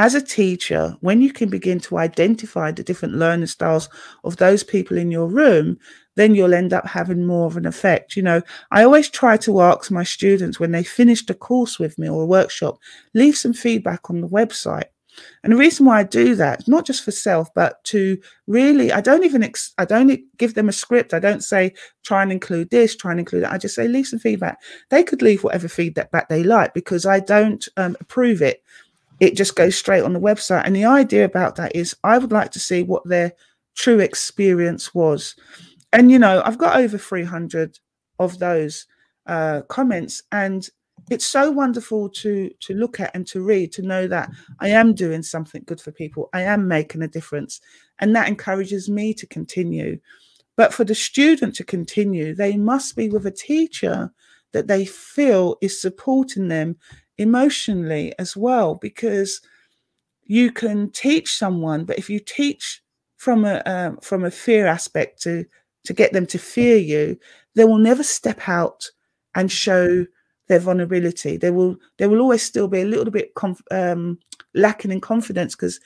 as 0.00 0.14
a 0.14 0.22
teacher, 0.22 0.96
when 1.00 1.20
you 1.20 1.30
can 1.30 1.50
begin 1.50 1.78
to 1.80 1.98
identify 1.98 2.72
the 2.72 2.82
different 2.82 3.16
learning 3.16 3.48
styles 3.48 3.90
of 4.24 4.38
those 4.38 4.62
people 4.62 4.96
in 4.96 5.10
your 5.10 5.28
room, 5.28 5.78
then 6.16 6.34
you'll 6.34 6.54
end 6.54 6.72
up 6.72 6.86
having 6.86 7.26
more 7.26 7.46
of 7.46 7.58
an 7.58 7.66
effect. 7.66 8.16
You 8.16 8.22
know, 8.22 8.40
I 8.70 8.82
always 8.82 9.10
try 9.10 9.36
to 9.36 9.60
ask 9.60 9.90
my 9.90 10.02
students 10.02 10.58
when 10.58 10.72
they 10.72 10.84
finish 10.84 11.28
a 11.28 11.34
course 11.34 11.78
with 11.78 11.98
me 11.98 12.08
or 12.08 12.22
a 12.22 12.26
workshop, 12.26 12.78
leave 13.12 13.36
some 13.36 13.52
feedback 13.52 14.08
on 14.08 14.22
the 14.22 14.26
website. 14.28 14.84
And 15.44 15.52
the 15.52 15.58
reason 15.58 15.84
why 15.84 15.98
I 15.98 16.04
do 16.04 16.34
that, 16.36 16.66
not 16.66 16.86
just 16.86 17.04
for 17.04 17.10
self, 17.10 17.52
but 17.54 17.84
to 17.84 18.16
really, 18.46 18.90
I 18.92 19.02
don't 19.02 19.24
even, 19.24 19.42
ex- 19.42 19.74
I 19.76 19.84
don't 19.84 20.18
give 20.38 20.54
them 20.54 20.70
a 20.70 20.72
script. 20.72 21.12
I 21.12 21.18
don't 21.18 21.44
say, 21.44 21.74
try 22.06 22.22
and 22.22 22.32
include 22.32 22.70
this, 22.70 22.96
try 22.96 23.10
and 23.10 23.20
include 23.20 23.42
that. 23.42 23.52
I 23.52 23.58
just 23.58 23.74
say, 23.74 23.86
leave 23.86 24.06
some 24.06 24.18
feedback. 24.18 24.56
They 24.88 25.02
could 25.02 25.20
leave 25.20 25.44
whatever 25.44 25.68
feedback 25.68 26.30
they 26.30 26.42
like 26.42 26.72
because 26.72 27.04
I 27.04 27.20
don't 27.20 27.68
um, 27.76 27.98
approve 28.00 28.40
it. 28.40 28.62
It 29.20 29.36
just 29.36 29.54
goes 29.54 29.76
straight 29.76 30.02
on 30.02 30.12
the 30.12 30.20
website. 30.20 30.62
And 30.64 30.74
the 30.74 30.86
idea 30.86 31.24
about 31.24 31.56
that 31.56 31.76
is 31.76 31.96
I 32.02 32.18
would 32.18 32.32
like 32.32 32.50
to 32.52 32.60
see 32.60 32.82
what 32.82 33.08
their 33.08 33.32
true 33.76 34.00
experience 34.00 34.94
was. 34.94 35.36
And, 35.92 36.10
you 36.10 36.18
know, 36.18 36.42
I've 36.44 36.58
got 36.58 36.76
over 36.76 36.98
300 36.98 37.78
of 38.18 38.38
those 38.38 38.86
uh, 39.26 39.62
comments. 39.68 40.22
And 40.32 40.68
it's 41.10 41.26
so 41.26 41.50
wonderful 41.50 42.08
to 42.08 42.50
to 42.60 42.74
look 42.74 43.00
at 43.00 43.14
and 43.14 43.26
to 43.26 43.42
read 43.42 43.72
to 43.72 43.82
know 43.82 44.06
that 44.06 44.30
i 44.60 44.68
am 44.68 44.94
doing 44.94 45.22
something 45.22 45.62
good 45.66 45.80
for 45.80 45.92
people 45.92 46.28
i 46.32 46.42
am 46.42 46.68
making 46.68 47.02
a 47.02 47.08
difference 47.08 47.60
and 48.00 48.14
that 48.14 48.28
encourages 48.28 48.90
me 48.90 49.14
to 49.14 49.26
continue 49.26 49.98
but 50.56 50.74
for 50.74 50.84
the 50.84 50.94
student 50.94 51.54
to 51.54 51.64
continue 51.64 52.34
they 52.34 52.56
must 52.56 52.96
be 52.96 53.08
with 53.08 53.26
a 53.26 53.30
teacher 53.30 54.12
that 54.52 54.66
they 54.66 54.84
feel 54.84 55.56
is 55.60 55.80
supporting 55.80 56.48
them 56.48 56.76
emotionally 57.20 58.12
as 58.18 58.36
well 58.36 58.74
because 58.74 59.40
you 60.24 60.50
can 60.50 60.90
teach 60.90 61.34
someone 61.34 61.84
but 61.84 61.98
if 61.98 62.08
you 62.08 62.18
teach 62.18 62.82
from 63.16 63.44
a 63.44 63.62
um, 63.66 63.96
from 63.98 64.24
a 64.24 64.30
fear 64.30 64.66
aspect 64.66 65.20
to 65.22 65.44
to 65.84 65.92
get 65.92 66.12
them 66.12 66.26
to 66.26 66.38
fear 66.38 66.76
you 66.76 67.18
they 67.54 67.64
will 67.64 67.78
never 67.78 68.02
step 68.02 68.48
out 68.48 68.90
and 69.34 69.50
show 69.50 70.06
their 70.50 70.58
vulnerability. 70.58 71.36
They 71.36 71.52
will 71.52 71.76
they 71.96 72.08
will 72.08 72.20
always 72.20 72.42
still 72.42 72.66
be 72.66 72.80
a 72.80 72.84
little 72.84 73.12
bit 73.12 73.34
conf- 73.36 73.62
um, 73.70 74.18
lacking 74.52 74.90
in 74.90 75.00
confidence 75.00 75.54
because 75.54 75.80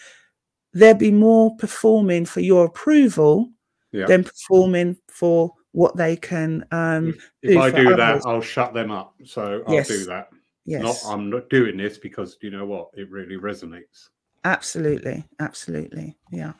they'll 0.72 0.94
be 0.94 1.10
more 1.10 1.54
performing 1.56 2.24
for 2.24 2.40
your 2.40 2.64
approval 2.64 3.50
yeah. 3.92 4.06
than 4.06 4.24
performing 4.24 4.96
for 5.08 5.52
what 5.72 5.96
they 5.96 6.16
can. 6.16 6.64
Um, 6.70 7.08
if, 7.42 7.50
if 7.50 7.58
I 7.58 7.70
do 7.70 7.92
others. 7.92 8.24
that, 8.24 8.28
I'll 8.28 8.40
shut 8.40 8.72
them 8.72 8.90
up. 8.90 9.14
So 9.24 9.62
I'll 9.66 9.74
yes. 9.74 9.88
do 9.88 10.06
that. 10.06 10.28
Yes. 10.66 11.04
Not 11.04 11.12
I'm 11.12 11.30
not 11.30 11.50
doing 11.50 11.76
this 11.76 11.98
because 11.98 12.38
you 12.40 12.50
know 12.50 12.64
what? 12.64 12.88
It 12.94 13.10
really 13.10 13.36
resonates. 13.36 14.08
Absolutely, 14.44 15.24
absolutely, 15.40 16.16
yeah. 16.30 16.52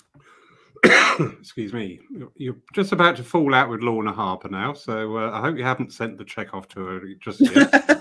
excuse 1.38 1.72
me, 1.72 2.00
you're 2.36 2.56
just 2.74 2.92
about 2.92 3.16
to 3.16 3.24
fall 3.24 3.54
out 3.54 3.70
with 3.70 3.80
Lorna 3.80 4.12
Harper 4.12 4.48
now, 4.48 4.72
so 4.72 5.16
uh, 5.16 5.30
I 5.32 5.40
hope 5.40 5.56
you 5.56 5.64
haven't 5.64 5.92
sent 5.92 6.18
the 6.18 6.24
check 6.24 6.52
off 6.54 6.68
to 6.68 6.80
her 6.80 7.00
just 7.20 7.40
yet. 7.40 8.00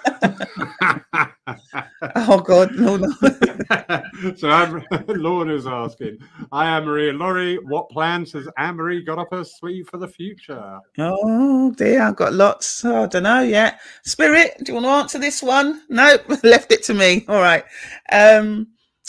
oh 2.16 2.39
God, 2.39 2.76
no, 2.76 2.97
no, 2.97 3.14
so 4.36 4.49
I'm, 4.49 4.84
Lorna's 5.07 5.67
asking, 5.67 6.19
"Hi, 6.51 6.78
Ann-Marie 6.78 7.09
and 7.09 7.19
Laurie. 7.19 7.57
What 7.57 7.89
plans 7.89 8.32
has 8.34 8.47
Ann-Marie 8.57 9.03
got 9.03 9.19
up 9.19 9.30
her 9.32 9.43
sleeve 9.43 9.88
for 9.89 9.97
the 9.97 10.07
future?" 10.07 10.80
Oh 10.97 11.71
dear, 11.71 12.01
I've 12.03 12.15
got 12.15 12.34
lots. 12.34 12.84
Oh, 12.86 13.03
I 13.03 13.07
don't 13.07 13.24
know 13.24 13.41
yet. 13.41 13.80
Spirit, 14.03 14.57
do 14.63 14.71
you 14.71 14.76
want 14.76 14.86
to 14.86 14.89
answer 14.89 15.19
this 15.19 15.41
one? 15.41 15.82
Nope, 15.89 16.21
left 16.43 16.71
it 16.71 16.84
to 16.84 16.93
me. 16.93 17.26
All 17.28 17.41
right. 17.41 17.63
Um, 18.11 18.67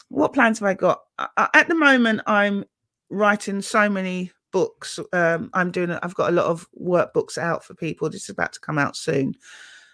what 0.09 0.33
plans 0.33 0.59
have 0.61 0.69
I 0.69 0.75
got? 0.75 1.03
At 1.37 1.69
the 1.69 1.75
moment, 1.75 2.21
I'm 2.27 2.65
writing 3.11 3.63
so 3.63 3.89
many 3.89 4.33
books. 4.53 4.99
Um, 5.13 5.51
I'm 5.53 5.71
doing. 5.71 5.91
I've 5.91 6.15
got 6.15 6.31
a 6.31 6.35
lot 6.35 6.47
of 6.47 6.67
workbooks 6.81 7.39
out 7.39 7.65
for 7.65 7.75
people. 7.75 8.09
This 8.09 8.25
is 8.25 8.31
about 8.31 8.53
to 8.55 8.61
come 8.61 8.79
out 8.79 8.97
soon. 8.97 9.35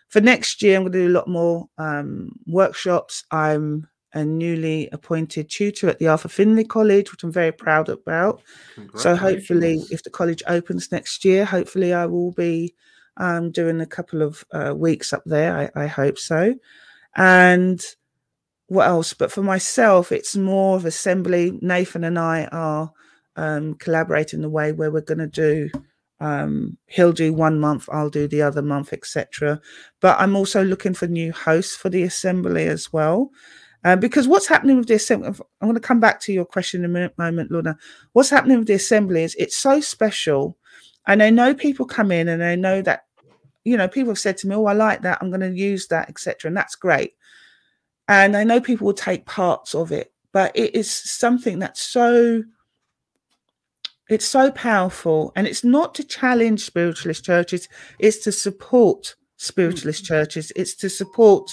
For 0.08 0.20
next 0.20 0.60
year, 0.60 0.76
I'm 0.76 0.82
going 0.82 0.92
to 0.92 0.98
do 1.06 1.08
a 1.08 1.16
lot 1.16 1.28
more 1.28 1.68
um, 1.78 2.32
workshops. 2.46 3.24
I'm 3.30 3.88
a 4.12 4.24
newly 4.24 4.88
appointed 4.92 5.48
tutor 5.48 5.88
at 5.88 5.98
the 5.98 6.08
Arthur 6.08 6.28
Findlay 6.28 6.64
College, 6.64 7.10
which 7.10 7.22
I'm 7.22 7.32
very 7.32 7.52
proud 7.52 7.88
about. 7.88 8.42
So 8.96 9.14
hopefully, 9.16 9.84
if 9.90 10.02
the 10.02 10.10
college 10.10 10.42
opens 10.46 10.90
next 10.90 11.24
year, 11.24 11.44
hopefully 11.44 11.92
I 11.92 12.06
will 12.06 12.32
be 12.32 12.74
um, 13.16 13.50
doing 13.50 13.80
a 13.80 13.86
couple 13.86 14.22
of 14.22 14.44
uh, 14.52 14.74
weeks 14.76 15.12
up 15.12 15.22
there. 15.26 15.70
I, 15.76 15.84
I 15.84 15.86
hope 15.86 16.18
so. 16.18 16.54
And 17.16 17.84
what 18.66 18.88
else? 18.88 19.14
But 19.14 19.32
for 19.32 19.42
myself, 19.42 20.12
it's 20.12 20.36
more 20.36 20.76
of 20.76 20.84
assembly. 20.84 21.58
Nathan 21.60 22.04
and 22.04 22.18
I 22.18 22.46
are 22.46 22.92
um, 23.36 23.74
collaborate 23.74 24.34
in 24.34 24.42
the 24.42 24.48
way 24.48 24.72
where 24.72 24.90
we're 24.90 25.00
going 25.00 25.18
to 25.18 25.26
do 25.26 25.70
um, 26.20 26.76
he'll 26.86 27.12
do 27.12 27.32
one 27.32 27.58
month 27.58 27.88
i'll 27.90 28.10
do 28.10 28.28
the 28.28 28.42
other 28.42 28.62
month 28.62 28.92
etc 28.92 29.60
but 30.00 30.18
i'm 30.20 30.36
also 30.36 30.62
looking 30.62 30.92
for 30.94 31.06
new 31.06 31.32
hosts 31.32 31.74
for 31.74 31.88
the 31.88 32.02
assembly 32.02 32.66
as 32.66 32.92
well 32.92 33.30
uh, 33.84 33.96
because 33.96 34.28
what's 34.28 34.46
happening 34.46 34.76
with 34.76 34.88
the 34.88 34.94
assembly 34.94 35.28
i'm 35.28 35.68
going 35.68 35.74
to 35.74 35.80
come 35.80 36.00
back 36.00 36.20
to 36.20 36.32
your 36.32 36.44
question 36.44 36.84
in 36.84 36.96
a 36.96 37.10
moment 37.18 37.50
lorna 37.50 37.76
what's 38.12 38.30
happening 38.30 38.58
with 38.58 38.66
the 38.66 38.74
assembly 38.74 39.22
is 39.22 39.34
it's 39.38 39.56
so 39.56 39.80
special 39.80 40.56
and 41.06 41.22
i 41.22 41.30
know 41.30 41.54
people 41.54 41.86
come 41.86 42.10
in 42.10 42.28
and 42.28 42.42
i 42.42 42.54
know 42.54 42.82
that 42.82 43.04
you 43.64 43.76
know 43.76 43.88
people 43.88 44.10
have 44.10 44.18
said 44.18 44.36
to 44.36 44.46
me 44.46 44.54
oh 44.54 44.66
i 44.66 44.72
like 44.72 45.02
that 45.02 45.18
i'm 45.20 45.30
going 45.30 45.40
to 45.40 45.58
use 45.58 45.86
that 45.88 46.08
etc 46.08 46.48
and 46.48 46.56
that's 46.56 46.74
great 46.74 47.14
and 48.08 48.36
i 48.36 48.44
know 48.44 48.60
people 48.60 48.86
will 48.86 48.94
take 48.94 49.26
parts 49.26 49.74
of 49.74 49.92
it 49.92 50.12
but 50.32 50.56
it 50.56 50.74
is 50.74 50.90
something 50.90 51.58
that's 51.58 51.80
so 51.80 52.42
it's 54.10 54.26
so 54.26 54.50
powerful. 54.50 55.32
And 55.36 55.46
it's 55.46 55.64
not 55.64 55.94
to 55.94 56.04
challenge 56.04 56.64
spiritualist 56.64 57.24
churches, 57.24 57.68
it's 57.98 58.18
to 58.24 58.32
support 58.32 59.14
spiritualist 59.36 60.04
mm-hmm. 60.04 60.14
churches, 60.14 60.52
it's 60.56 60.74
to 60.74 60.90
support 60.90 61.50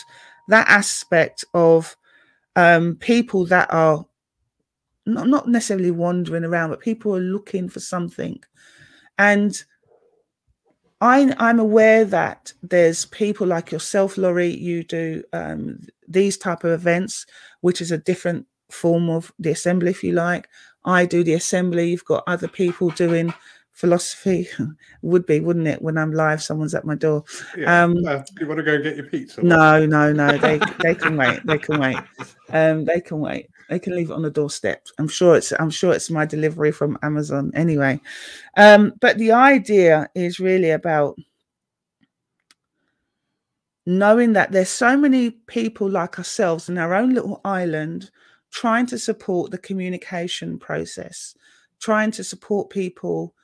that 0.50 0.68
aspect 0.68 1.46
of 1.54 1.96
um, 2.58 2.96
people 2.96 3.46
that 3.46 3.72
are 3.72 4.04
not, 5.06 5.28
not 5.28 5.48
necessarily 5.48 5.92
wandering 5.92 6.44
around, 6.44 6.72
but 6.72 6.82
people 6.82 7.16
are 7.16 7.22
looking 7.22 7.70
for 7.70 7.80
something. 7.80 8.40
And 9.20 9.64
I, 11.00 11.36
I'm 11.38 11.60
aware 11.60 12.04
that 12.06 12.52
there's 12.64 13.06
people 13.06 13.46
like 13.46 13.72
yourself, 13.72 14.18
Laurie, 14.18 14.56
you 14.56 14.84
do 14.84 15.24
um, 15.34 15.80
these 16.08 16.36
type 16.36 16.64
of 16.64 16.72
events, 16.72 17.28
which 17.62 17.80
is 17.80 17.92
a 17.92 18.00
different 18.00 18.48
form 18.72 19.08
of 19.08 19.32
the 19.38 19.52
assembly, 19.52 19.92
if 19.92 20.04
you 20.04 20.14
like. 20.14 20.50
I 20.84 21.06
do 21.06 21.24
the 21.24 21.36
assembly. 21.36 21.92
You've 21.92 22.06
got 22.06 22.24
other 22.26 22.48
people 22.48 22.90
doing 22.90 23.32
philosophy. 23.78 24.50
Would 25.04 25.26
be, 25.26 25.40
wouldn't 25.40 25.68
it? 25.68 25.82
When 25.82 25.98
I'm 25.98 26.12
live, 26.12 26.42
someone's 26.42 26.74
at 26.74 26.84
my 26.84 26.96
door. 26.96 27.24
Yeah. 27.56 27.84
Um, 27.84 27.96
uh, 28.06 28.24
you 28.40 28.48
want 28.48 28.58
to 28.58 28.64
go 28.64 28.74
and 28.74 28.84
get 28.84 28.98
your 28.98 29.06
pizza? 29.06 29.42
No, 29.42 29.86
no, 29.86 30.12
no. 30.12 30.38
They 30.38 30.60
they 30.84 30.96
can 30.96 31.16
wait. 31.16 31.46
They 31.46 31.60
can 31.60 31.80
wait. 31.80 31.98
Um, 32.50 32.84
they 32.86 33.00
can 33.00 33.20
wait. 33.20 33.50
They 33.70 33.80
can 33.80 33.96
leave 33.96 34.10
it 34.10 34.14
on 34.14 34.24
the 34.24 34.32
doorstep. 34.32 34.88
I'm 34.98 35.08
sure 35.08 35.38
it's 35.38 35.54
I'm 35.60 35.70
sure 35.70 35.94
it's 35.94 36.10
my 36.10 36.26
delivery 36.26 36.72
from 36.72 36.98
Amazon 37.04 37.52
anyway. 37.54 38.02
Um, 38.58 38.94
but 39.00 39.18
the 39.18 39.32
idea 39.32 40.10
is 40.16 40.40
really 40.40 40.72
about 40.72 41.16
knowing 43.86 44.34
that 44.34 44.52
there's 44.52 44.70
so 44.70 44.98
many 44.98 45.30
people 45.30 45.90
like 45.90 46.18
ourselves 46.18 46.68
in 46.68 46.78
our 46.78 46.94
own 46.94 47.14
little 47.14 47.40
island 47.46 48.10
trying 48.52 48.88
to 48.88 48.98
support 48.98 49.52
the 49.52 49.58
communication 49.58 50.58
process, 50.58 51.36
trying 51.80 52.10
to 52.12 52.24
support 52.24 52.70
people 52.70 53.36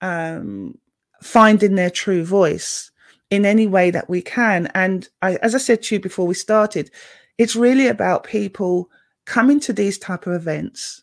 um, 0.00 0.78
finding 1.22 1.74
their 1.74 1.90
true 1.90 2.24
voice 2.24 2.90
in 3.30 3.44
any 3.44 3.66
way 3.66 3.90
that 3.90 4.08
we 4.08 4.22
can. 4.22 4.66
And 4.74 5.08
I, 5.22 5.36
as 5.36 5.54
I 5.54 5.58
said 5.58 5.82
to 5.82 5.96
you 5.96 6.00
before 6.00 6.26
we 6.26 6.34
started, 6.34 6.90
it's 7.36 7.56
really 7.56 7.86
about 7.86 8.24
people 8.24 8.90
coming 9.26 9.60
to 9.60 9.72
these 9.72 9.98
type 9.98 10.26
of 10.26 10.34
events 10.34 11.02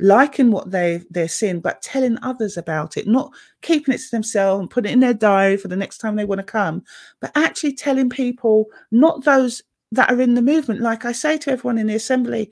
liking 0.00 0.50
what 0.50 0.70
they 0.70 1.00
they're 1.10 1.28
seeing 1.28 1.60
but 1.60 1.80
telling 1.80 2.18
others 2.22 2.56
about 2.56 2.96
it 2.96 3.06
not 3.06 3.30
keeping 3.60 3.94
it 3.94 3.98
to 3.98 4.10
themselves 4.10 4.60
and 4.60 4.68
putting 4.70 4.90
it 4.90 4.94
in 4.94 5.00
their 5.00 5.14
diary 5.14 5.56
for 5.56 5.68
the 5.68 5.76
next 5.76 5.98
time 5.98 6.16
they 6.16 6.24
want 6.24 6.40
to 6.40 6.44
come 6.44 6.82
but 7.20 7.30
actually 7.36 7.72
telling 7.72 8.10
people 8.10 8.66
not 8.90 9.22
those 9.24 9.62
that 9.92 10.10
are 10.10 10.20
in 10.20 10.34
the 10.34 10.42
movement 10.42 10.80
like 10.80 11.04
i 11.04 11.12
say 11.12 11.38
to 11.38 11.52
everyone 11.52 11.78
in 11.78 11.86
the 11.86 11.94
assembly 11.94 12.50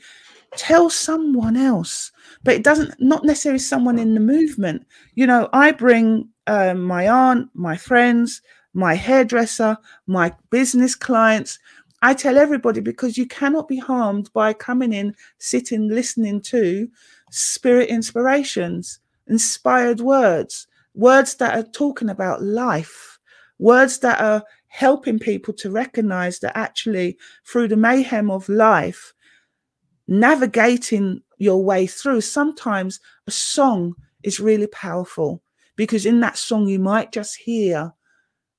tell 0.57 0.89
someone 0.89 1.57
else 1.57 2.13
but 2.43 2.55
it 2.55 2.65
doesn't 2.65 2.95
not 3.01 3.25
necessarily 3.25 3.59
someone 3.59 3.99
in 3.99 4.15
the 4.15 4.21
movement. 4.21 4.87
You 5.15 5.27
know 5.27 5.49
i 5.53 5.73
bring 5.73 6.29
um, 6.47 6.83
my 6.83 7.09
aunt 7.09 7.51
my 7.55 7.77
friends 7.77 8.43
my 8.73 8.95
hairdresser 8.95 9.77
my 10.07 10.33
business 10.51 10.95
clients. 10.95 11.59
I 12.03 12.15
tell 12.15 12.39
everybody 12.39 12.81
because 12.81 13.19
you 13.19 13.27
cannot 13.27 13.69
be 13.69 13.77
harmed 13.77 14.33
by 14.33 14.55
coming 14.55 14.93
in, 14.95 15.15
sitting, 15.39 15.89
listening 15.89 16.41
to 16.43 16.89
spirit 17.31 17.91
inspirations, 17.91 19.01
inspired 19.27 20.01
words, 20.01 20.67
words 20.95 21.35
that 21.37 21.59
are 21.59 21.69
talking 21.71 22.09
about 22.09 22.43
life, 22.43 23.19
words 23.59 23.99
that 23.99 24.21
are 24.21 24.43
helping 24.69 25.19
people 25.19 25.53
to 25.53 25.71
recognize 25.71 26.39
that 26.39 26.57
actually 26.57 27.19
through 27.45 27.69
the 27.69 27.77
mayhem 27.77 28.31
of 28.31 28.49
life, 28.49 29.13
navigating 30.11 31.23
your 31.39 31.65
way 31.65 31.87
through, 31.87 32.21
sometimes 32.21 33.01
a 33.27 33.31
song 33.31 33.95
is 34.23 34.41
really 34.41 34.67
powerful 34.67 35.43
because 35.77 36.05
in 36.05 36.21
that 36.21 36.37
song 36.37 36.69
you 36.69 36.79
might 36.79 37.13
just 37.13 37.37
hear 37.37 37.95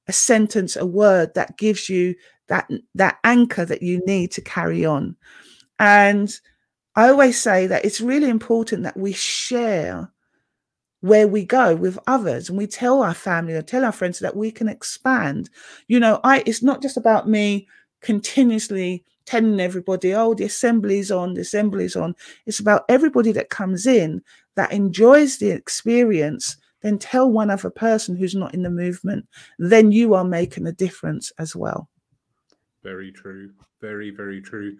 a 0.08 0.14
sentence, 0.14 0.76
a 0.76 0.86
word 0.86 1.34
that 1.36 1.58
gives 1.58 1.88
you 1.88 2.16
that 2.48 2.70
that 2.96 3.20
anchor 3.24 3.64
that 3.66 3.84
you 3.84 4.02
need 4.06 4.32
to 4.32 4.42
carry 4.42 4.84
on. 4.84 5.16
And 5.78 6.34
I 6.96 7.10
always 7.10 7.40
say 7.40 7.68
that 7.68 7.86
it's 7.86 8.02
really 8.02 8.30
important 8.30 8.84
that 8.84 8.98
we 8.98 9.14
share 9.14 10.12
where 11.02 11.28
we 11.28 11.46
go 11.46 11.76
with 11.76 12.00
others 12.08 12.50
and 12.50 12.58
we 12.58 12.68
tell 12.68 13.02
our 13.02 13.14
family 13.14 13.54
or 13.54 13.62
tell 13.62 13.86
our 13.86 13.92
friends 13.92 14.20
that 14.20 14.36
we 14.36 14.52
can 14.52 14.68
expand. 14.68 15.50
You 15.88 16.00
know, 16.00 16.20
I 16.24 16.44
it's 16.46 16.64
not 16.64 16.82
just 16.82 16.98
about 16.98 17.30
me 17.30 17.68
continuously 18.02 19.06
telling 19.26 19.60
everybody, 19.60 20.14
oh, 20.14 20.34
the 20.34 20.46
assembly's 20.46 21.12
on, 21.12 21.34
the 21.34 21.42
assembly's 21.42 21.96
on. 21.96 22.16
It's 22.46 22.60
about 22.60 22.86
everybody 22.90 23.32
that 23.34 23.50
comes 23.50 23.86
in 23.86 24.22
that 24.56 24.72
enjoys 24.72 25.38
the 25.38 25.52
experience, 25.52 26.58
then 26.82 26.98
tell 26.98 27.32
one 27.32 27.50
other 27.50 27.70
person 27.70 28.16
who's 28.16 28.36
not 28.36 28.54
in 28.54 28.64
the 28.64 28.70
movement. 28.70 29.28
Then 29.60 29.92
you 29.92 30.14
are 30.14 30.24
making 30.24 30.68
a 30.68 30.72
difference 30.72 31.32
as 31.38 31.56
well. 31.56 31.90
Very 32.84 33.12
true. 33.12 33.52
Very, 33.80 34.10
very 34.12 34.42
true. 34.42 34.78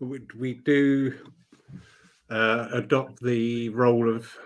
We, 0.00 0.20
we 0.38 0.54
do 0.54 1.14
uh, 2.30 2.68
adopt 2.72 3.22
the 3.22 3.68
role 3.70 4.14
of 4.14 4.36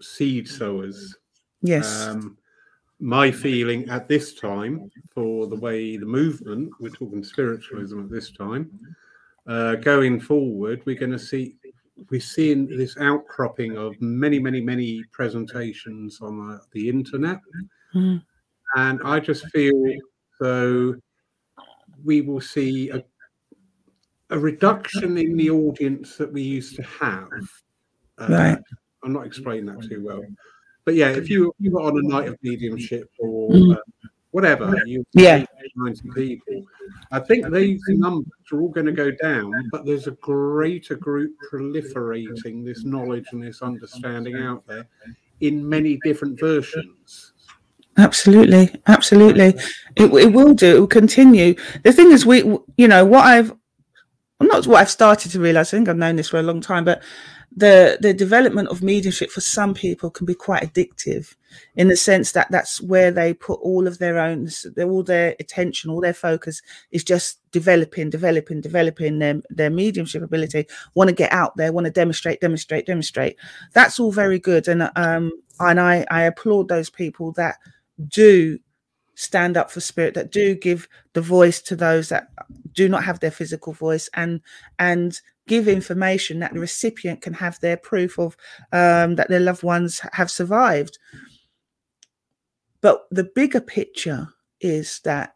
seed 0.00 0.48
sowers. 0.48 1.16
Yes. 1.62 2.06
Um, 2.06 2.36
my 3.02 3.32
feeling 3.32 3.88
at 3.90 4.06
this 4.06 4.32
time 4.32 4.88
for 5.12 5.48
the 5.48 5.56
way 5.56 5.96
the 5.96 6.06
movement, 6.06 6.70
we're 6.78 6.88
talking 6.88 7.24
spiritualism 7.24 7.98
at 7.98 8.08
this 8.08 8.30
time, 8.30 8.70
uh, 9.48 9.74
going 9.74 10.20
forward, 10.20 10.80
we're 10.84 10.98
going 10.98 11.10
to 11.10 11.18
see, 11.18 11.56
we're 12.10 12.20
seeing 12.20 12.64
this 12.64 12.96
outcropping 12.98 13.76
of 13.76 14.00
many, 14.00 14.38
many, 14.38 14.60
many 14.60 15.02
presentations 15.10 16.20
on 16.20 16.52
uh, 16.52 16.58
the 16.70 16.88
internet. 16.88 17.40
Mm. 17.92 18.22
And 18.76 19.00
I 19.04 19.18
just 19.18 19.46
feel 19.48 19.72
so 20.40 20.94
we 22.04 22.20
will 22.20 22.40
see 22.40 22.90
a, 22.90 23.02
a 24.30 24.38
reduction 24.38 25.18
in 25.18 25.36
the 25.36 25.50
audience 25.50 26.16
that 26.18 26.32
we 26.32 26.42
used 26.42 26.76
to 26.76 26.82
have. 26.82 27.28
Uh, 28.18 28.26
right. 28.28 28.58
I'm 29.02 29.12
not 29.12 29.26
explaining 29.26 29.66
that 29.66 29.88
too 29.88 30.04
well. 30.04 30.22
But 30.84 30.94
yeah, 30.94 31.10
if 31.10 31.30
you 31.30 31.52
you 31.58 31.70
were 31.70 31.82
on 31.82 31.98
a 31.98 32.02
night 32.02 32.28
of 32.28 32.38
mediumship 32.42 33.08
or 33.18 33.50
mm. 33.50 33.76
uh, 33.76 33.80
whatever, 34.32 34.74
you 34.86 35.04
yeah 35.12 35.44
90 35.76 36.10
people. 36.10 36.64
I 37.10 37.20
think 37.20 37.50
these 37.52 37.82
numbers 37.88 38.32
are 38.52 38.60
all 38.60 38.68
going 38.68 38.86
to 38.86 38.92
go 38.92 39.10
down, 39.10 39.52
but 39.70 39.86
there's 39.86 40.06
a 40.06 40.12
greater 40.12 40.96
group 40.96 41.32
proliferating 41.52 42.64
this 42.64 42.84
knowledge 42.84 43.26
and 43.32 43.42
this 43.42 43.62
understanding 43.62 44.36
out 44.36 44.66
there 44.66 44.86
in 45.40 45.68
many 45.68 45.98
different 46.04 46.38
versions. 46.40 47.32
Absolutely, 47.98 48.74
absolutely. 48.86 49.54
It, 49.96 50.12
it 50.14 50.32
will 50.32 50.54
do. 50.54 50.76
It 50.76 50.80
will 50.80 50.86
continue. 50.86 51.54
The 51.84 51.92
thing 51.92 52.10
is, 52.10 52.24
we, 52.24 52.38
you 52.78 52.88
know, 52.88 53.04
what 53.04 53.24
I've, 53.26 53.52
not 54.40 54.66
what 54.66 54.80
I've 54.80 54.90
started 54.90 55.30
to 55.32 55.40
realize. 55.40 55.72
I 55.72 55.76
think 55.76 55.88
I've 55.88 55.96
known 55.96 56.16
this 56.16 56.30
for 56.30 56.38
a 56.38 56.42
long 56.42 56.60
time, 56.60 56.84
but 56.84 57.02
the 57.54 57.98
the 58.00 58.14
development 58.14 58.68
of 58.68 58.82
mediumship 58.82 59.30
for 59.30 59.40
some 59.40 59.74
people 59.74 60.10
can 60.10 60.26
be 60.26 60.34
quite 60.34 60.62
addictive, 60.62 61.34
in 61.76 61.88
the 61.88 61.96
sense 61.96 62.32
that 62.32 62.50
that's 62.50 62.80
where 62.80 63.10
they 63.10 63.34
put 63.34 63.60
all 63.60 63.86
of 63.86 63.98
their 63.98 64.18
own, 64.18 64.48
all 64.78 65.02
their 65.02 65.36
attention, 65.38 65.90
all 65.90 66.00
their 66.00 66.14
focus 66.14 66.62
is 66.90 67.04
just 67.04 67.40
developing, 67.50 68.10
developing, 68.10 68.60
developing 68.60 69.18
their 69.18 69.42
their 69.50 69.70
mediumship 69.70 70.22
ability. 70.22 70.66
Want 70.94 71.08
to 71.08 71.14
get 71.14 71.32
out 71.32 71.56
there, 71.56 71.72
want 71.72 71.84
to 71.84 71.90
demonstrate, 71.90 72.40
demonstrate, 72.40 72.86
demonstrate. 72.86 73.36
That's 73.72 74.00
all 74.00 74.12
very 74.12 74.38
good, 74.38 74.68
and 74.68 74.90
um, 74.96 75.32
and 75.60 75.80
I 75.80 76.06
I 76.10 76.22
applaud 76.22 76.68
those 76.68 76.90
people 76.90 77.32
that 77.32 77.56
do 78.08 78.58
stand 79.14 79.56
up 79.56 79.70
for 79.70 79.80
spirit 79.80 80.14
that 80.14 80.32
do 80.32 80.54
give 80.54 80.88
the 81.12 81.20
voice 81.20 81.60
to 81.60 81.76
those 81.76 82.08
that 82.08 82.28
do 82.72 82.88
not 82.88 83.04
have 83.04 83.20
their 83.20 83.30
physical 83.30 83.72
voice 83.72 84.08
and 84.14 84.40
and 84.78 85.20
give 85.48 85.68
information 85.68 86.38
that 86.40 86.52
the 86.54 86.60
recipient 86.60 87.20
can 87.20 87.34
have 87.34 87.58
their 87.60 87.76
proof 87.76 88.18
of 88.18 88.36
um, 88.72 89.16
that 89.16 89.28
their 89.28 89.40
loved 89.40 89.62
ones 89.62 90.00
have 90.12 90.30
survived 90.30 90.98
but 92.80 93.06
the 93.10 93.24
bigger 93.34 93.60
picture 93.60 94.28
is 94.60 95.00
that 95.04 95.34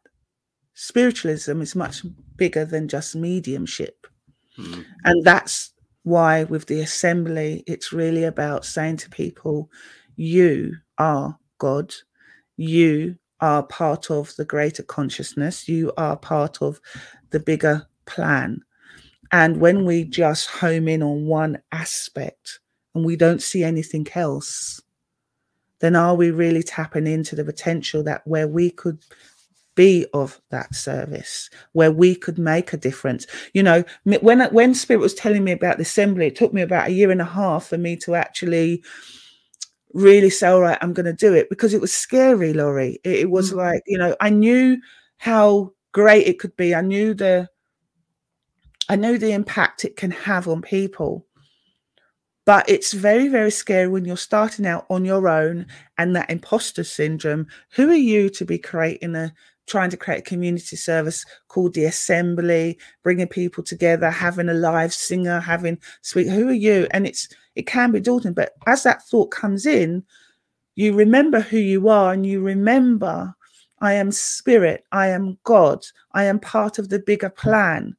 spiritualism 0.74 1.60
is 1.60 1.74
much 1.74 2.02
bigger 2.36 2.64
than 2.64 2.88
just 2.88 3.16
mediumship 3.16 4.06
mm-hmm. 4.58 4.82
and 5.04 5.24
that's 5.24 5.72
why 6.02 6.44
with 6.44 6.66
the 6.66 6.80
assembly 6.80 7.64
it's 7.66 7.92
really 7.92 8.24
about 8.24 8.64
saying 8.64 8.96
to 8.96 9.10
people 9.10 9.70
you 10.16 10.72
are 10.98 11.38
god 11.58 11.92
you 12.56 13.16
are 13.40 13.62
part 13.62 14.10
of 14.10 14.34
the 14.36 14.44
greater 14.44 14.82
consciousness, 14.82 15.68
you 15.68 15.92
are 15.96 16.16
part 16.16 16.62
of 16.62 16.80
the 17.30 17.40
bigger 17.40 17.86
plan. 18.06 18.60
And 19.32 19.60
when 19.60 19.84
we 19.84 20.04
just 20.04 20.48
home 20.48 20.88
in 20.88 21.02
on 21.02 21.26
one 21.26 21.58
aspect 21.72 22.60
and 22.94 23.04
we 23.04 23.16
don't 23.16 23.42
see 23.42 23.62
anything 23.62 24.06
else, 24.14 24.80
then 25.80 25.96
are 25.96 26.14
we 26.14 26.30
really 26.30 26.62
tapping 26.62 27.06
into 27.06 27.36
the 27.36 27.44
potential 27.44 28.02
that 28.04 28.22
where 28.26 28.48
we 28.48 28.70
could 28.70 28.98
be 29.74 30.06
of 30.14 30.40
that 30.48 30.74
service 30.74 31.50
where 31.72 31.92
we 31.92 32.14
could 32.14 32.38
make 32.38 32.72
a 32.72 32.78
difference 32.78 33.26
you 33.52 33.62
know 33.62 33.84
when 34.04 34.40
when 34.54 34.74
spirit 34.74 35.00
was 35.00 35.12
telling 35.12 35.44
me 35.44 35.52
about 35.52 35.76
the 35.76 35.82
assembly 35.82 36.28
it 36.28 36.34
took 36.34 36.54
me 36.54 36.62
about 36.62 36.88
a 36.88 36.92
year 36.92 37.10
and 37.10 37.20
a 37.20 37.26
half 37.26 37.66
for 37.66 37.76
me 37.76 37.94
to 37.94 38.14
actually 38.14 38.82
really 39.96 40.30
say, 40.30 40.48
all 40.48 40.60
right, 40.60 40.78
I'm 40.80 40.92
going 40.92 41.06
to 41.06 41.12
do 41.12 41.32
it 41.32 41.48
because 41.48 41.74
it 41.74 41.80
was 41.80 41.92
scary, 41.92 42.52
Laurie. 42.52 43.00
It, 43.02 43.20
it 43.20 43.30
was 43.30 43.48
mm-hmm. 43.48 43.58
like, 43.58 43.82
you 43.86 43.98
know, 43.98 44.14
I 44.20 44.30
knew 44.30 44.78
how 45.18 45.72
great 45.92 46.26
it 46.26 46.38
could 46.38 46.56
be. 46.56 46.74
I 46.74 46.82
knew 46.82 47.14
the, 47.14 47.48
I 48.88 48.96
know 48.96 49.16
the 49.16 49.32
impact 49.32 49.84
it 49.84 49.96
can 49.96 50.10
have 50.12 50.48
on 50.48 50.62
people. 50.62 51.26
But 52.44 52.68
it's 52.68 52.92
very, 52.92 53.26
very 53.26 53.50
scary 53.50 53.88
when 53.88 54.04
you're 54.04 54.16
starting 54.16 54.66
out 54.66 54.86
on 54.88 55.04
your 55.04 55.28
own 55.28 55.66
and 55.98 56.14
that 56.14 56.30
imposter 56.30 56.84
syndrome. 56.84 57.48
Who 57.70 57.90
are 57.90 57.94
you 57.94 58.30
to 58.30 58.44
be 58.44 58.58
creating 58.58 59.16
a 59.16 59.34
trying 59.66 59.90
to 59.90 59.96
create 59.96 60.20
a 60.20 60.22
community 60.22 60.76
service 60.76 61.24
called 61.48 61.74
the 61.74 61.84
assembly 61.84 62.78
bringing 63.02 63.26
people 63.26 63.64
together 63.64 64.10
having 64.10 64.48
a 64.48 64.54
live 64.54 64.94
singer 64.94 65.40
having 65.40 65.78
sweet 66.02 66.28
who 66.28 66.48
are 66.48 66.52
you 66.52 66.86
and 66.92 67.06
it's 67.06 67.28
it 67.54 67.66
can 67.66 67.90
be 67.90 68.00
daunting 68.00 68.32
but 68.32 68.52
as 68.66 68.84
that 68.84 69.02
thought 69.08 69.30
comes 69.30 69.66
in 69.66 70.02
you 70.76 70.94
remember 70.94 71.40
who 71.40 71.58
you 71.58 71.88
are 71.88 72.12
and 72.12 72.24
you 72.24 72.40
remember 72.40 73.34
i 73.80 73.92
am 73.92 74.12
spirit 74.12 74.84
i 74.92 75.08
am 75.08 75.36
god 75.42 75.84
i 76.12 76.24
am 76.24 76.38
part 76.38 76.78
of 76.78 76.88
the 76.88 76.98
bigger 77.00 77.30
plan 77.30 77.96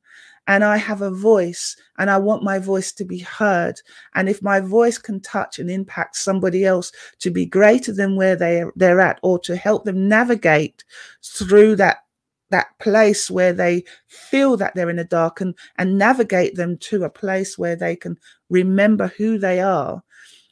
and 0.48 0.64
I 0.64 0.78
have 0.78 1.02
a 1.02 1.12
voice 1.12 1.76
and 1.98 2.10
I 2.10 2.18
want 2.18 2.43
my 2.43 2.58
voice 2.58 2.91
to 2.93 3.06
be 3.06 3.20
heard. 3.20 3.82
And 4.16 4.30
if 4.30 4.41
my 4.41 4.60
voice 4.60 4.98
can 4.98 5.20
touch 5.20 5.60
and 5.60 5.70
impact 5.70 6.16
somebody 6.16 6.66
else 6.66 6.91
to 7.20 7.30
be 7.30 7.45
greater 7.45 7.91
than 7.91 8.16
where 8.16 8.36
they, 8.36 8.64
they're 8.76 9.02
at 9.02 9.20
or 9.24 9.39
to 9.39 9.56
help 9.56 9.84
them 9.84 10.08
navigate 10.08 10.84
through 11.22 11.76
that 11.78 11.98
that 12.50 12.68
place 12.80 13.30
where 13.30 13.52
they 13.52 13.84
feel 14.08 14.56
that 14.56 14.74
they're 14.74 14.89
in 14.89 14.95
the 14.95 15.04
dark 15.04 15.41
and 15.41 15.54
and 15.78 15.98
navigate 15.98 16.56
them 16.56 16.78
to 16.78 17.04
a 17.04 17.10
place 17.10 17.58
where 17.58 17.76
they 17.76 17.93
can 17.93 18.18
remember 18.50 19.08
who 19.18 19.38
they 19.38 19.60
are 19.60 20.02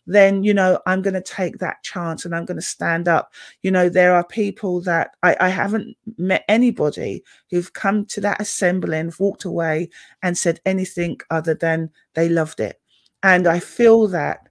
then 0.07 0.43
you 0.43 0.53
know 0.53 0.79
i'm 0.85 1.01
going 1.01 1.13
to 1.13 1.21
take 1.21 1.57
that 1.57 1.81
chance 1.83 2.25
and 2.25 2.35
i'm 2.35 2.45
going 2.45 2.57
to 2.57 2.61
stand 2.61 3.07
up. 3.07 3.33
You 3.63 3.71
know 3.71 3.89
there 3.89 4.15
are 4.15 4.23
people 4.23 4.81
that 4.81 5.11
I, 5.23 5.35
I 5.39 5.49
haven't 5.49 5.95
met 6.17 6.45
anybody 6.47 7.23
who've 7.49 7.73
come 7.73 8.05
to 8.07 8.21
that 8.21 8.41
assembly 8.41 8.97
and 8.97 9.13
walked 9.19 9.45
away 9.45 9.89
and 10.21 10.37
said 10.37 10.59
anything 10.65 11.19
other 11.29 11.55
than 11.55 11.89
they 12.13 12.29
loved 12.29 12.59
it. 12.59 12.79
And 13.23 13.47
i 13.47 13.59
feel 13.59 14.07
that 14.07 14.47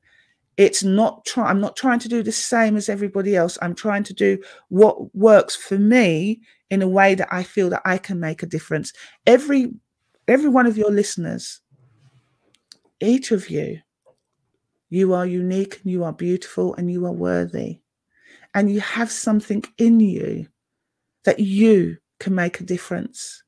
it's 0.57 0.83
not 0.83 1.25
try 1.25 1.49
i'm 1.49 1.61
not 1.61 1.77
trying 1.77 1.99
to 2.01 2.09
do 2.09 2.23
the 2.23 2.33
same 2.33 2.77
as 2.77 2.89
everybody 2.89 3.37
else. 3.37 3.59
I'm 3.63 3.75
trying 3.75 4.05
to 4.05 4.15
do 4.15 4.39
what 4.69 5.15
works 5.15 5.57
for 5.57 5.79
me 5.79 6.41
in 6.71 6.83
a 6.83 6.89
way 6.89 7.15
that 7.15 7.29
i 7.33 7.43
feel 7.43 7.71
that 7.71 7.83
i 7.85 7.99
can 7.99 8.19
make 8.21 8.43
a 8.43 8.47
difference. 8.47 8.93
Every 9.27 9.73
every 10.27 10.49
one 10.49 10.67
of 10.67 10.79
your 10.79 10.91
listeners 10.91 11.61
each 13.01 13.31
of 13.33 13.51
you 13.51 13.79
you 14.91 15.13
are 15.15 15.27
unique 15.27 15.81
and 15.83 15.93
you 15.93 16.05
are 16.05 16.13
beautiful 16.13 16.75
and 16.75 16.91
you 16.91 17.07
are 17.07 17.13
worthy. 17.13 17.81
And 18.55 18.71
you 18.71 18.81
have 18.81 19.11
something 19.11 19.65
in 19.79 20.01
you 20.01 20.47
that 21.25 21.41
you 21.41 21.99
can 22.21 22.35
make 22.35 22.61
a 22.61 22.65
difference. 22.65 23.43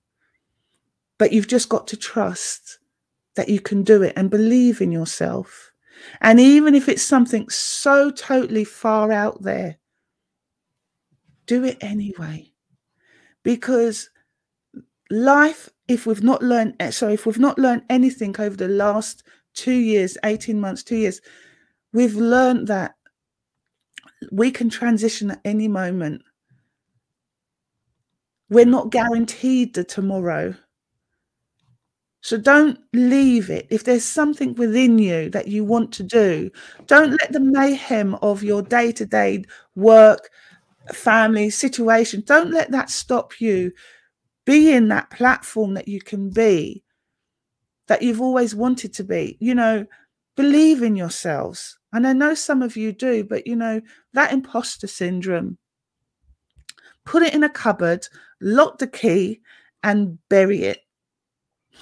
But 1.18 1.32
you've 1.32 1.47
just 1.47 1.68
got 1.68 1.87
to 1.89 1.97
trust 1.97 2.78
that 3.37 3.49
you 3.49 3.61
can 3.61 3.82
do 3.82 4.03
it 4.03 4.14
and 4.16 4.30
believe 4.30 4.80
in 4.80 4.91
yourself. 4.91 5.72
And 6.20 6.41
even 6.41 6.74
if 6.74 6.89
it's 6.89 7.03
something 7.03 7.49
so 7.49 8.11
totally 8.11 8.64
far 8.64 9.12
out 9.12 9.43
there, 9.43 9.78
do 11.47 11.64
it 11.64 11.78
anyway. 11.80 12.53
Because 13.43 14.11
life, 15.11 15.70
if 15.89 16.07
we've 16.07 16.22
not 16.22 16.43
learned, 16.43 16.74
eh, 16.80 16.91
so 16.91 17.09
if 17.09 17.26
we've 17.26 17.39
not 17.39 17.59
learned 17.59 17.84
anything 17.89 18.34
over 18.39 18.57
the 18.57 18.68
last 18.68 19.22
two 19.57 19.75
years, 19.75 20.17
18 20.25 20.61
months, 20.61 20.85
two 20.85 20.97
years, 20.97 21.21
we've 21.93 22.15
learned 22.15 22.69
that 22.69 22.95
we 24.31 24.51
can 24.51 24.71
transition 24.71 25.33
at 25.33 25.41
any 25.45 25.67
moment. 25.67 26.23
We're 28.49 28.65
not 28.65 28.91
guaranteed 28.91 29.75
the 29.75 29.83
tomorrow. 29.83 30.55
So 32.21 32.37
don't 32.37 32.79
leave 32.93 33.51
it. 33.51 33.67
If 33.71 33.85
there's 33.85 34.05
something 34.05 34.55
within 34.55 34.99
you 34.99 35.31
that 35.31 35.49
you 35.49 35.65
want 35.65 35.93
to 35.93 36.03
do, 36.03 36.51
don't 36.87 37.11
let 37.11 37.33
the 37.33 37.41
mayhem 37.41 38.17
of 38.17 38.43
your 38.43 38.63
day 38.63 38.93
to 38.93 39.07
day 39.07 39.45
work, 39.75 40.31
family 40.93 41.51
situation, 41.51 42.23
don't 42.27 42.51
let 42.51 42.71
that 42.73 42.91
stop 42.91 43.41
you. 43.41 43.73
Be 44.45 44.73
in 44.73 44.89
that 44.89 45.11
platform 45.11 45.75
that 45.75 45.89
you 45.89 46.01
can 46.01 46.31
be, 46.31 46.83
that 47.89 48.03
you've 48.03 48.20
always 48.20 48.55
wanted 48.55 48.93
to 48.95 49.05
be. 49.05 49.37
You 49.41 49.55
know, 49.55 49.87
believe 50.37 50.82
in 50.82 50.97
yourselves. 50.97 51.78
And 51.93 52.07
I 52.07 52.12
know 52.12 52.34
some 52.34 52.62
of 52.62 52.76
you 52.76 52.93
do, 52.93 53.24
but 53.24 53.47
you 53.47 53.57
know, 53.57 53.80
that 54.12 54.32
imposter 54.32 54.87
syndrome, 54.87 55.59
put 57.05 57.22
it 57.22 57.34
in 57.34 57.43
a 57.43 57.49
cupboard, 57.49 58.07
lock 58.41 58.78
the 58.78 58.87
key, 58.87 59.41
and 59.82 60.18
bury 60.28 60.64
it 60.64 60.80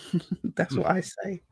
That's 0.56 0.76
what 0.76 0.86
I 0.86 1.00
say. 1.00 1.42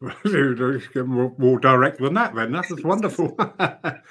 more, 1.04 1.34
more 1.38 1.58
direct 1.58 2.00
than 2.00 2.14
that, 2.14 2.34
then. 2.34 2.52
That's 2.52 2.82
wonderful. 2.82 3.28
but 3.36 4.02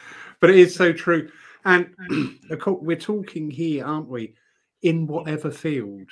it 0.43 0.55
is 0.55 0.75
so 0.75 0.93
true. 0.93 1.29
And 1.65 1.93
we're 2.65 2.95
talking 2.95 3.51
here, 3.51 3.85
aren't 3.85 4.07
we, 4.07 4.35
in 4.81 5.07
whatever 5.07 5.51
field? 5.51 6.09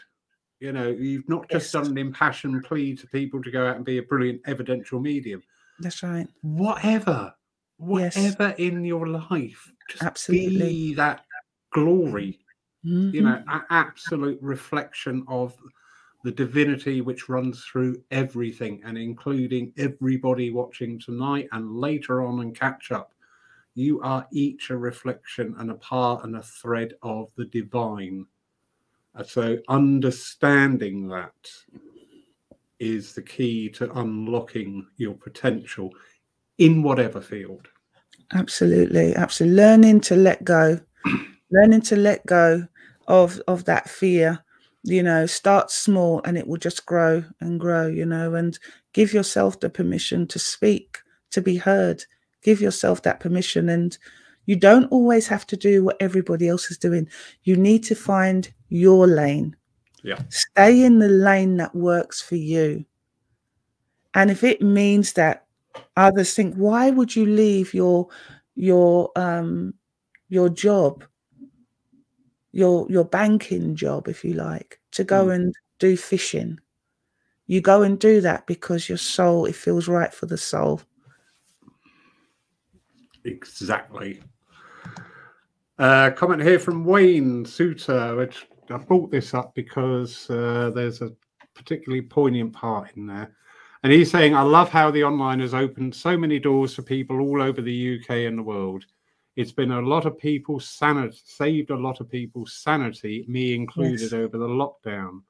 You 0.60 0.74
know, 0.74 0.90
you've 0.90 1.28
not 1.30 1.50
just 1.50 1.72
done 1.72 1.88
an 1.88 1.98
impassioned 1.98 2.64
plea 2.66 2.96
to 2.96 3.08
people 3.08 3.42
to 3.42 3.52
go 3.52 3.66
out 3.68 3.78
and 3.78 3.86
be 3.86 3.98
a 3.98 4.04
brilliant 4.04 4.42
evidential 4.46 5.00
medium. 5.00 5.42
That's 5.80 6.04
right. 6.04 6.28
Whatever, 6.42 7.34
whatever 7.78 8.50
yes. 8.50 8.60
in 8.60 8.84
your 8.84 9.08
life, 9.08 9.72
just 9.90 10.04
Absolutely. 10.04 10.58
be 10.58 10.94
that 10.96 11.26
glory. 11.72 12.40
Mm-hmm. 12.86 13.16
You 13.16 13.22
know, 13.22 13.44
an 13.48 13.62
absolute 13.70 14.40
reflection 14.42 15.26
of 15.28 15.56
the 16.24 16.32
divinity 16.32 17.02
which 17.02 17.30
runs 17.30 17.64
through 17.64 18.02
everything 18.12 18.82
and 18.86 18.98
including 18.98 19.72
everybody 19.78 20.52
watching 20.52 21.00
tonight 21.00 21.48
and 21.54 21.78
later 21.78 22.22
on 22.26 22.42
and 22.42 22.58
catch 22.58 22.92
up. 22.92 23.14
You 23.76 24.02
are 24.02 24.28
each 24.32 24.72
a 24.72 24.78
reflection 24.78 25.56
and 25.60 25.72
a 25.72 25.76
part 25.76 26.26
and 26.26 26.36
a 26.36 26.42
thread 26.42 26.96
of 27.02 27.30
the 27.38 27.46
divine. 27.46 28.26
So, 29.26 29.58
understanding 29.68 31.08
that 31.10 31.50
is 32.80 33.14
the 33.14 33.22
key 33.22 33.70
to 33.70 33.92
unlocking 34.00 34.88
your 34.98 35.16
potential 35.16 35.92
in 36.58 36.84
whatever 36.84 37.20
field. 37.20 37.68
Absolutely, 38.34 39.16
absolutely. 39.16 39.58
Learning 39.58 40.00
to 40.02 40.16
let 40.16 40.44
go, 40.44 40.80
learning 41.52 41.82
to 41.82 41.96
let 41.96 42.26
go 42.26 42.68
of 43.08 43.42
of 43.48 43.66
that 43.66 43.90
fear 43.90 44.44
you 44.84 45.04
know 45.04 45.26
start 45.26 45.70
small 45.72 46.22
and 46.24 46.38
it 46.38 46.48
will 46.48 46.58
just 46.58 46.86
grow 46.86 47.24
and 47.42 47.60
grow 47.60 47.88
you 47.88 48.06
know 48.06 48.36
and 48.36 48.60
give 48.94 49.14
yourself 49.14 49.60
the 49.60 49.70
permission 49.70 50.26
to 50.28 50.40
speak 50.40 51.00
to 51.32 51.42
be 51.42 51.58
heard 51.58 52.04
give 52.44 52.62
yourself 52.62 53.02
that 53.02 53.20
permission 53.20 53.68
and 53.68 53.98
you 54.50 54.56
don't 54.56 54.92
always 54.92 55.28
have 55.28 55.46
to 55.46 55.56
do 55.56 55.84
what 55.84 55.98
everybody 56.00 56.48
else 56.48 56.72
is 56.72 56.78
doing 56.78 57.08
you 57.44 57.56
need 57.56 57.84
to 57.84 57.96
find 57.96 58.52
your 58.70 59.06
lane 59.08 59.56
yeah 60.04 60.20
stay 60.30 60.84
in 60.84 61.00
the 61.00 61.10
lane 61.10 61.58
that 61.58 61.74
works 61.76 62.22
for 62.22 62.36
you 62.36 62.84
and 64.14 64.32
if 64.32 64.44
it 64.44 64.62
means 64.62 65.14
that 65.14 65.46
others 65.96 66.34
think 66.34 66.56
why 66.56 66.90
would 66.90 67.16
you 67.16 67.26
leave 67.26 67.74
your 67.74 68.08
your 68.56 69.12
um 69.16 69.74
your 70.30 70.50
job 70.50 71.04
your 72.52 72.88
your 72.90 73.06
banking 73.06 73.76
job, 73.76 74.08
if 74.08 74.24
you 74.24 74.34
like, 74.34 74.80
to 74.92 75.04
go 75.04 75.28
mm. 75.28 75.36
and 75.36 75.56
do 75.78 75.96
fishing. 75.96 76.60
You 77.48 77.62
go 77.62 77.82
and 77.82 77.98
do 78.00 78.22
that 78.22 78.46
because 78.46 78.88
your 78.88 78.98
soul, 78.98 79.46
it 79.46 79.56
feels 79.56 79.88
right 79.88 80.14
for 80.14 80.28
the 80.28 80.38
soul. 80.38 80.82
Exactly. 83.26 84.22
Uh, 85.80 86.12
comment 86.12 86.42
here 86.42 86.60
from 86.60 86.84
Wayne 86.84 87.46
Suter, 87.46 88.14
which 88.18 88.46
I 88.70 88.76
brought 88.76 89.12
this 89.12 89.34
up 89.34 89.56
because 89.56 90.30
uh, 90.30 90.72
there's 90.76 91.02
a 91.02 91.14
particularly 91.56 92.02
poignant 92.02 92.52
part 92.52 92.90
in 92.98 93.08
there. 93.08 93.34
And 93.84 93.94
he's 93.94 94.12
saying, 94.12 94.36
I 94.36 94.42
love 94.42 94.70
how 94.70 94.92
the 94.92 95.06
online 95.06 95.40
has 95.40 95.54
opened 95.54 95.96
so 95.96 96.18
many 96.18 96.38
doors 96.38 96.76
for 96.76 96.82
people 96.82 97.22
all 97.22 97.42
over 97.42 97.62
the 97.62 97.98
UK 97.98 98.10
and 98.28 98.38
the 98.38 98.44
world. 98.44 98.84
It's 99.38 99.54
been 99.54 99.72
a 99.72 99.80
lot 99.80 100.06
of 100.06 100.20
people's 100.20 100.68
sanity, 100.68 101.18
saved 101.24 101.70
a 101.70 101.78
lot 101.78 102.02
of 102.02 102.10
people's 102.10 102.52
sanity, 102.56 103.24
me 103.30 103.56
included, 103.56 104.02
yes. 104.02 104.14
over 104.14 104.38
the 104.38 104.50
lockdown. 104.50 105.22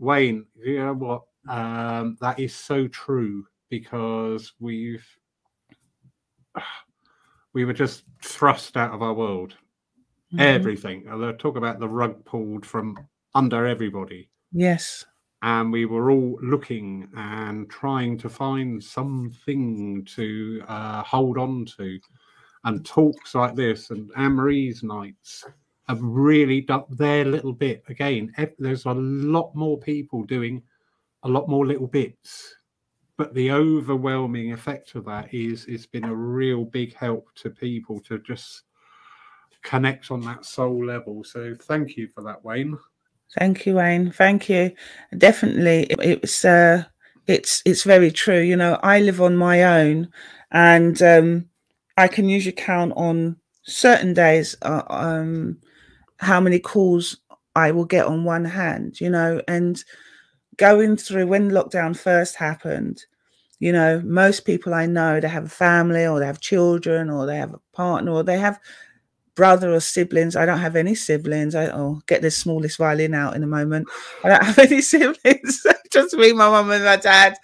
Wayne, 0.00 0.46
you 0.56 0.80
know 0.80 0.94
what? 0.94 1.22
Um, 1.48 2.18
that 2.20 2.40
is 2.40 2.56
so 2.56 2.88
true 2.88 3.46
because 3.70 4.52
we've 4.58 5.06
we 7.52 7.64
were 7.64 7.72
just 7.72 8.02
thrust 8.20 8.76
out 8.76 8.92
of 8.92 9.00
our 9.00 9.14
world. 9.14 9.54
Mm-hmm. 10.36 10.54
Everything. 10.56 11.04
They'll 11.04 11.32
talk 11.34 11.56
about 11.56 11.78
the 11.78 11.88
rug 11.88 12.24
pulled 12.24 12.64
from 12.64 12.98
under 13.34 13.66
everybody. 13.66 14.28
Yes. 14.52 15.04
And 15.42 15.70
we 15.70 15.84
were 15.84 16.10
all 16.10 16.38
looking 16.42 17.08
and 17.16 17.68
trying 17.70 18.18
to 18.18 18.28
find 18.28 18.82
something 18.82 20.04
to 20.16 20.62
uh, 20.66 21.02
hold 21.02 21.38
on 21.38 21.66
to 21.76 22.00
and 22.64 22.84
talks 22.84 23.34
like 23.34 23.54
this 23.54 23.90
and 23.90 24.10
Ann-Marie's 24.16 24.82
nights 24.82 25.44
have 25.88 26.00
really 26.02 26.62
done 26.62 26.84
their 26.90 27.24
little 27.24 27.52
bit. 27.52 27.84
Again, 27.88 28.32
there's 28.58 28.86
a 28.86 28.92
lot 28.92 29.54
more 29.54 29.78
people 29.78 30.24
doing 30.24 30.62
a 31.22 31.28
lot 31.28 31.48
more 31.48 31.66
little 31.66 31.86
bits, 31.86 32.56
but 33.16 33.32
the 33.34 33.52
overwhelming 33.52 34.52
effect 34.52 34.94
of 34.96 35.04
that 35.04 35.32
is 35.32 35.66
it's 35.66 35.86
been 35.86 36.04
a 36.04 36.14
real 36.14 36.64
big 36.64 36.94
help 36.94 37.28
to 37.36 37.50
people 37.50 38.00
to 38.00 38.18
just 38.20 38.64
connect 39.66 40.10
on 40.10 40.20
that 40.22 40.44
soul 40.44 40.84
level. 40.84 41.24
So 41.24 41.54
thank 41.62 41.96
you 41.96 42.08
for 42.08 42.22
that, 42.22 42.44
Wayne. 42.44 42.78
Thank 43.38 43.66
you, 43.66 43.74
Wayne. 43.74 44.12
Thank 44.12 44.48
you. 44.48 44.72
Definitely, 45.18 45.84
it, 45.84 45.98
it's 46.00 46.44
uh, 46.44 46.84
it's 47.26 47.62
it's 47.66 47.82
very 47.82 48.10
true. 48.10 48.40
You 48.40 48.56
know, 48.56 48.78
I 48.82 49.00
live 49.00 49.20
on 49.20 49.36
my 49.36 49.64
own, 49.64 50.08
and 50.52 51.00
um, 51.02 51.48
I 51.96 52.08
can 52.08 52.28
usually 52.28 52.52
count 52.52 52.92
on 52.96 53.36
certain 53.64 54.14
days 54.14 54.56
uh, 54.62 54.82
um, 54.88 55.58
how 56.18 56.40
many 56.40 56.60
calls 56.60 57.18
I 57.54 57.72
will 57.72 57.84
get 57.84 58.06
on 58.06 58.24
one 58.24 58.44
hand, 58.44 59.00
you 59.00 59.10
know, 59.10 59.42
and 59.48 59.82
going 60.56 60.96
through 60.96 61.26
when 61.26 61.50
lockdown 61.50 61.96
first 61.96 62.36
happened, 62.36 63.04
you 63.58 63.72
know, 63.72 64.00
most 64.04 64.44
people 64.44 64.74
I 64.74 64.86
know 64.86 65.20
they 65.20 65.28
have 65.28 65.46
a 65.46 65.48
family 65.48 66.06
or 66.06 66.20
they 66.20 66.26
have 66.26 66.40
children 66.40 67.10
or 67.10 67.26
they 67.26 67.38
have 67.38 67.54
a 67.54 67.60
partner 67.72 68.12
or 68.12 68.22
they 68.22 68.38
have 68.38 68.60
brother 69.36 69.72
or 69.72 69.80
siblings. 69.80 70.34
I 70.34 70.46
don't 70.46 70.58
have 70.58 70.74
any 70.74 70.96
siblings. 70.96 71.54
I 71.54 71.66
oh 71.68 72.00
get 72.06 72.22
the 72.22 72.30
smallest 72.30 72.78
violin 72.78 73.14
out 73.14 73.36
in 73.36 73.44
a 73.44 73.46
moment. 73.46 73.86
I 74.24 74.30
don't 74.30 74.44
have 74.44 74.58
any 74.70 74.80
siblings. 74.80 75.64
just 75.92 76.16
me, 76.16 76.32
my 76.32 76.48
mum, 76.48 76.70
and 76.70 76.84
my 76.84 76.96
dad, 76.96 77.36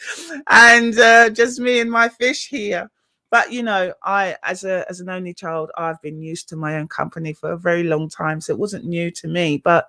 and 0.48 0.98
uh, 0.98 1.30
just 1.30 1.60
me 1.60 1.78
and 1.78 1.90
my 1.90 2.08
fish 2.08 2.48
here. 2.48 2.90
But 3.30 3.52
you 3.52 3.62
know, 3.62 3.92
I 4.02 4.36
as 4.42 4.64
a 4.64 4.84
as 4.90 5.00
an 5.00 5.08
only 5.08 5.34
child, 5.34 5.70
I've 5.76 6.02
been 6.02 6.20
used 6.20 6.48
to 6.48 6.56
my 6.56 6.76
own 6.76 6.88
company 6.88 7.32
for 7.32 7.52
a 7.52 7.58
very 7.58 7.84
long 7.84 8.08
time, 8.08 8.40
so 8.40 8.52
it 8.52 8.58
wasn't 8.58 8.84
new 8.84 9.10
to 9.12 9.28
me. 9.28 9.58
But 9.62 9.86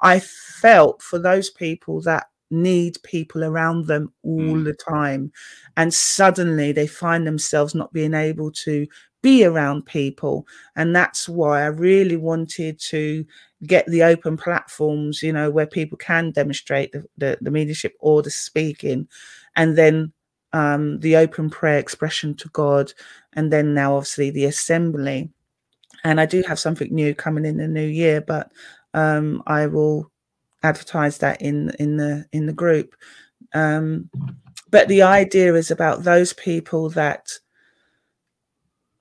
I 0.00 0.20
felt 0.20 1.02
for 1.02 1.18
those 1.18 1.50
people 1.50 2.00
that 2.02 2.28
need 2.50 2.96
people 3.02 3.44
around 3.44 3.86
them 3.86 4.12
all 4.22 4.38
mm. 4.38 4.64
the 4.64 4.74
time. 4.74 5.32
And 5.76 5.92
suddenly 5.92 6.72
they 6.72 6.86
find 6.86 7.26
themselves 7.26 7.74
not 7.74 7.92
being 7.92 8.14
able 8.14 8.52
to 8.52 8.86
be 9.22 9.44
around 9.44 9.86
people. 9.86 10.46
And 10.76 10.94
that's 10.94 11.28
why 11.28 11.62
i 11.62 11.66
really 11.66 12.16
wanted 12.16 12.78
to 12.78 13.24
get 13.64 13.86
the 13.86 14.02
open 14.02 14.36
platforms 14.36 15.22
you 15.22 15.32
know 15.32 15.50
where 15.50 15.66
people 15.66 15.96
can 15.96 16.30
demonstrate 16.30 16.92
the, 16.92 17.02
the, 17.16 17.38
the 17.40 17.50
mediumship 17.50 17.94
or 17.98 18.22
the 18.22 18.30
speaking. 18.30 19.08
And 19.56 19.76
then 19.76 20.12
um, 20.52 21.00
the 21.00 21.16
open 21.16 21.50
prayer 21.50 21.78
expression 21.78 22.34
to 22.36 22.48
god. 22.50 22.92
And 23.32 23.52
then 23.52 23.74
now 23.74 23.96
obviously 23.96 24.30
the 24.30 24.44
assembly. 24.44 25.30
And 26.04 26.20
i 26.20 26.26
do 26.26 26.42
have 26.42 26.60
something 26.60 26.94
new 26.94 27.14
coming 27.14 27.44
in 27.44 27.56
the 27.56 27.66
new 27.66 27.86
year 27.86 28.20
but 28.20 28.52
um, 28.94 29.42
i 29.46 29.66
will 29.66 30.10
advertise 30.62 31.18
that 31.18 31.40
in 31.42 31.70
in 31.78 31.96
the 31.96 32.24
in 32.32 32.46
the 32.46 32.52
group 32.52 32.94
um, 33.54 34.10
but 34.70 34.88
the 34.88 35.02
idea 35.02 35.54
is 35.54 35.70
about 35.70 36.02
those 36.02 36.32
people 36.32 36.90
that 36.90 37.38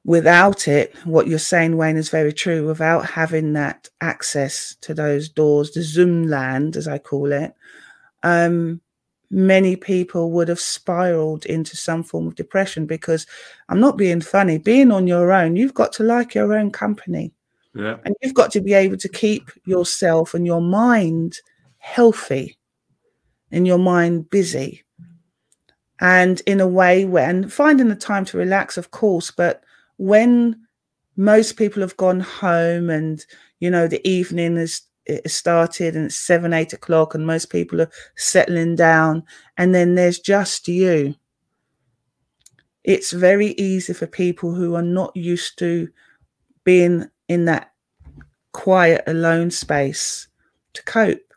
without 0.05 0.67
it, 0.67 0.95
what 1.03 1.27
you're 1.27 1.39
saying, 1.39 1.75
Wayne, 1.75 1.97
is 1.97 2.09
very 2.09 2.31
true. 2.31 2.65
Without 2.67 3.05
having 3.05 3.53
that 3.53 3.89
access 3.99 4.75
to 4.81 4.93
those 4.93 5.27
doors, 5.27 5.71
the 5.71 5.81
Zoom 5.81 6.27
land, 6.27 6.77
as 6.77 6.87
I 6.87 6.99
call 6.99 7.31
it, 7.31 7.53
um, 8.23 8.79
many 9.31 9.75
people 9.75 10.31
would 10.31 10.47
have 10.47 10.59
spiraled 10.59 11.45
into 11.47 11.75
some 11.75 12.03
form 12.03 12.27
of 12.27 12.35
depression 12.35 12.85
because 12.85 13.25
I'm 13.67 13.79
not 13.79 13.97
being 13.97 14.21
funny. 14.21 14.59
Being 14.59 14.91
on 14.91 15.07
your 15.07 15.31
own, 15.33 15.55
you've 15.55 15.73
got 15.73 15.91
to 15.93 16.03
like 16.03 16.35
your 16.35 16.53
own 16.53 16.69
company. 16.71 17.33
Yeah. 17.75 17.97
And 18.05 18.15
you've 18.21 18.33
got 18.33 18.51
to 18.51 18.61
be 18.61 18.73
able 18.73 18.97
to 18.97 19.09
keep 19.09 19.51
yourself 19.65 20.33
and 20.33 20.45
your 20.45 20.61
mind 20.61 21.37
healthy 21.77 22.57
and 23.51 23.67
your 23.67 23.77
mind 23.77 24.29
busy. 24.29 24.83
And 25.99 26.41
in 26.45 26.61
a 26.61 26.67
way, 26.67 27.05
when 27.05 27.49
finding 27.49 27.89
the 27.89 27.95
time 27.95 28.25
to 28.25 28.37
relax, 28.37 28.77
of 28.77 28.91
course, 28.91 29.29
but 29.29 29.63
when 29.97 30.65
most 31.17 31.57
people 31.57 31.81
have 31.81 31.95
gone 31.97 32.19
home 32.19 32.89
and 32.89 33.25
you 33.59 33.69
know 33.69 33.87
the 33.87 34.05
evening 34.07 34.57
has 34.57 34.81
started 35.25 35.95
and 35.95 36.05
it's 36.05 36.15
seven 36.15 36.51
eight 36.51 36.73
o'clock 36.73 37.15
and 37.15 37.25
most 37.25 37.49
people 37.49 37.81
are 37.81 37.91
settling 38.17 38.75
down 38.75 39.23
and 39.57 39.73
then 39.73 39.95
there's 39.95 40.19
just 40.19 40.67
you 40.67 41.15
it's 42.83 43.11
very 43.11 43.49
easy 43.51 43.93
for 43.93 44.07
people 44.07 44.53
who 44.53 44.75
are 44.75 44.81
not 44.81 45.15
used 45.15 45.57
to 45.57 45.87
being 46.63 47.09
in 47.27 47.45
that 47.45 47.71
quiet 48.51 49.03
alone 49.07 49.51
space 49.51 50.27
to 50.73 50.83
cope 50.83 51.33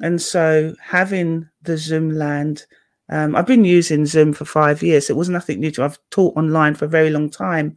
and 0.00 0.20
so 0.20 0.74
having 0.80 1.48
the 1.62 1.76
zoom 1.76 2.10
land 2.10 2.66
um, 3.10 3.36
I've 3.36 3.46
been 3.46 3.64
using 3.64 4.06
Zoom 4.06 4.32
for 4.32 4.44
five 4.44 4.82
years. 4.82 5.10
It 5.10 5.16
was 5.16 5.28
nothing 5.28 5.60
new 5.60 5.70
to. 5.72 5.84
I've 5.84 5.98
taught 6.10 6.36
online 6.36 6.74
for 6.74 6.86
a 6.86 6.88
very 6.88 7.10
long 7.10 7.28
time, 7.28 7.76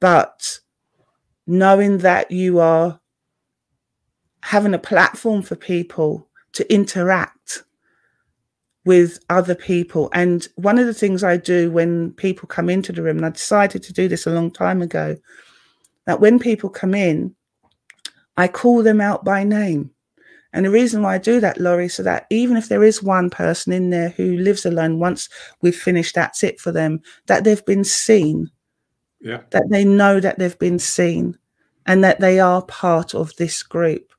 but 0.00 0.60
knowing 1.46 1.98
that 1.98 2.30
you 2.30 2.60
are 2.60 3.00
having 4.42 4.74
a 4.74 4.78
platform 4.78 5.42
for 5.42 5.56
people 5.56 6.28
to 6.52 6.72
interact 6.72 7.64
with 8.84 9.18
other 9.28 9.54
people. 9.54 10.08
And 10.12 10.46
one 10.56 10.78
of 10.78 10.86
the 10.86 10.94
things 10.94 11.24
I 11.24 11.36
do 11.36 11.70
when 11.70 12.12
people 12.12 12.46
come 12.46 12.68
into 12.68 12.92
the 12.92 13.02
room, 13.02 13.16
and 13.16 13.26
I 13.26 13.30
decided 13.30 13.82
to 13.82 13.92
do 13.92 14.08
this 14.08 14.26
a 14.26 14.30
long 14.30 14.50
time 14.50 14.82
ago, 14.82 15.16
that 16.06 16.20
when 16.20 16.38
people 16.38 16.70
come 16.70 16.94
in, 16.94 17.34
I 18.36 18.48
call 18.48 18.82
them 18.82 19.00
out 19.00 19.24
by 19.24 19.44
name. 19.44 19.90
And 20.52 20.64
the 20.64 20.70
reason 20.70 21.02
why 21.02 21.14
I 21.14 21.18
do 21.18 21.40
that, 21.40 21.60
Laurie, 21.60 21.88
so 21.88 22.02
that 22.04 22.26
even 22.30 22.56
if 22.56 22.68
there 22.68 22.84
is 22.84 23.02
one 23.02 23.28
person 23.28 23.72
in 23.72 23.90
there 23.90 24.10
who 24.10 24.36
lives 24.38 24.64
alone, 24.64 25.00
once 25.00 25.28
we've 25.62 25.76
finished, 25.76 26.14
that's 26.14 26.44
it 26.44 26.60
for 26.60 26.70
them, 26.70 27.00
that 27.26 27.42
they've 27.42 27.64
been 27.64 27.82
seen. 27.82 28.50
Yeah. 29.20 29.40
That 29.50 29.64
they 29.70 29.84
know 29.84 30.20
that 30.20 30.38
they've 30.38 30.58
been 30.58 30.78
seen 30.78 31.36
and 31.86 32.04
that 32.04 32.20
they 32.20 32.38
are 32.38 32.62
part 32.62 33.14
of 33.14 33.34
this 33.36 33.62
group. 33.62 34.12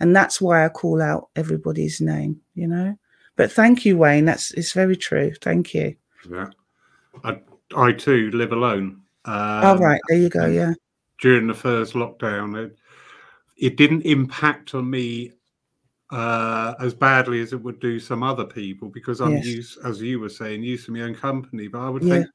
And 0.00 0.14
that's 0.14 0.40
why 0.40 0.64
I 0.64 0.70
call 0.70 1.00
out 1.00 1.28
everybody's 1.36 2.00
name, 2.00 2.40
you 2.54 2.66
know. 2.66 2.96
But 3.36 3.52
thank 3.52 3.84
you, 3.84 3.96
Wayne. 3.96 4.24
That's 4.24 4.50
it's 4.52 4.72
very 4.72 4.96
true. 4.96 5.32
Thank 5.40 5.72
you. 5.74 5.94
Yeah. 6.28 6.48
I 7.22 7.40
I 7.76 7.92
too 7.92 8.30
live 8.32 8.52
alone. 8.52 9.02
Um, 9.24 9.64
oh 9.64 9.76
right, 9.78 10.00
there 10.08 10.18
you 10.18 10.28
go. 10.28 10.46
Yeah. 10.46 10.72
During 11.20 11.46
the 11.46 11.54
first 11.54 11.94
lockdown, 11.94 12.66
it, 12.66 12.76
it 13.56 13.76
didn't 13.76 14.02
impact 14.02 14.74
on 14.74 14.90
me 14.90 15.32
uh, 16.10 16.74
as 16.80 16.94
badly 16.94 17.40
as 17.40 17.52
it 17.52 17.62
would 17.62 17.80
do 17.80 17.98
some 17.98 18.22
other 18.22 18.44
people 18.44 18.88
because 18.88 19.20
I'm 19.20 19.36
yes. 19.36 19.46
used, 19.46 19.78
as 19.84 20.00
you 20.00 20.20
were 20.20 20.28
saying, 20.28 20.62
used 20.62 20.86
to 20.86 20.92
my 20.92 21.00
own 21.00 21.14
company. 21.14 21.68
But 21.68 21.80
I 21.80 21.88
would 21.88 22.02
yeah. 22.02 22.14
think 22.14 22.26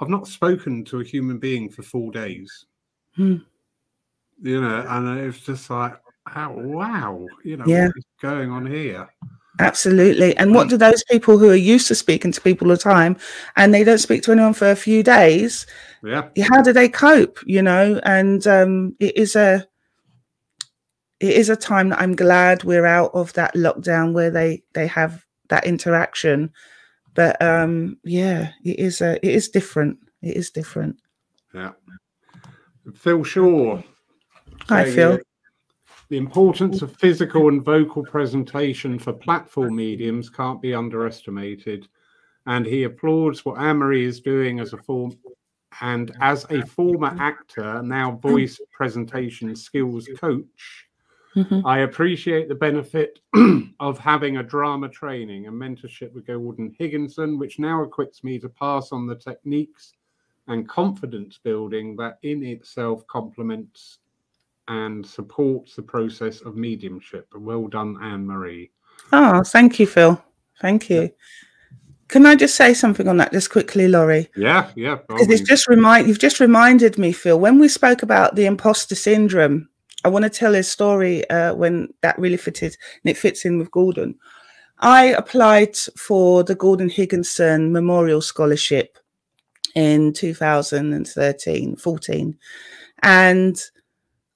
I've 0.00 0.08
not 0.08 0.28
spoken 0.28 0.84
to 0.86 1.00
a 1.00 1.04
human 1.04 1.38
being 1.38 1.68
for 1.68 1.82
four 1.82 2.10
days. 2.10 2.66
Hmm. 3.16 3.36
You 4.40 4.60
know, 4.60 4.84
and 4.88 5.20
it's 5.20 5.40
just 5.40 5.70
like, 5.70 5.94
oh, 6.34 6.50
wow, 6.50 7.26
you 7.44 7.56
know, 7.56 7.64
yeah. 7.66 7.86
what 7.86 7.96
is 7.96 8.04
going 8.20 8.50
on 8.50 8.66
here? 8.66 9.08
Absolutely. 9.60 10.36
And 10.36 10.54
what 10.54 10.68
do 10.68 10.76
those 10.76 11.04
people 11.04 11.38
who 11.38 11.48
are 11.50 11.54
used 11.54 11.86
to 11.88 11.94
speaking 11.94 12.32
to 12.32 12.40
people 12.40 12.68
all 12.68 12.76
the 12.76 12.82
time 12.82 13.16
and 13.56 13.72
they 13.72 13.84
don't 13.84 13.98
speak 13.98 14.22
to 14.24 14.32
anyone 14.32 14.52
for 14.52 14.70
a 14.70 14.76
few 14.76 15.02
days? 15.02 15.66
Yeah. 16.02 16.28
How 16.50 16.60
do 16.60 16.72
they 16.72 16.88
cope? 16.88 17.38
You 17.46 17.62
know, 17.62 18.00
and 18.04 18.46
um, 18.46 18.96
it 18.98 19.16
is 19.16 19.36
a 19.36 19.66
it 21.20 21.36
is 21.36 21.48
a 21.48 21.56
time 21.56 21.90
that 21.90 22.00
I'm 22.00 22.16
glad 22.16 22.64
we're 22.64 22.86
out 22.86 23.12
of 23.14 23.32
that 23.34 23.54
lockdown 23.54 24.12
where 24.12 24.30
they 24.30 24.62
they 24.72 24.86
have 24.88 25.24
that 25.48 25.66
interaction. 25.66 26.52
But 27.14 27.40
um 27.40 27.98
yeah, 28.02 28.50
it 28.64 28.78
is 28.78 29.00
a 29.00 29.24
it 29.24 29.34
is 29.34 29.48
different. 29.48 29.98
It 30.20 30.36
is 30.36 30.50
different. 30.50 30.96
Yeah. 31.54 31.72
Phil 32.94 33.22
Shaw. 33.22 33.80
Hi, 34.68 34.90
Phil. 34.90 35.20
The 36.08 36.16
importance 36.16 36.82
of 36.82 36.96
physical 36.96 37.48
and 37.48 37.64
vocal 37.64 38.04
presentation 38.04 38.98
for 38.98 39.12
platform 39.12 39.76
mediums 39.76 40.28
can't 40.28 40.60
be 40.60 40.74
underestimated. 40.74 41.88
And 42.46 42.66
he 42.66 42.84
applauds 42.84 43.44
what 43.44 43.58
Ann-Marie 43.58 44.04
is 44.04 44.20
doing 44.20 44.60
as 44.60 44.72
a 44.72 44.78
form 44.78 45.16
and 45.80 46.12
as 46.20 46.46
a 46.50 46.64
former 46.64 47.16
actor, 47.18 47.82
now 47.82 48.12
voice 48.22 48.60
presentation 48.76 49.56
skills 49.56 50.08
coach, 50.20 50.84
Mm-hmm. 51.36 51.66
I 51.66 51.80
appreciate 51.80 52.48
the 52.48 52.54
benefit 52.54 53.18
of 53.80 53.98
having 53.98 54.36
a 54.36 54.42
drama 54.42 54.88
training 54.88 55.46
and 55.46 55.60
mentorship 55.60 56.12
with 56.12 56.26
Gordon 56.26 56.74
Higginson, 56.78 57.38
which 57.38 57.58
now 57.58 57.82
equips 57.82 58.22
me 58.22 58.38
to 58.38 58.48
pass 58.48 58.92
on 58.92 59.06
the 59.06 59.16
techniques 59.16 59.94
and 60.46 60.68
confidence 60.68 61.40
building 61.42 61.96
that 61.96 62.18
in 62.22 62.44
itself 62.44 63.04
complements 63.08 63.98
and 64.68 65.04
supports 65.04 65.76
the 65.76 65.82
process 65.82 66.40
of 66.40 66.56
mediumship. 66.56 67.28
Well 67.34 67.68
done, 67.68 67.98
Ann-Marie. 68.02 68.70
Oh, 69.12 69.42
thank 69.44 69.78
you, 69.78 69.86
Phil. 69.86 70.22
Thank 70.60 70.88
you. 70.88 71.10
Can 72.08 72.26
I 72.26 72.36
just 72.36 72.54
say 72.54 72.74
something 72.74 73.08
on 73.08 73.16
that 73.16 73.32
just 73.32 73.50
quickly, 73.50 73.88
Laurie? 73.88 74.30
Yeah, 74.36 74.70
yeah. 74.76 74.98
Because 75.08 75.28
it's 75.28 75.48
just 75.48 75.68
remind 75.68 76.06
you've 76.06 76.18
just 76.18 76.38
reminded 76.38 76.98
me, 76.98 77.12
Phil, 77.12 77.40
when 77.40 77.58
we 77.58 77.68
spoke 77.68 78.02
about 78.02 78.36
the 78.36 78.46
imposter 78.46 78.94
syndrome 78.94 79.68
I 80.04 80.08
want 80.08 80.24
to 80.24 80.30
tell 80.30 80.54
a 80.54 80.62
story 80.62 81.28
uh, 81.30 81.54
when 81.54 81.88
that 82.02 82.18
really 82.18 82.36
fitted 82.36 82.76
and 83.02 83.10
it 83.10 83.16
fits 83.16 83.46
in 83.46 83.58
with 83.58 83.70
Gordon. 83.70 84.16
I 84.80 85.06
applied 85.06 85.76
for 85.96 86.44
the 86.44 86.54
Gordon 86.54 86.90
Higginson 86.90 87.72
Memorial 87.72 88.20
Scholarship 88.20 88.98
in 89.74 90.12
2013, 90.12 91.76
14. 91.76 92.38
And 93.02 93.62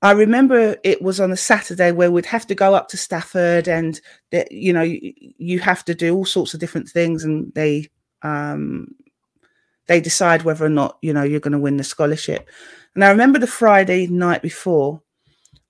I 0.00 0.12
remember 0.12 0.76
it 0.84 1.02
was 1.02 1.18
on 1.18 1.32
a 1.32 1.36
Saturday 1.36 1.90
where 1.90 2.10
we'd 2.10 2.26
have 2.26 2.46
to 2.46 2.54
go 2.54 2.74
up 2.74 2.88
to 2.88 2.96
Stafford 2.96 3.66
and, 3.66 4.00
you 4.50 4.72
know, 4.72 4.82
you, 4.82 5.12
you 5.38 5.58
have 5.58 5.84
to 5.86 5.94
do 5.94 6.14
all 6.14 6.24
sorts 6.24 6.54
of 6.54 6.60
different 6.60 6.88
things 6.88 7.24
and 7.24 7.52
they, 7.54 7.88
um, 8.22 8.94
they 9.86 10.00
decide 10.00 10.42
whether 10.42 10.64
or 10.64 10.68
not, 10.70 10.98
you 11.02 11.12
know, 11.12 11.24
you're 11.24 11.40
going 11.40 11.52
to 11.52 11.58
win 11.58 11.78
the 11.78 11.84
scholarship. 11.84 12.48
And 12.94 13.04
I 13.04 13.10
remember 13.10 13.40
the 13.40 13.48
Friday 13.48 14.06
night 14.06 14.40
before, 14.40 15.02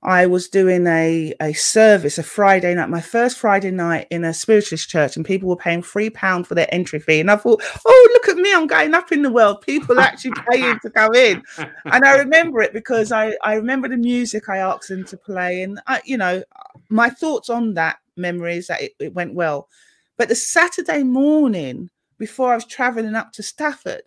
I 0.03 0.26
was 0.26 0.49
doing 0.49 0.86
a, 0.86 1.34
a 1.40 1.53
service, 1.55 2.18
a 2.18 2.22
Friday 2.22 2.72
night, 2.72 2.88
my 2.88 3.01
first 3.01 3.36
Friday 3.36 3.72
night 3.72 4.07
in 4.11 4.24
a 4.24 4.32
spiritualist 4.32 4.88
church, 4.88 5.16
and 5.16 5.26
people 5.26 5.49
were 5.49 5.57
paying 5.57 5.82
three 5.82 6.09
pounds 6.09 6.46
for 6.46 6.55
their 6.55 6.72
entry 6.72 7.01
fee. 7.01 7.18
And 7.18 7.30
I 7.30 7.36
thought, 7.36 7.62
oh, 7.84 8.09
look 8.12 8.28
at 8.28 8.36
me, 8.36 8.55
I'm 8.55 8.68
going 8.68 8.94
up 8.94 9.11
in 9.11 9.22
the 9.22 9.32
world. 9.32 9.61
People 9.62 9.99
actually 9.99 10.34
paying 10.49 10.78
to 10.82 10.90
come 10.90 11.14
in. 11.14 11.42
And 11.59 12.05
I 12.05 12.16
remember 12.18 12.62
it 12.62 12.72
because 12.72 13.11
I, 13.11 13.34
I 13.42 13.55
remember 13.55 13.88
the 13.88 13.96
music 13.96 14.49
I 14.49 14.59
asked 14.59 14.88
them 14.88 15.05
to 15.07 15.16
play. 15.16 15.62
And 15.62 15.80
I, 15.88 16.01
you 16.05 16.16
know, 16.16 16.44
my 16.88 17.11
thoughts 17.11 17.51
on 17.51 17.74
that 17.74 17.99
memory 18.16 18.57
is 18.57 18.68
that 18.68 18.80
it, 18.80 18.92
it 19.01 19.14
went 19.14 19.34
well. 19.34 19.68
But 20.16 20.28
the 20.28 20.36
Saturday 20.36 21.03
morning 21.03 21.90
before 22.18 22.53
I 22.53 22.57
was 22.57 22.66
traveling 22.66 23.16
up 23.16 23.32
to 23.32 23.42
Stafford, 23.42 24.03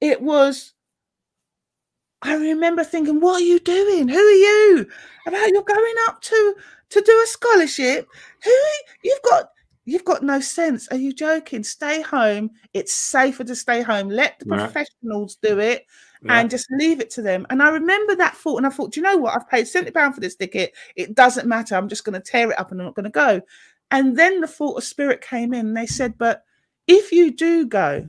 it 0.00 0.22
was 0.22 0.73
I 2.24 2.34
remember 2.36 2.82
thinking, 2.84 3.20
what 3.20 3.40
are 3.40 3.44
you 3.44 3.60
doing? 3.60 4.08
Who 4.08 4.18
are 4.18 4.30
you? 4.32 4.86
About 5.26 5.48
you're 5.50 5.62
going 5.62 5.94
up 6.08 6.20
to 6.22 6.54
to 6.90 7.00
do 7.00 7.22
a 7.22 7.26
scholarship? 7.26 8.08
Who 8.42 8.50
you've 9.02 9.22
got 9.22 9.50
you've 9.84 10.04
got 10.04 10.22
no 10.22 10.40
sense. 10.40 10.88
Are 10.88 10.96
you 10.96 11.12
joking? 11.12 11.62
Stay 11.62 12.00
home. 12.02 12.50
It's 12.72 12.92
safer 12.92 13.44
to 13.44 13.54
stay 13.54 13.82
home. 13.82 14.08
Let 14.08 14.38
the 14.40 14.56
yeah. 14.56 14.64
professionals 14.64 15.36
do 15.42 15.58
it 15.58 15.86
yeah. 16.22 16.40
and 16.40 16.50
just 16.50 16.66
leave 16.78 17.00
it 17.00 17.10
to 17.10 17.22
them. 17.22 17.46
And 17.50 17.62
I 17.62 17.68
remember 17.68 18.16
that 18.16 18.36
thought, 18.36 18.56
and 18.56 18.66
I 18.66 18.70
thought, 18.70 18.92
do 18.92 19.00
you 19.00 19.04
know 19.04 19.18
what? 19.18 19.36
I've 19.36 19.48
paid 19.48 19.68
70 19.68 19.90
pounds 19.92 20.14
for 20.14 20.20
this 20.20 20.36
ticket. 20.36 20.72
It 20.96 21.14
doesn't 21.14 21.46
matter. 21.46 21.74
I'm 21.74 21.88
just 21.88 22.04
going 22.04 22.20
to 22.20 22.30
tear 22.30 22.50
it 22.50 22.58
up 22.58 22.72
and 22.72 22.80
I'm 22.80 22.86
not 22.86 22.94
going 22.94 23.04
to 23.04 23.10
go. 23.10 23.42
And 23.90 24.16
then 24.16 24.40
the 24.40 24.46
thought 24.46 24.78
of 24.78 24.84
spirit 24.84 25.20
came 25.20 25.52
in 25.52 25.66
and 25.66 25.76
they 25.76 25.86
said, 25.86 26.16
but 26.16 26.44
if 26.86 27.12
you 27.12 27.30
do 27.30 27.66
go, 27.66 28.08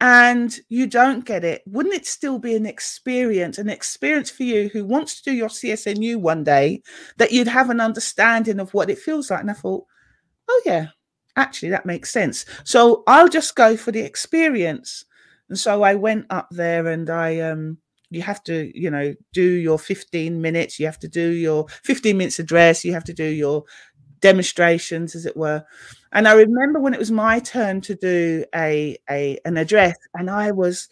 and 0.00 0.58
you 0.68 0.86
don't 0.86 1.26
get 1.26 1.44
it, 1.44 1.62
wouldn't 1.66 1.94
it 1.94 2.06
still 2.06 2.38
be 2.38 2.56
an 2.56 2.64
experience, 2.64 3.58
an 3.58 3.68
experience 3.68 4.30
for 4.30 4.44
you 4.44 4.70
who 4.72 4.84
wants 4.84 5.20
to 5.20 5.30
do 5.30 5.36
your 5.36 5.48
CSNU 5.48 6.16
one 6.16 6.42
day, 6.42 6.82
that 7.18 7.32
you'd 7.32 7.48
have 7.48 7.68
an 7.68 7.80
understanding 7.80 8.60
of 8.60 8.72
what 8.72 8.88
it 8.88 8.98
feels 8.98 9.30
like? 9.30 9.40
And 9.40 9.50
I 9.50 9.54
thought, 9.54 9.84
oh, 10.48 10.62
yeah, 10.64 10.86
actually, 11.36 11.68
that 11.70 11.84
makes 11.84 12.10
sense. 12.10 12.46
So 12.64 13.02
I'll 13.06 13.28
just 13.28 13.54
go 13.54 13.76
for 13.76 13.92
the 13.92 14.00
experience. 14.00 15.04
And 15.50 15.58
so 15.58 15.82
I 15.82 15.94
went 15.96 16.26
up 16.30 16.48
there 16.50 16.86
and 16.86 17.10
I, 17.10 17.40
um, 17.40 17.76
you 18.08 18.22
have 18.22 18.42
to, 18.44 18.72
you 18.74 18.90
know, 18.90 19.14
do 19.34 19.42
your 19.42 19.78
15 19.78 20.40
minutes, 20.40 20.80
you 20.80 20.86
have 20.86 20.98
to 21.00 21.08
do 21.08 21.30
your 21.30 21.66
15 21.84 22.16
minutes 22.16 22.38
address, 22.38 22.84
you 22.84 22.92
have 22.94 23.04
to 23.04 23.12
do 23.12 23.24
your 23.24 23.64
demonstrations, 24.20 25.14
as 25.14 25.26
it 25.26 25.36
were. 25.36 25.64
And 26.12 26.26
I 26.26 26.32
remember 26.32 26.80
when 26.80 26.94
it 26.94 26.98
was 26.98 27.10
my 27.10 27.38
turn 27.38 27.80
to 27.82 27.94
do 27.94 28.44
a, 28.54 28.96
a 29.08 29.38
an 29.44 29.56
address, 29.56 29.96
and 30.14 30.28
I 30.28 30.50
was 30.50 30.88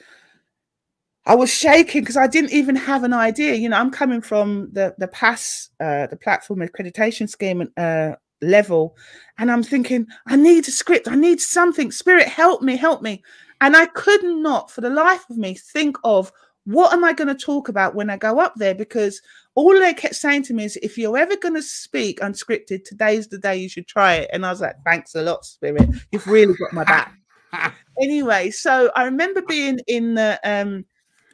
I 1.27 1.35
was 1.35 1.53
shaking 1.53 2.03
because 2.03 2.17
I 2.17 2.27
didn't 2.27 2.53
even 2.53 2.77
have 2.77 3.05
an 3.05 3.13
idea. 3.13 3.55
You 3.55 3.69
know, 3.69 3.77
I'm 3.77 3.91
coming 3.91 4.21
from 4.21 4.71
the 4.73 4.95
the 4.99 5.09
PASS, 5.09 5.71
uh, 5.81 6.07
the 6.07 6.17
platform 6.17 6.61
accreditation 6.61 7.29
scheme 7.29 7.69
uh, 7.77 8.13
level, 8.41 8.97
and 9.39 9.51
I'm 9.51 9.63
thinking, 9.63 10.07
I 10.27 10.37
need 10.37 10.69
a 10.69 10.71
script, 10.71 11.09
I 11.09 11.17
need 11.17 11.41
something. 11.41 11.91
Spirit, 11.91 12.29
help 12.29 12.63
me, 12.63 12.77
help 12.77 13.03
me. 13.03 13.23
And 13.61 13.77
I 13.77 13.87
could 13.87 14.23
not, 14.23 14.71
for 14.71 14.83
the 14.83 14.91
life 14.91 15.29
of 15.29 15.37
me, 15.37 15.55
think 15.55 15.97
of 16.05 16.31
what 16.69 16.93
am 16.93 17.03
I 17.03 17.15
going 17.15 17.29
to 17.29 17.35
talk 17.35 17.71
about 17.71 17.95
when 17.95 18.11
I 18.11 18.19
go 18.19 18.41
up 18.41 18.53
there? 18.57 18.75
Because 18.75 19.23
all 19.55 19.73
they 19.73 19.95
kept 19.95 20.15
saying 20.15 20.43
to 20.45 20.55
me 20.55 20.65
is, 20.65 20.77
if 20.83 20.99
you're 20.99 21.17
ever 21.17 21.35
going 21.35 21.55
to 21.55 21.63
speak 21.63 22.21
unscripted, 22.21 22.85
today's 22.85 23.27
the 23.27 23.39
day 23.39 23.57
you 23.57 23.71
should 23.71 23.87
try 23.87 24.17
it. 24.17 24.31
And 24.35 24.45
I 24.45 24.51
was 24.51 24.61
like, 24.61 24.77
thanks 24.85 25.15
a 25.15 25.23
lot, 25.23 25.47
Spirit. 25.47 25.89
You've 26.13 26.27
really 26.27 26.53
got 26.53 26.75
my 26.75 26.85
back. 26.85 27.15
anyway, 28.03 28.51
so 28.51 28.91
I 28.95 29.05
remember 29.05 29.41
being 29.49 29.81
in 29.87 30.15
the 30.15 30.39
um 30.45 30.85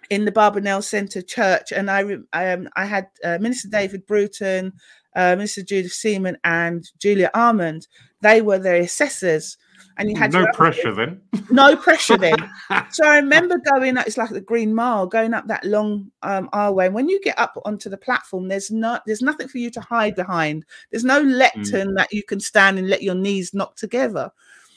in 0.09 0.25
the 0.25 0.31
Barbanell 0.31 0.85
Centre 0.85 1.23
Church, 1.23 1.73
and 1.73 1.91
I 1.91 2.05
um 2.33 2.69
I 2.77 2.85
had 2.85 3.09
uh, 3.25 3.39
Minister 3.41 3.69
David 3.69 4.07
Bruton, 4.07 4.73
uh, 5.17 5.35
Minister 5.35 5.65
Judith 5.65 5.93
Seaman, 5.93 6.39
and 6.45 6.89
Julia 7.01 7.33
Armand. 7.35 7.89
They 8.21 8.41
were 8.41 8.61
the 8.61 8.83
assessors 8.83 9.57
and 9.97 10.11
you 10.11 10.17
had 10.17 10.33
no 10.33 10.47
pressure 10.53 10.93
then. 10.93 11.21
No 11.51 11.77
pressure 11.77 12.17
then. 12.17 12.37
so 12.91 13.07
I 13.07 13.17
remember 13.17 13.59
going 13.59 13.97
up. 13.97 14.07
It's 14.07 14.17
like 14.17 14.31
the 14.31 14.41
Green 14.41 14.75
Mile, 14.75 15.07
going 15.07 15.35
up 15.35 15.47
that 15.47 15.65
long 15.65 16.11
um, 16.23 16.49
aisleway. 16.53 16.87
And 16.87 16.95
when 16.95 17.09
you 17.09 17.21
get 17.21 17.39
up 17.39 17.61
onto 17.65 17.89
the 17.89 17.97
platform, 17.97 18.49
there's 18.49 18.71
not 18.71 19.03
there's 19.07 19.23
nothing 19.23 19.49
for 19.49 19.59
you 19.59 19.71
to 19.71 19.81
hide 19.81 20.17
behind. 20.17 20.65
There's 20.91 21.05
no 21.05 21.21
lectern 21.21 21.91
mm. 21.91 21.97
that 21.97 22.13
you 22.13 22.23
can 22.25 22.41
stand 22.41 22.79
and 22.79 22.89
let 22.89 23.03
your 23.03 23.15
knees 23.15 23.55
knock 23.55 23.77
together. 23.77 24.31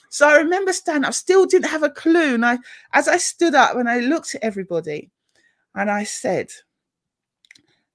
So 0.09 0.27
I 0.27 0.37
remember 0.37 0.71
standing. 0.73 1.05
I 1.05 1.11
still 1.11 1.45
didn't 1.45 1.69
have 1.69 1.83
a 1.83 1.89
clue. 1.89 2.35
And 2.35 2.45
I, 2.45 2.59
as 2.93 3.07
I 3.07 3.17
stood 3.17 3.55
up 3.55 3.75
and 3.75 3.89
I 3.89 3.99
looked 3.99 4.35
at 4.35 4.43
everybody, 4.43 5.09
and 5.73 5.89
I 5.89 6.03
said, 6.03 6.49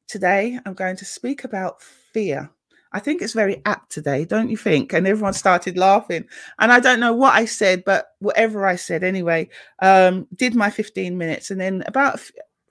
"Today 0.08 0.58
I'm 0.64 0.74
going 0.74 0.96
to 0.96 1.04
speak 1.04 1.44
about 1.44 1.82
fear." 1.82 2.50
I 2.92 3.00
think 3.00 3.22
it's 3.22 3.32
very 3.32 3.62
apt 3.64 3.90
today, 3.90 4.24
don't 4.24 4.50
you 4.50 4.56
think? 4.56 4.92
And 4.92 5.06
everyone 5.06 5.32
started 5.32 5.76
laughing. 5.76 6.24
And 6.58 6.72
I 6.72 6.80
don't 6.80 7.00
know 7.00 7.12
what 7.12 7.34
I 7.34 7.46
said, 7.46 7.84
but 7.84 8.08
whatever 8.18 8.66
I 8.66 8.76
said 8.76 9.02
anyway, 9.02 9.48
um, 9.80 10.26
did 10.34 10.54
my 10.54 10.70
15 10.70 11.16
minutes. 11.16 11.50
And 11.50 11.60
then 11.60 11.82
about 11.86 12.20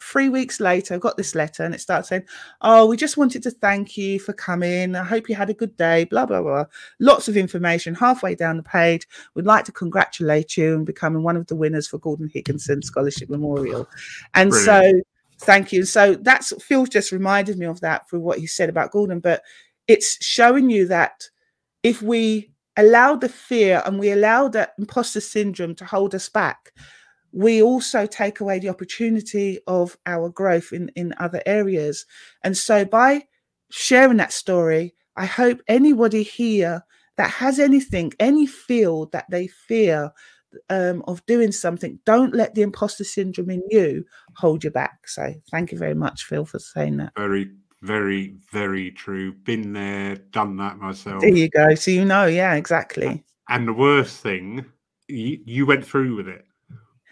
three 0.02 0.30
weeks 0.30 0.60
later, 0.60 0.96
I 0.96 0.98
got 0.98 1.18
this 1.18 1.36
letter 1.36 1.64
and 1.64 1.74
it 1.74 1.82
starts 1.82 2.10
saying, 2.10 2.24
Oh, 2.62 2.86
we 2.86 2.98
just 2.98 3.18
wanted 3.18 3.44
to 3.44 3.52
thank 3.52 3.98
you 3.98 4.20
for 4.20 4.34
coming. 4.34 4.96
I 4.96 5.04
hope 5.04 5.30
you 5.30 5.36
had 5.36 5.50
a 5.50 5.56
good 5.56 5.76
day, 5.78 6.06
blah, 6.06 6.26
blah, 6.26 6.42
blah. 6.42 6.66
Lots 7.00 7.28
of 7.28 7.38
information 7.38 7.96
halfway 7.96 8.36
down 8.36 8.58
the 8.58 8.64
page. 8.64 9.08
We'd 9.36 9.46
like 9.46 9.66
to 9.66 9.72
congratulate 9.72 10.58
you 10.58 10.76
on 10.76 10.86
becoming 10.86 11.24
one 11.24 11.38
of 11.38 11.48
the 11.48 11.56
winners 11.56 11.88
for 11.88 11.98
Gordon 12.00 12.30
Higginson 12.34 12.82
Scholarship 12.82 13.30
Memorial. 13.30 13.88
And 14.34 14.50
Brilliant. 14.50 15.06
so, 15.40 15.46
thank 15.46 15.72
you. 15.72 15.86
So 15.86 16.16
that's 16.16 16.54
Phil 16.64 16.86
just 16.86 17.12
reminded 17.12 17.58
me 17.58 17.66
of 17.66 17.82
that 17.82 18.10
for 18.10 18.20
what 18.20 18.40
he 18.40 18.48
said 18.48 18.70
about 18.70 18.92
Gordon. 18.92 19.20
But 19.20 19.44
it's 19.92 20.24
showing 20.24 20.70
you 20.70 20.88
that 20.88 21.24
if 21.84 22.02
we 22.02 22.54
allow 22.78 23.16
the 23.16 23.30
fear 23.30 23.82
and 23.86 24.00
we 24.00 24.12
allow 24.12 24.48
that 24.48 24.74
imposter 24.78 25.20
syndrome 25.20 25.76
to 25.76 25.86
hold 25.86 26.16
us 26.16 26.30
back, 26.30 26.72
we 27.34 27.62
also 27.62 28.06
take 28.06 28.40
away 28.40 28.60
the 28.60 28.70
opportunity 28.70 29.60
of 29.68 29.98
our 30.06 30.30
growth 30.30 30.72
in, 30.72 30.90
in 30.96 31.14
other 31.20 31.42
areas. 31.46 32.06
And 32.44 32.58
so 32.58 32.86
by 32.86 33.24
sharing 33.70 34.18
that 34.18 34.32
story, 34.32 34.96
I 35.18 35.26
hope 35.26 35.62
anybody 35.68 36.24
here 36.24 36.86
that 37.18 37.30
has 37.30 37.60
anything, 37.60 38.14
any 38.20 38.48
field 38.48 39.12
that 39.12 39.26
they 39.30 39.48
fear 39.48 40.12
um, 40.70 41.04
of 41.08 41.26
doing 41.26 41.52
something, 41.52 42.00
don't 42.06 42.34
let 42.34 42.56
the 42.56 42.62
imposter 42.62 43.04
syndrome 43.04 43.50
in 43.50 43.62
you 43.70 44.06
hold 44.38 44.64
you 44.64 44.72
back. 44.72 45.08
So 45.08 45.34
thank 45.52 45.72
you 45.72 45.78
very 45.78 45.96
much, 45.96 46.24
Phil, 46.24 46.46
for 46.46 46.60
saying 46.60 46.98
that. 46.98 47.14
Very 47.18 47.52
very, 47.82 48.36
very 48.52 48.92
true. 48.92 49.34
Been 49.34 49.74
there, 49.74 50.16
done 50.32 50.56
that 50.58 50.78
myself. 50.78 51.22
There 51.22 51.30
you 51.30 51.50
go. 51.50 51.76
So 51.76 51.92
you 51.92 52.06
know, 52.06 52.26
yeah, 52.26 52.54
exactly. 52.54 53.24
And 53.50 53.68
the 53.68 53.74
worst 53.74 54.18
thing, 54.18 54.66
you, 55.08 55.40
you 55.46 55.66
went 55.66 55.86
through 55.86 56.16
with 56.16 56.28
it. 56.28 56.46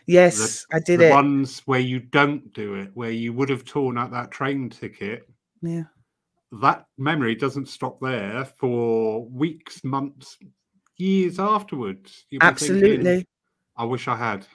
Yes, 0.05 0.65
the, 0.69 0.77
I 0.77 0.79
did 0.79 0.99
the 0.99 1.07
it. 1.07 1.11
Ones 1.11 1.61
where 1.65 1.79
you 1.79 1.99
don't 1.99 2.53
do 2.53 2.75
it, 2.75 2.91
where 2.93 3.11
you 3.11 3.33
would 3.33 3.49
have 3.49 3.65
torn 3.65 3.97
out 3.97 4.11
that 4.11 4.31
train 4.31 4.69
ticket. 4.69 5.27
Yeah. 5.61 5.83
That 6.51 6.85
memory 6.97 7.35
doesn't 7.35 7.67
stop 7.67 7.99
there 7.99 8.45
for 8.45 9.25
weeks, 9.25 9.83
months, 9.83 10.37
years 10.97 11.39
afterwards. 11.39 12.25
Absolutely. 12.41 13.03
Thinking, 13.03 13.27
I 13.77 13.85
wish 13.85 14.07
I 14.07 14.15
had. 14.15 14.47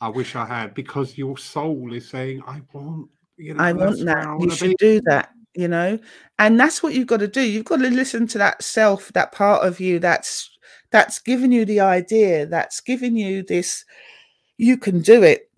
I 0.00 0.08
wish 0.08 0.34
I 0.34 0.44
had 0.44 0.74
because 0.74 1.16
your 1.16 1.38
soul 1.38 1.92
is 1.94 2.08
saying, 2.08 2.42
I 2.46 2.62
want 2.72 3.08
you 3.38 3.54
know, 3.54 3.62
I 3.62 3.72
want 3.72 4.02
that. 4.04 4.40
You 4.40 4.50
should 4.50 4.70
be. 4.70 4.76
do 4.78 5.00
that 5.06 5.30
you 5.56 5.68
know? 5.68 5.98
And 6.38 6.60
that's 6.60 6.82
what 6.82 6.94
you've 6.94 7.06
got 7.06 7.20
to 7.20 7.28
do. 7.28 7.40
You've 7.40 7.64
got 7.64 7.78
to 7.78 7.90
listen 7.90 8.26
to 8.28 8.38
that 8.38 8.62
self 8.62 9.12
that 9.14 9.32
part 9.32 9.66
of 9.66 9.80
you 9.80 9.98
that's 9.98 10.50
that's 10.90 11.18
giving 11.18 11.52
you 11.52 11.64
the 11.64 11.80
idea 11.80 12.46
that's 12.46 12.80
giving 12.80 13.16
you 13.16 13.42
this 13.42 13.84
you 14.58 14.76
can 14.76 15.00
do 15.00 15.22
it. 15.22 15.50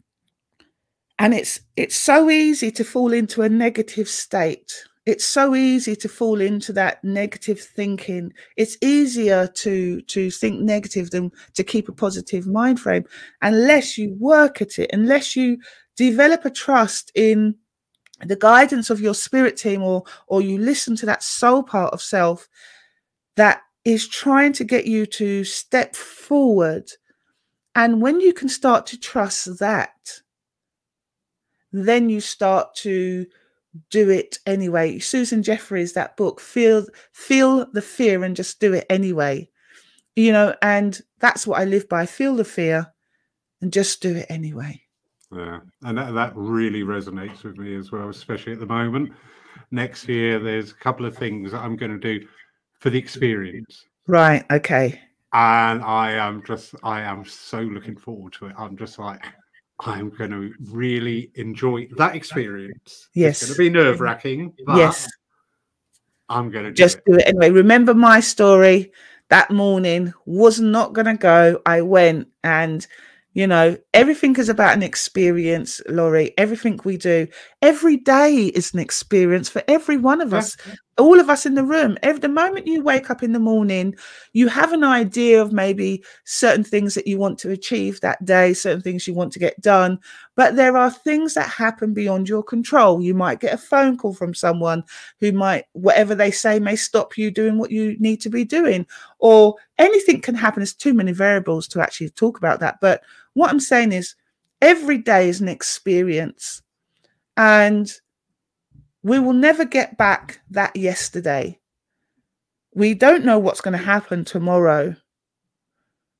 And 1.19 1.35
it's 1.35 1.61
it's 1.77 1.97
so 1.97 2.31
easy 2.31 2.71
to 2.73 2.85
fall 2.85 3.13
into 3.13 3.43
a 3.43 3.49
negative 3.49 4.09
state. 4.09 4.73
It's 5.05 5.25
so 5.25 5.55
easy 5.55 5.97
to 5.97 6.09
fall 6.09 6.41
into 6.41 6.73
that 6.75 7.03
negative 7.03 7.61
thinking. 7.61 8.33
It's 8.57 8.77
easier 8.83 9.47
to 9.47 10.01
to 10.03 10.31
think 10.31 10.61
negative 10.61 11.11
than 11.11 11.33
to 11.55 11.65
keep 11.65 11.89
a 11.89 11.93
positive 11.93 12.47
mind 12.47 12.79
frame 12.79 13.05
unless 13.43 13.99
you 13.99 14.15
work 14.21 14.63
at 14.63 14.79
it 14.79 14.91
unless 14.93 15.35
you 15.35 15.59
develop 15.97 16.45
a 16.45 16.51
trust 16.51 17.11
in 17.15 17.57
the 18.25 18.37
guidance 18.37 18.91
of 18.91 19.01
your 19.01 19.15
spirit 19.15 19.57
team 19.57 19.83
or 19.83 20.05
or 20.27 20.43
you 20.43 20.59
listen 20.59 20.97
to 20.97 21.07
that 21.07 21.23
soul 21.23 21.63
part 21.63 21.93
of 21.93 22.03
self 22.03 22.49
that 23.37 23.63
is 23.85 24.09
trying 24.09 24.53
to 24.53 24.65
get 24.65 24.87
you 24.87 25.07
to 25.07 25.45
step 25.45 25.95
forward. 25.95 26.91
And 27.75 28.03
when 28.03 28.21
you 28.21 28.33
can 28.33 28.49
start 28.49 28.87
to 28.87 28.99
trust 28.99 29.59
that 29.61 30.21
then 31.71 32.09
you 32.09 32.21
start 32.21 32.75
to 32.75 33.27
do 33.91 34.09
it 34.09 34.39
anyway. 34.47 34.99
Susan 34.99 35.43
jeffers 35.43 35.93
that 35.93 36.17
book 36.17 36.41
feel 36.41 36.87
feel 37.13 37.67
the 37.73 37.83
fear 37.83 38.25
and 38.25 38.35
just 38.35 38.59
do 38.59 38.73
it 38.73 38.87
anyway. 38.89 39.49
You 40.17 40.33
know 40.33 40.55
and 40.63 41.01
that's 41.21 41.47
what 41.47 41.61
i 41.61 41.65
live 41.65 41.89
by 41.89 42.07
feel 42.07 42.37
the 42.37 42.45
fear 42.45 42.93
and 43.61 43.73
just 43.73 44.01
do 44.01 44.17
it 44.17 44.27
anyway 44.29 44.81
yeah, 45.35 45.61
and 45.83 45.99
that, 45.99 46.15
that 46.15 46.33
really 46.35 46.83
resonates 46.83 47.43
with 47.45 47.59
me 47.59 47.77
as 47.77 47.93
well, 47.93 48.09
especially 48.09 48.53
at 48.53 48.61
the 48.61 48.67
moment. 48.67 49.13
next 49.71 50.09
year, 50.09 50.39
there's 50.39 50.71
a 50.71 50.75
couple 50.75 51.07
of 51.07 51.17
things 51.17 51.53
that 51.53 51.61
I'm 51.61 51.77
going 51.77 51.93
to 51.93 51.99
do 51.99 52.27
for 52.79 52.91
the 52.91 52.99
experience. 52.99 53.85
Right. 54.07 54.45
Okay. 54.51 55.01
And 55.33 55.83
I 55.83 56.13
am 56.13 56.43
just, 56.47 56.75
I 56.83 57.01
am 57.03 57.25
so 57.25 57.61
looking 57.61 57.97
forward 57.97 58.33
to 58.35 58.47
it. 58.47 58.55
I'm 58.59 58.77
just 58.77 58.99
like, 58.99 59.25
I'm 59.81 60.11
going 60.11 60.31
to 60.31 60.55
really 60.73 61.31
enjoy 61.35 61.89
that 61.99 62.17
experience. 62.17 63.09
Yes. 63.15 63.43
It's 63.43 63.51
going 63.51 63.71
to 63.71 63.73
be 63.73 63.79
nerve 63.79 64.01
wracking. 64.01 64.55
Yes. 64.75 65.09
I'm 66.31 66.51
going 66.51 66.65
to 66.65 66.73
just 66.73 67.01
do 67.07 67.15
it 67.15 67.27
anyway. 67.27 67.51
Remember 67.51 67.95
my 67.95 68.21
story 68.21 68.93
that 69.29 69.51
morning 69.51 70.13
was 70.25 70.61
not 70.61 70.95
going 70.95 71.07
to 71.07 71.15
go. 71.15 71.61
I 71.65 71.83
went 71.83 72.29
and 72.43 72.87
you 73.39 73.47
know, 73.47 73.77
everything 73.95 74.35
is 74.35 74.49
about 74.49 74.75
an 74.75 74.83
experience, 74.83 75.81
Laurie. 75.89 76.35
Everything 76.37 76.81
we 76.83 76.97
do, 76.97 77.29
every 77.63 77.97
day 77.97 78.47
is 78.47 78.75
an 78.75 78.81
experience 78.81 79.49
for 79.49 79.63
every 79.69 79.97
one 79.97 80.21
of 80.21 80.35
us, 80.35 80.57
all 80.99 81.21
of 81.21 81.31
us 81.31 81.47
in 81.47 81.55
the 81.55 81.63
room. 81.63 81.97
Every 82.03 82.19
the 82.19 82.29
moment 82.29 82.67
you 82.67 82.83
wake 82.83 83.11
up 83.11 83.23
in 83.23 83.31
the 83.31 83.39
morning, 83.39 83.95
you 84.33 84.49
have 84.49 84.73
an 84.73 84.83
idea 84.83 85.41
of 85.41 85.53
maybe 85.53 86.03
certain 86.25 86.65
things 86.65 86.95
that 86.95 87.07
you 87.07 87.17
want 87.17 87.39
to 87.39 87.53
achieve 87.53 88.01
that 88.01 88.25
day, 88.25 88.55
certain 88.55 88.83
things 88.83 89.07
you 89.07 89.15
want 89.15 89.33
to 89.35 89.39
get 89.39 89.61
done. 89.61 90.01
But 90.35 90.57
there 90.57 90.77
are 90.77 90.91
things 90.91 91.35
that 91.35 91.49
happen 91.49 91.95
beyond 91.95 92.29
your 92.29 92.43
control. 92.43 93.01
You 93.01 93.15
might 93.15 93.39
get 93.39 93.55
a 93.55 93.59
phone 93.59 93.97
call 93.97 94.15
from 94.15 94.35
someone 94.35 94.83
who 95.21 95.31
might, 95.31 95.67
whatever 95.75 96.17
they 96.17 96.33
say, 96.33 96.59
may 96.59 96.75
stop 96.75 97.17
you 97.17 97.31
doing 97.31 97.57
what 97.57 97.71
you 97.71 97.97
need 98.01 98.21
to 98.23 98.31
be 98.31 98.45
doing, 98.45 98.85
or 99.21 99.55
anything 99.79 100.21
can 100.21 100.35
happen. 100.35 100.61
There's 100.61 100.75
too 100.75 100.95
many 100.95 101.13
variables 101.13 101.69
to 101.69 101.81
actually 101.81 102.11
talk 102.11 102.37
about 102.37 102.59
that. 102.59 102.79
But 102.81 103.03
what 103.35 103.51
I'm 103.51 103.61
saying 103.61 103.93
is, 103.93 104.15
every 104.61 104.99
day 104.99 105.29
is 105.29 105.41
an 105.41 105.49
experience. 105.49 106.63
And 107.37 107.91
we 109.03 109.19
will 109.19 109.33
never 109.33 109.65
get 109.65 109.97
back 109.97 110.41
that 110.51 110.75
yesterday. 110.77 111.59
We 112.75 112.95
don't 112.95 113.25
know 113.25 113.39
what's 113.39 113.61
going 113.61 113.79
to 113.79 113.85
happen 113.85 114.25
tomorrow. 114.25 114.97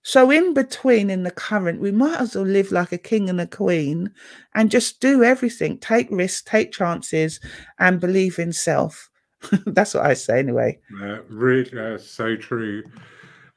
So, 0.03 0.31
in 0.31 0.55
between, 0.55 1.11
in 1.11 1.25
the 1.25 1.31
current, 1.31 1.81
we 1.81 1.91
might 1.91 2.21
as 2.21 2.35
well 2.35 2.45
live 2.45 2.73
like 2.73 2.93
a 2.93 2.99
king 2.99 3.29
and 3.29 3.41
a 3.41 3.47
queen 3.47 4.13
and 4.55 4.71
just 4.71 5.01
do 5.01 5.23
everything 5.23 5.77
take 5.79 6.09
risks, 6.11 6.43
take 6.43 6.73
chances, 6.73 7.41
and 7.79 8.01
believe 8.01 8.39
in 8.39 8.53
self. 8.53 9.11
That's 9.67 9.95
what 9.95 10.07
I 10.07 10.15
say, 10.15 10.39
anyway. 10.39 10.79
Uh, 11.03 11.19
really, 11.29 11.79
uh, 11.79 11.99
so 11.99 12.37
true. 12.37 12.85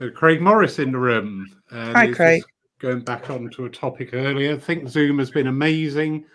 Uh, 0.02 0.08
Craig 0.14 0.42
Morris 0.42 0.80
in 0.80 0.92
the 0.92 0.98
room. 0.98 1.48
Hi, 1.72 2.12
Craig 2.12 2.44
going 2.82 3.02
back 3.02 3.30
onto 3.30 3.66
a 3.66 3.70
topic 3.70 4.10
earlier, 4.14 4.56
I 4.56 4.58
think 4.58 4.90
Zoom 4.90 5.20
has 5.20 5.32
been 5.32 5.48
amazing 5.48 6.26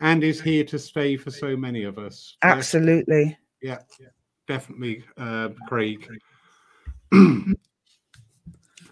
and 0.00 0.22
is 0.22 0.40
here 0.40 0.64
to 0.64 0.78
stay 0.78 1.16
for 1.16 1.30
so 1.30 1.56
many 1.56 1.84
of 1.84 1.98
us. 1.98 2.36
Absolutely. 2.42 3.36
Yeah, 3.62 3.78
yeah 3.98 4.08
definitely, 4.46 5.04
uh, 5.16 5.50
Craig. 5.68 6.06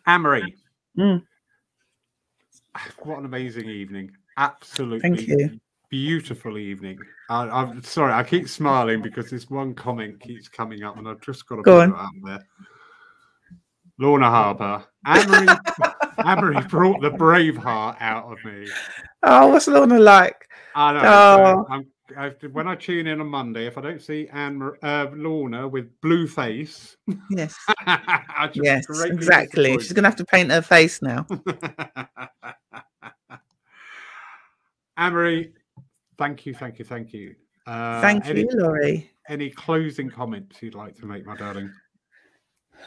Amory. 0.07 0.57
Mm. 0.99 1.23
What 2.99 3.21
an 3.21 3.25
amazing 3.25 3.67
evening. 3.71 4.11
Absolutely. 4.37 5.01
Thank 5.01 5.27
you. 5.27 5.59
Beautiful 5.89 6.59
evening. 6.59 6.99
I, 7.31 7.63
am 7.63 7.83
sorry, 7.83 8.13
I 8.13 8.23
keep 8.23 8.47
smiling 8.47 9.01
because 9.01 9.31
this 9.31 9.49
one 9.49 9.75
comment 9.75 10.21
keeps 10.21 10.49
coming 10.49 10.83
up 10.83 10.99
and 10.99 11.09
I've 11.09 11.23
just 11.23 11.49
got 11.49 11.57
to 11.57 11.63
Go 11.63 11.77
put 11.77 11.83
on. 11.85 11.91
it 11.93 11.97
out 11.97 12.11
there. 12.25 12.47
Lorna 13.99 14.29
Harper. 14.29 14.85
Amory, 15.07 15.47
Amory 16.19 16.61
brought 16.69 17.01
the 17.01 17.11
brave 17.11 17.57
heart 17.57 17.97
out 18.01 18.33
of 18.33 18.45
me. 18.45 18.69
Oh, 19.23 19.49
what's 19.49 19.67
Lorna 19.69 19.99
like? 19.99 20.49
I 20.75 20.93
know. 20.93 21.67
Oh. 21.69 21.85
I, 22.17 22.29
when 22.53 22.69
I 22.69 22.75
tune 22.75 23.07
in 23.07 23.21
on 23.21 23.27
Monday, 23.27 23.67
if 23.67 23.79
I 23.79 23.81
don't 23.81 24.03
see 24.03 24.29
Anne 24.33 24.71
uh, 24.83 25.07
Lorna 25.15 25.69
with 25.69 26.01
blue 26.01 26.27
face, 26.27 26.97
yes, 27.31 27.57
yes, 28.55 28.85
exactly. 29.05 29.73
She's 29.79 29.93
going 29.93 30.03
to 30.03 30.09
have 30.09 30.17
to 30.17 30.25
paint 30.25 30.51
her 30.51 30.63
face 30.63 31.01
now. 31.01 31.27
Amory, 34.99 35.55
thank 36.19 36.45
you, 36.45 36.55
thank 36.55 36.79
you, 36.79 36.85
thank 36.85 37.13
you. 37.13 37.35
Uh, 37.67 38.01
thank 38.01 38.27
any, 38.27 38.41
you, 38.41 38.49
Laurie. 38.53 39.11
Any 39.29 39.51
closing 39.51 40.11
comments 40.11 40.63
you'd 40.63 40.75
like 40.75 40.97
to 40.97 41.07
make, 41.07 41.25
my 41.25 41.37
darling? 41.37 41.73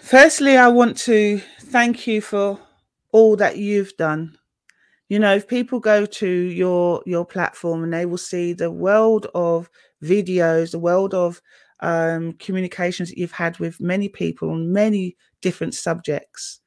Firstly, 0.02 0.58
I 0.58 0.68
want 0.68 0.98
to 1.00 1.42
thank 1.62 2.06
you 2.06 2.22
for 2.22 2.60
all 3.16 3.38
that 3.38 3.58
you've 3.58 3.96
done. 3.96 4.38
You 5.08 5.20
know, 5.20 5.36
if 5.36 5.48
people 5.48 5.80
go 5.80 6.06
to 6.06 6.28
your 6.28 7.02
your 7.06 7.26
platform 7.26 7.82
and 7.82 7.94
they 7.94 8.06
will 8.06 8.18
see 8.18 8.52
the 8.52 8.70
world 8.70 9.28
of 9.34 9.70
videos, 10.04 10.72
the 10.72 10.80
world 10.80 11.14
of 11.14 11.42
um, 11.80 12.34
communications 12.34 13.08
that 13.10 13.18
you've 13.18 13.32
had 13.32 13.58
with 13.58 13.80
many 13.80 14.10
people 14.10 14.50
on 14.50 14.74
many 14.74 15.16
different 15.40 15.76
subjects, 15.76 16.60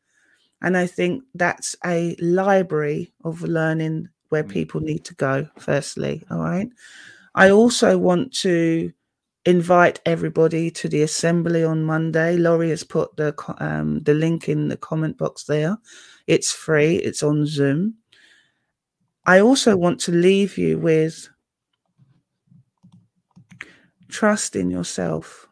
and 0.62 0.74
I 0.74 0.86
think 0.86 1.22
that's 1.34 1.76
a 1.84 2.16
library 2.18 3.12
of 3.24 3.42
learning 3.42 4.08
where 4.30 4.44
mm. 4.44 4.48
people 4.48 4.80
need 4.80 5.04
to 5.04 5.14
go. 5.16 5.46
Firstly, 5.58 6.24
all 6.30 6.38
right. 6.38 6.70
I 7.34 7.50
also 7.50 7.98
want 7.98 8.32
to 8.38 8.90
invite 9.44 10.00
everybody 10.06 10.70
to 10.70 10.88
the 10.88 11.02
assembly 11.02 11.62
on 11.62 11.84
Monday. 11.84 12.38
Laurie 12.38 12.70
has 12.70 12.84
put 12.84 13.14
the 13.16 13.34
um, 13.58 14.00
the 14.04 14.14
link 14.14 14.48
in 14.48 14.68
the 14.68 14.78
comment 14.78 15.18
box 15.18 15.44
there. 15.44 15.76
It's 16.28 16.52
free. 16.52 16.96
It's 16.96 17.22
on 17.22 17.46
Zoom. 17.46 17.94
I 19.26 19.40
also 19.40 19.76
want 19.76 19.98
to 20.00 20.12
leave 20.12 20.58
you 20.58 20.78
with 20.78 21.28
trust 24.08 24.54
in 24.54 24.70
yourself. 24.70 25.48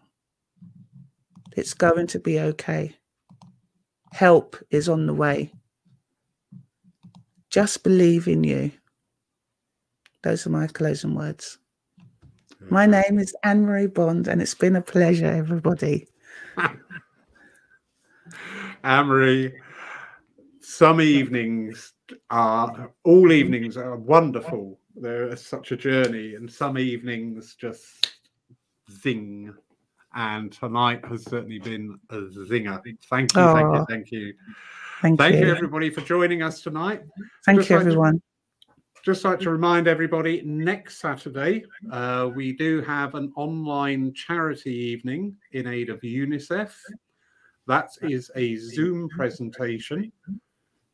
It's 1.56 1.72
going 1.72 2.06
to 2.08 2.18
be 2.18 2.38
okay. 2.38 2.94
Help 4.12 4.56
is 4.70 4.88
on 4.88 5.06
the 5.06 5.14
way. 5.14 5.50
Just 7.48 7.82
believe 7.82 8.28
in 8.28 8.44
you. 8.44 8.70
Those 10.22 10.46
are 10.46 10.50
my 10.50 10.66
closing 10.66 11.14
words. 11.14 11.56
My 12.68 12.86
mm. 12.86 12.90
name 12.90 13.18
is 13.18 13.34
Ann-Marie 13.44 13.86
Bond, 13.86 14.28
and 14.28 14.42
it's 14.42 14.54
been 14.54 14.76
a 14.76 14.82
pleasure, 14.82 15.26
everybody. 15.26 16.06
Ann-Marie, 18.84 19.54
some 20.76 21.00
evenings 21.00 21.94
are 22.28 22.92
all 23.02 23.32
evenings 23.32 23.78
are 23.78 23.96
wonderful. 23.96 24.78
They're 24.94 25.34
such 25.36 25.72
a 25.72 25.76
journey, 25.76 26.34
and 26.34 26.52
some 26.52 26.76
evenings 26.76 27.54
just 27.54 28.18
zing. 28.90 29.54
And 30.14 30.52
tonight 30.52 31.02
has 31.06 31.24
certainly 31.24 31.58
been 31.58 31.98
a 32.10 32.16
zinger. 32.16 32.82
Thank 33.08 33.34
you, 33.34 33.40
oh, 33.40 33.54
thank 33.54 33.74
you, 33.74 33.86
thank 33.88 34.12
you. 34.12 34.34
Thank, 35.00 35.18
thank 35.18 35.34
you. 35.36 35.46
you, 35.46 35.50
everybody, 35.50 35.88
for 35.88 36.02
joining 36.02 36.42
us 36.42 36.60
tonight. 36.60 37.02
Thank 37.46 37.60
just 37.60 37.70
you, 37.70 37.76
like 37.76 37.86
everyone. 37.86 38.14
To, 38.14 39.02
just 39.02 39.24
like 39.24 39.40
to 39.40 39.50
remind 39.50 39.88
everybody, 39.88 40.42
next 40.44 40.98
Saturday, 40.98 41.64
uh, 41.90 42.30
we 42.34 42.52
do 42.52 42.82
have 42.82 43.14
an 43.14 43.32
online 43.34 44.12
charity 44.12 44.74
evening 44.74 45.36
in 45.52 45.66
aid 45.66 45.88
of 45.88 46.00
UNICEF. 46.00 46.72
That 47.66 47.88
is 48.02 48.30
a 48.36 48.56
Zoom 48.56 49.08
presentation. 49.08 50.12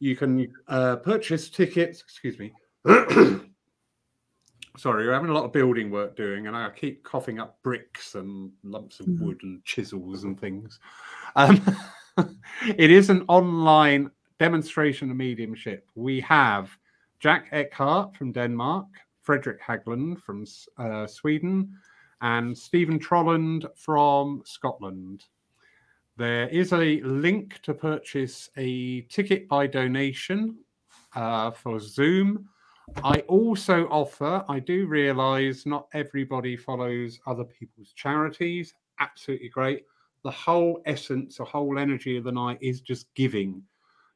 You 0.03 0.17
can 0.17 0.53
uh, 0.67 0.97
purchase 0.97 1.49
tickets, 1.49 2.01
excuse 2.01 2.37
me. 2.37 2.53
Sorry, 4.77 5.07
we're 5.07 5.13
having 5.13 5.31
a 5.31 5.33
lot 5.33 5.45
of 5.45 5.53
building 5.53 5.93
work 5.93 6.17
doing, 6.17 6.49
and 6.49 6.57
I 6.57 6.71
keep 6.71 7.05
coughing 7.05 7.39
up 7.39 7.63
bricks 7.63 8.17
and 8.17 8.51
lumps 8.65 8.99
of 8.99 9.07
mm-hmm. 9.07 9.25
wood 9.25 9.39
and 9.45 9.65
chisels 9.65 10.25
and 10.25 10.41
things. 10.41 10.81
Um, 11.37 11.65
it 12.77 12.91
is 12.91 13.11
an 13.11 13.25
online 13.29 14.11
demonstration 14.41 15.09
of 15.09 15.17
mediumship. 15.17 15.89
We 15.95 16.19
have 16.23 16.77
Jack 17.21 17.51
Eckhart 17.53 18.17
from 18.17 18.33
Denmark, 18.33 18.89
Frederick 19.21 19.63
Hagland 19.63 20.21
from 20.21 20.45
uh, 20.79 21.07
Sweden, 21.07 21.79
and 22.23 22.59
Stephen 22.59 22.99
Trolland 22.99 23.67
from 23.77 24.43
Scotland. 24.45 25.27
There 26.17 26.49
is 26.49 26.73
a 26.73 27.01
link 27.01 27.61
to 27.63 27.73
purchase 27.73 28.51
a 28.57 29.03
ticket 29.03 29.49
by 29.49 29.67
donation 29.67 30.59
uh, 31.15 31.51
for 31.51 31.81
Zoom. 31.81 32.49
I 33.03 33.21
also 33.21 33.87
offer, 33.89 34.45
I 34.49 34.59
do 34.59 34.87
realize 34.87 35.65
not 35.65 35.89
everybody 35.95 36.57
follows 36.57 37.19
other 37.27 37.45
people's 37.45 37.93
charities. 37.95 38.75
Absolutely 39.01 39.49
great. 39.49 39.85
The 40.23 40.31
whole 40.31 40.83
essence, 40.85 41.39
the 41.39 41.45
whole 41.45 41.79
energy 41.79 42.17
of 42.17 42.25
the 42.25 42.33
night 42.33 42.59
is 42.61 42.81
just 42.81 43.13
giving. 43.15 43.63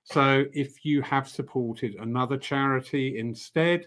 So 0.05 0.44
if 0.52 0.85
you 0.85 1.02
have 1.02 1.28
supported 1.28 1.97
another 1.97 2.36
charity 2.36 3.18
instead, 3.18 3.86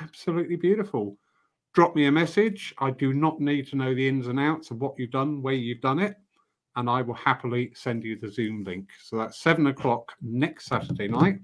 absolutely 0.00 0.56
beautiful. 0.56 1.16
Drop 1.72 1.94
me 1.94 2.06
a 2.06 2.12
message. 2.12 2.74
I 2.78 2.90
do 2.90 3.14
not 3.14 3.40
need 3.40 3.68
to 3.68 3.76
know 3.76 3.94
the 3.94 4.06
ins 4.06 4.26
and 4.26 4.40
outs 4.40 4.70
of 4.70 4.80
what 4.80 4.98
you've 4.98 5.12
done, 5.12 5.40
where 5.40 5.54
you've 5.54 5.80
done 5.80 6.00
it, 6.00 6.16
and 6.76 6.88
I 6.88 7.02
will 7.02 7.14
happily 7.14 7.72
send 7.74 8.04
you 8.04 8.16
the 8.16 8.30
Zoom 8.30 8.64
link. 8.64 8.88
So 9.02 9.16
that's 9.16 9.40
seven 9.40 9.66
o'clock 9.66 10.12
next 10.22 10.66
Saturday 10.66 11.08
night. 11.08 11.40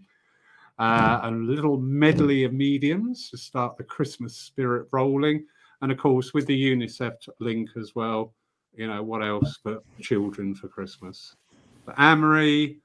Uh, 0.79 1.21
a 1.23 1.31
little 1.31 1.79
medley 1.79 2.45
of 2.45 2.53
mediums 2.53 3.31
to 3.31 3.39
start 3.39 3.77
the 3.77 3.85
Christmas 3.85 4.37
spirit 4.37 4.89
rolling. 4.93 5.47
And 5.81 5.91
of 5.91 5.99
course, 5.99 6.35
with 6.35 6.47
the 6.47 6.73
UNICEF 6.73 7.29
link 7.41 7.71
as 7.77 7.95
well, 7.95 8.35
you 8.75 8.87
know, 8.87 9.03
what 9.03 9.23
else 9.23 9.59
but 9.65 9.83
children 10.01 10.55
for 10.55 10.69
Christmas? 10.69 11.35
But 11.87 11.99
Ann-Marie, 11.99 12.81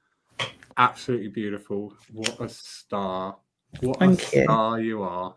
absolutely 0.78 1.28
beautiful. 1.28 1.94
What 2.12 2.40
a 2.40 2.48
star. 2.48 3.36
What 3.80 3.98
Thank 3.98 4.32
a 4.32 4.36
you. 4.36 4.44
star 4.44 4.80
you 4.80 5.02
are. 5.02 5.34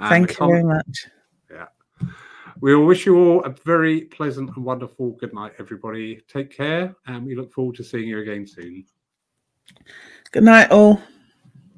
And 0.00 0.08
Thank 0.08 0.40
you 0.40 0.46
very 0.46 0.64
much. 0.64 1.06
We 2.60 2.74
will 2.74 2.86
wish 2.86 3.06
you 3.06 3.16
all 3.16 3.44
a 3.44 3.50
very 3.50 4.02
pleasant 4.02 4.50
and 4.56 4.64
wonderful 4.64 5.12
good 5.12 5.32
night, 5.32 5.52
everybody. 5.58 6.20
Take 6.26 6.50
care, 6.50 6.94
and 7.06 7.24
we 7.24 7.36
look 7.36 7.52
forward 7.52 7.76
to 7.76 7.84
seeing 7.84 8.08
you 8.08 8.18
again 8.20 8.46
soon. 8.46 8.84
Good 10.32 10.42
night, 10.42 10.70
all. 10.70 11.00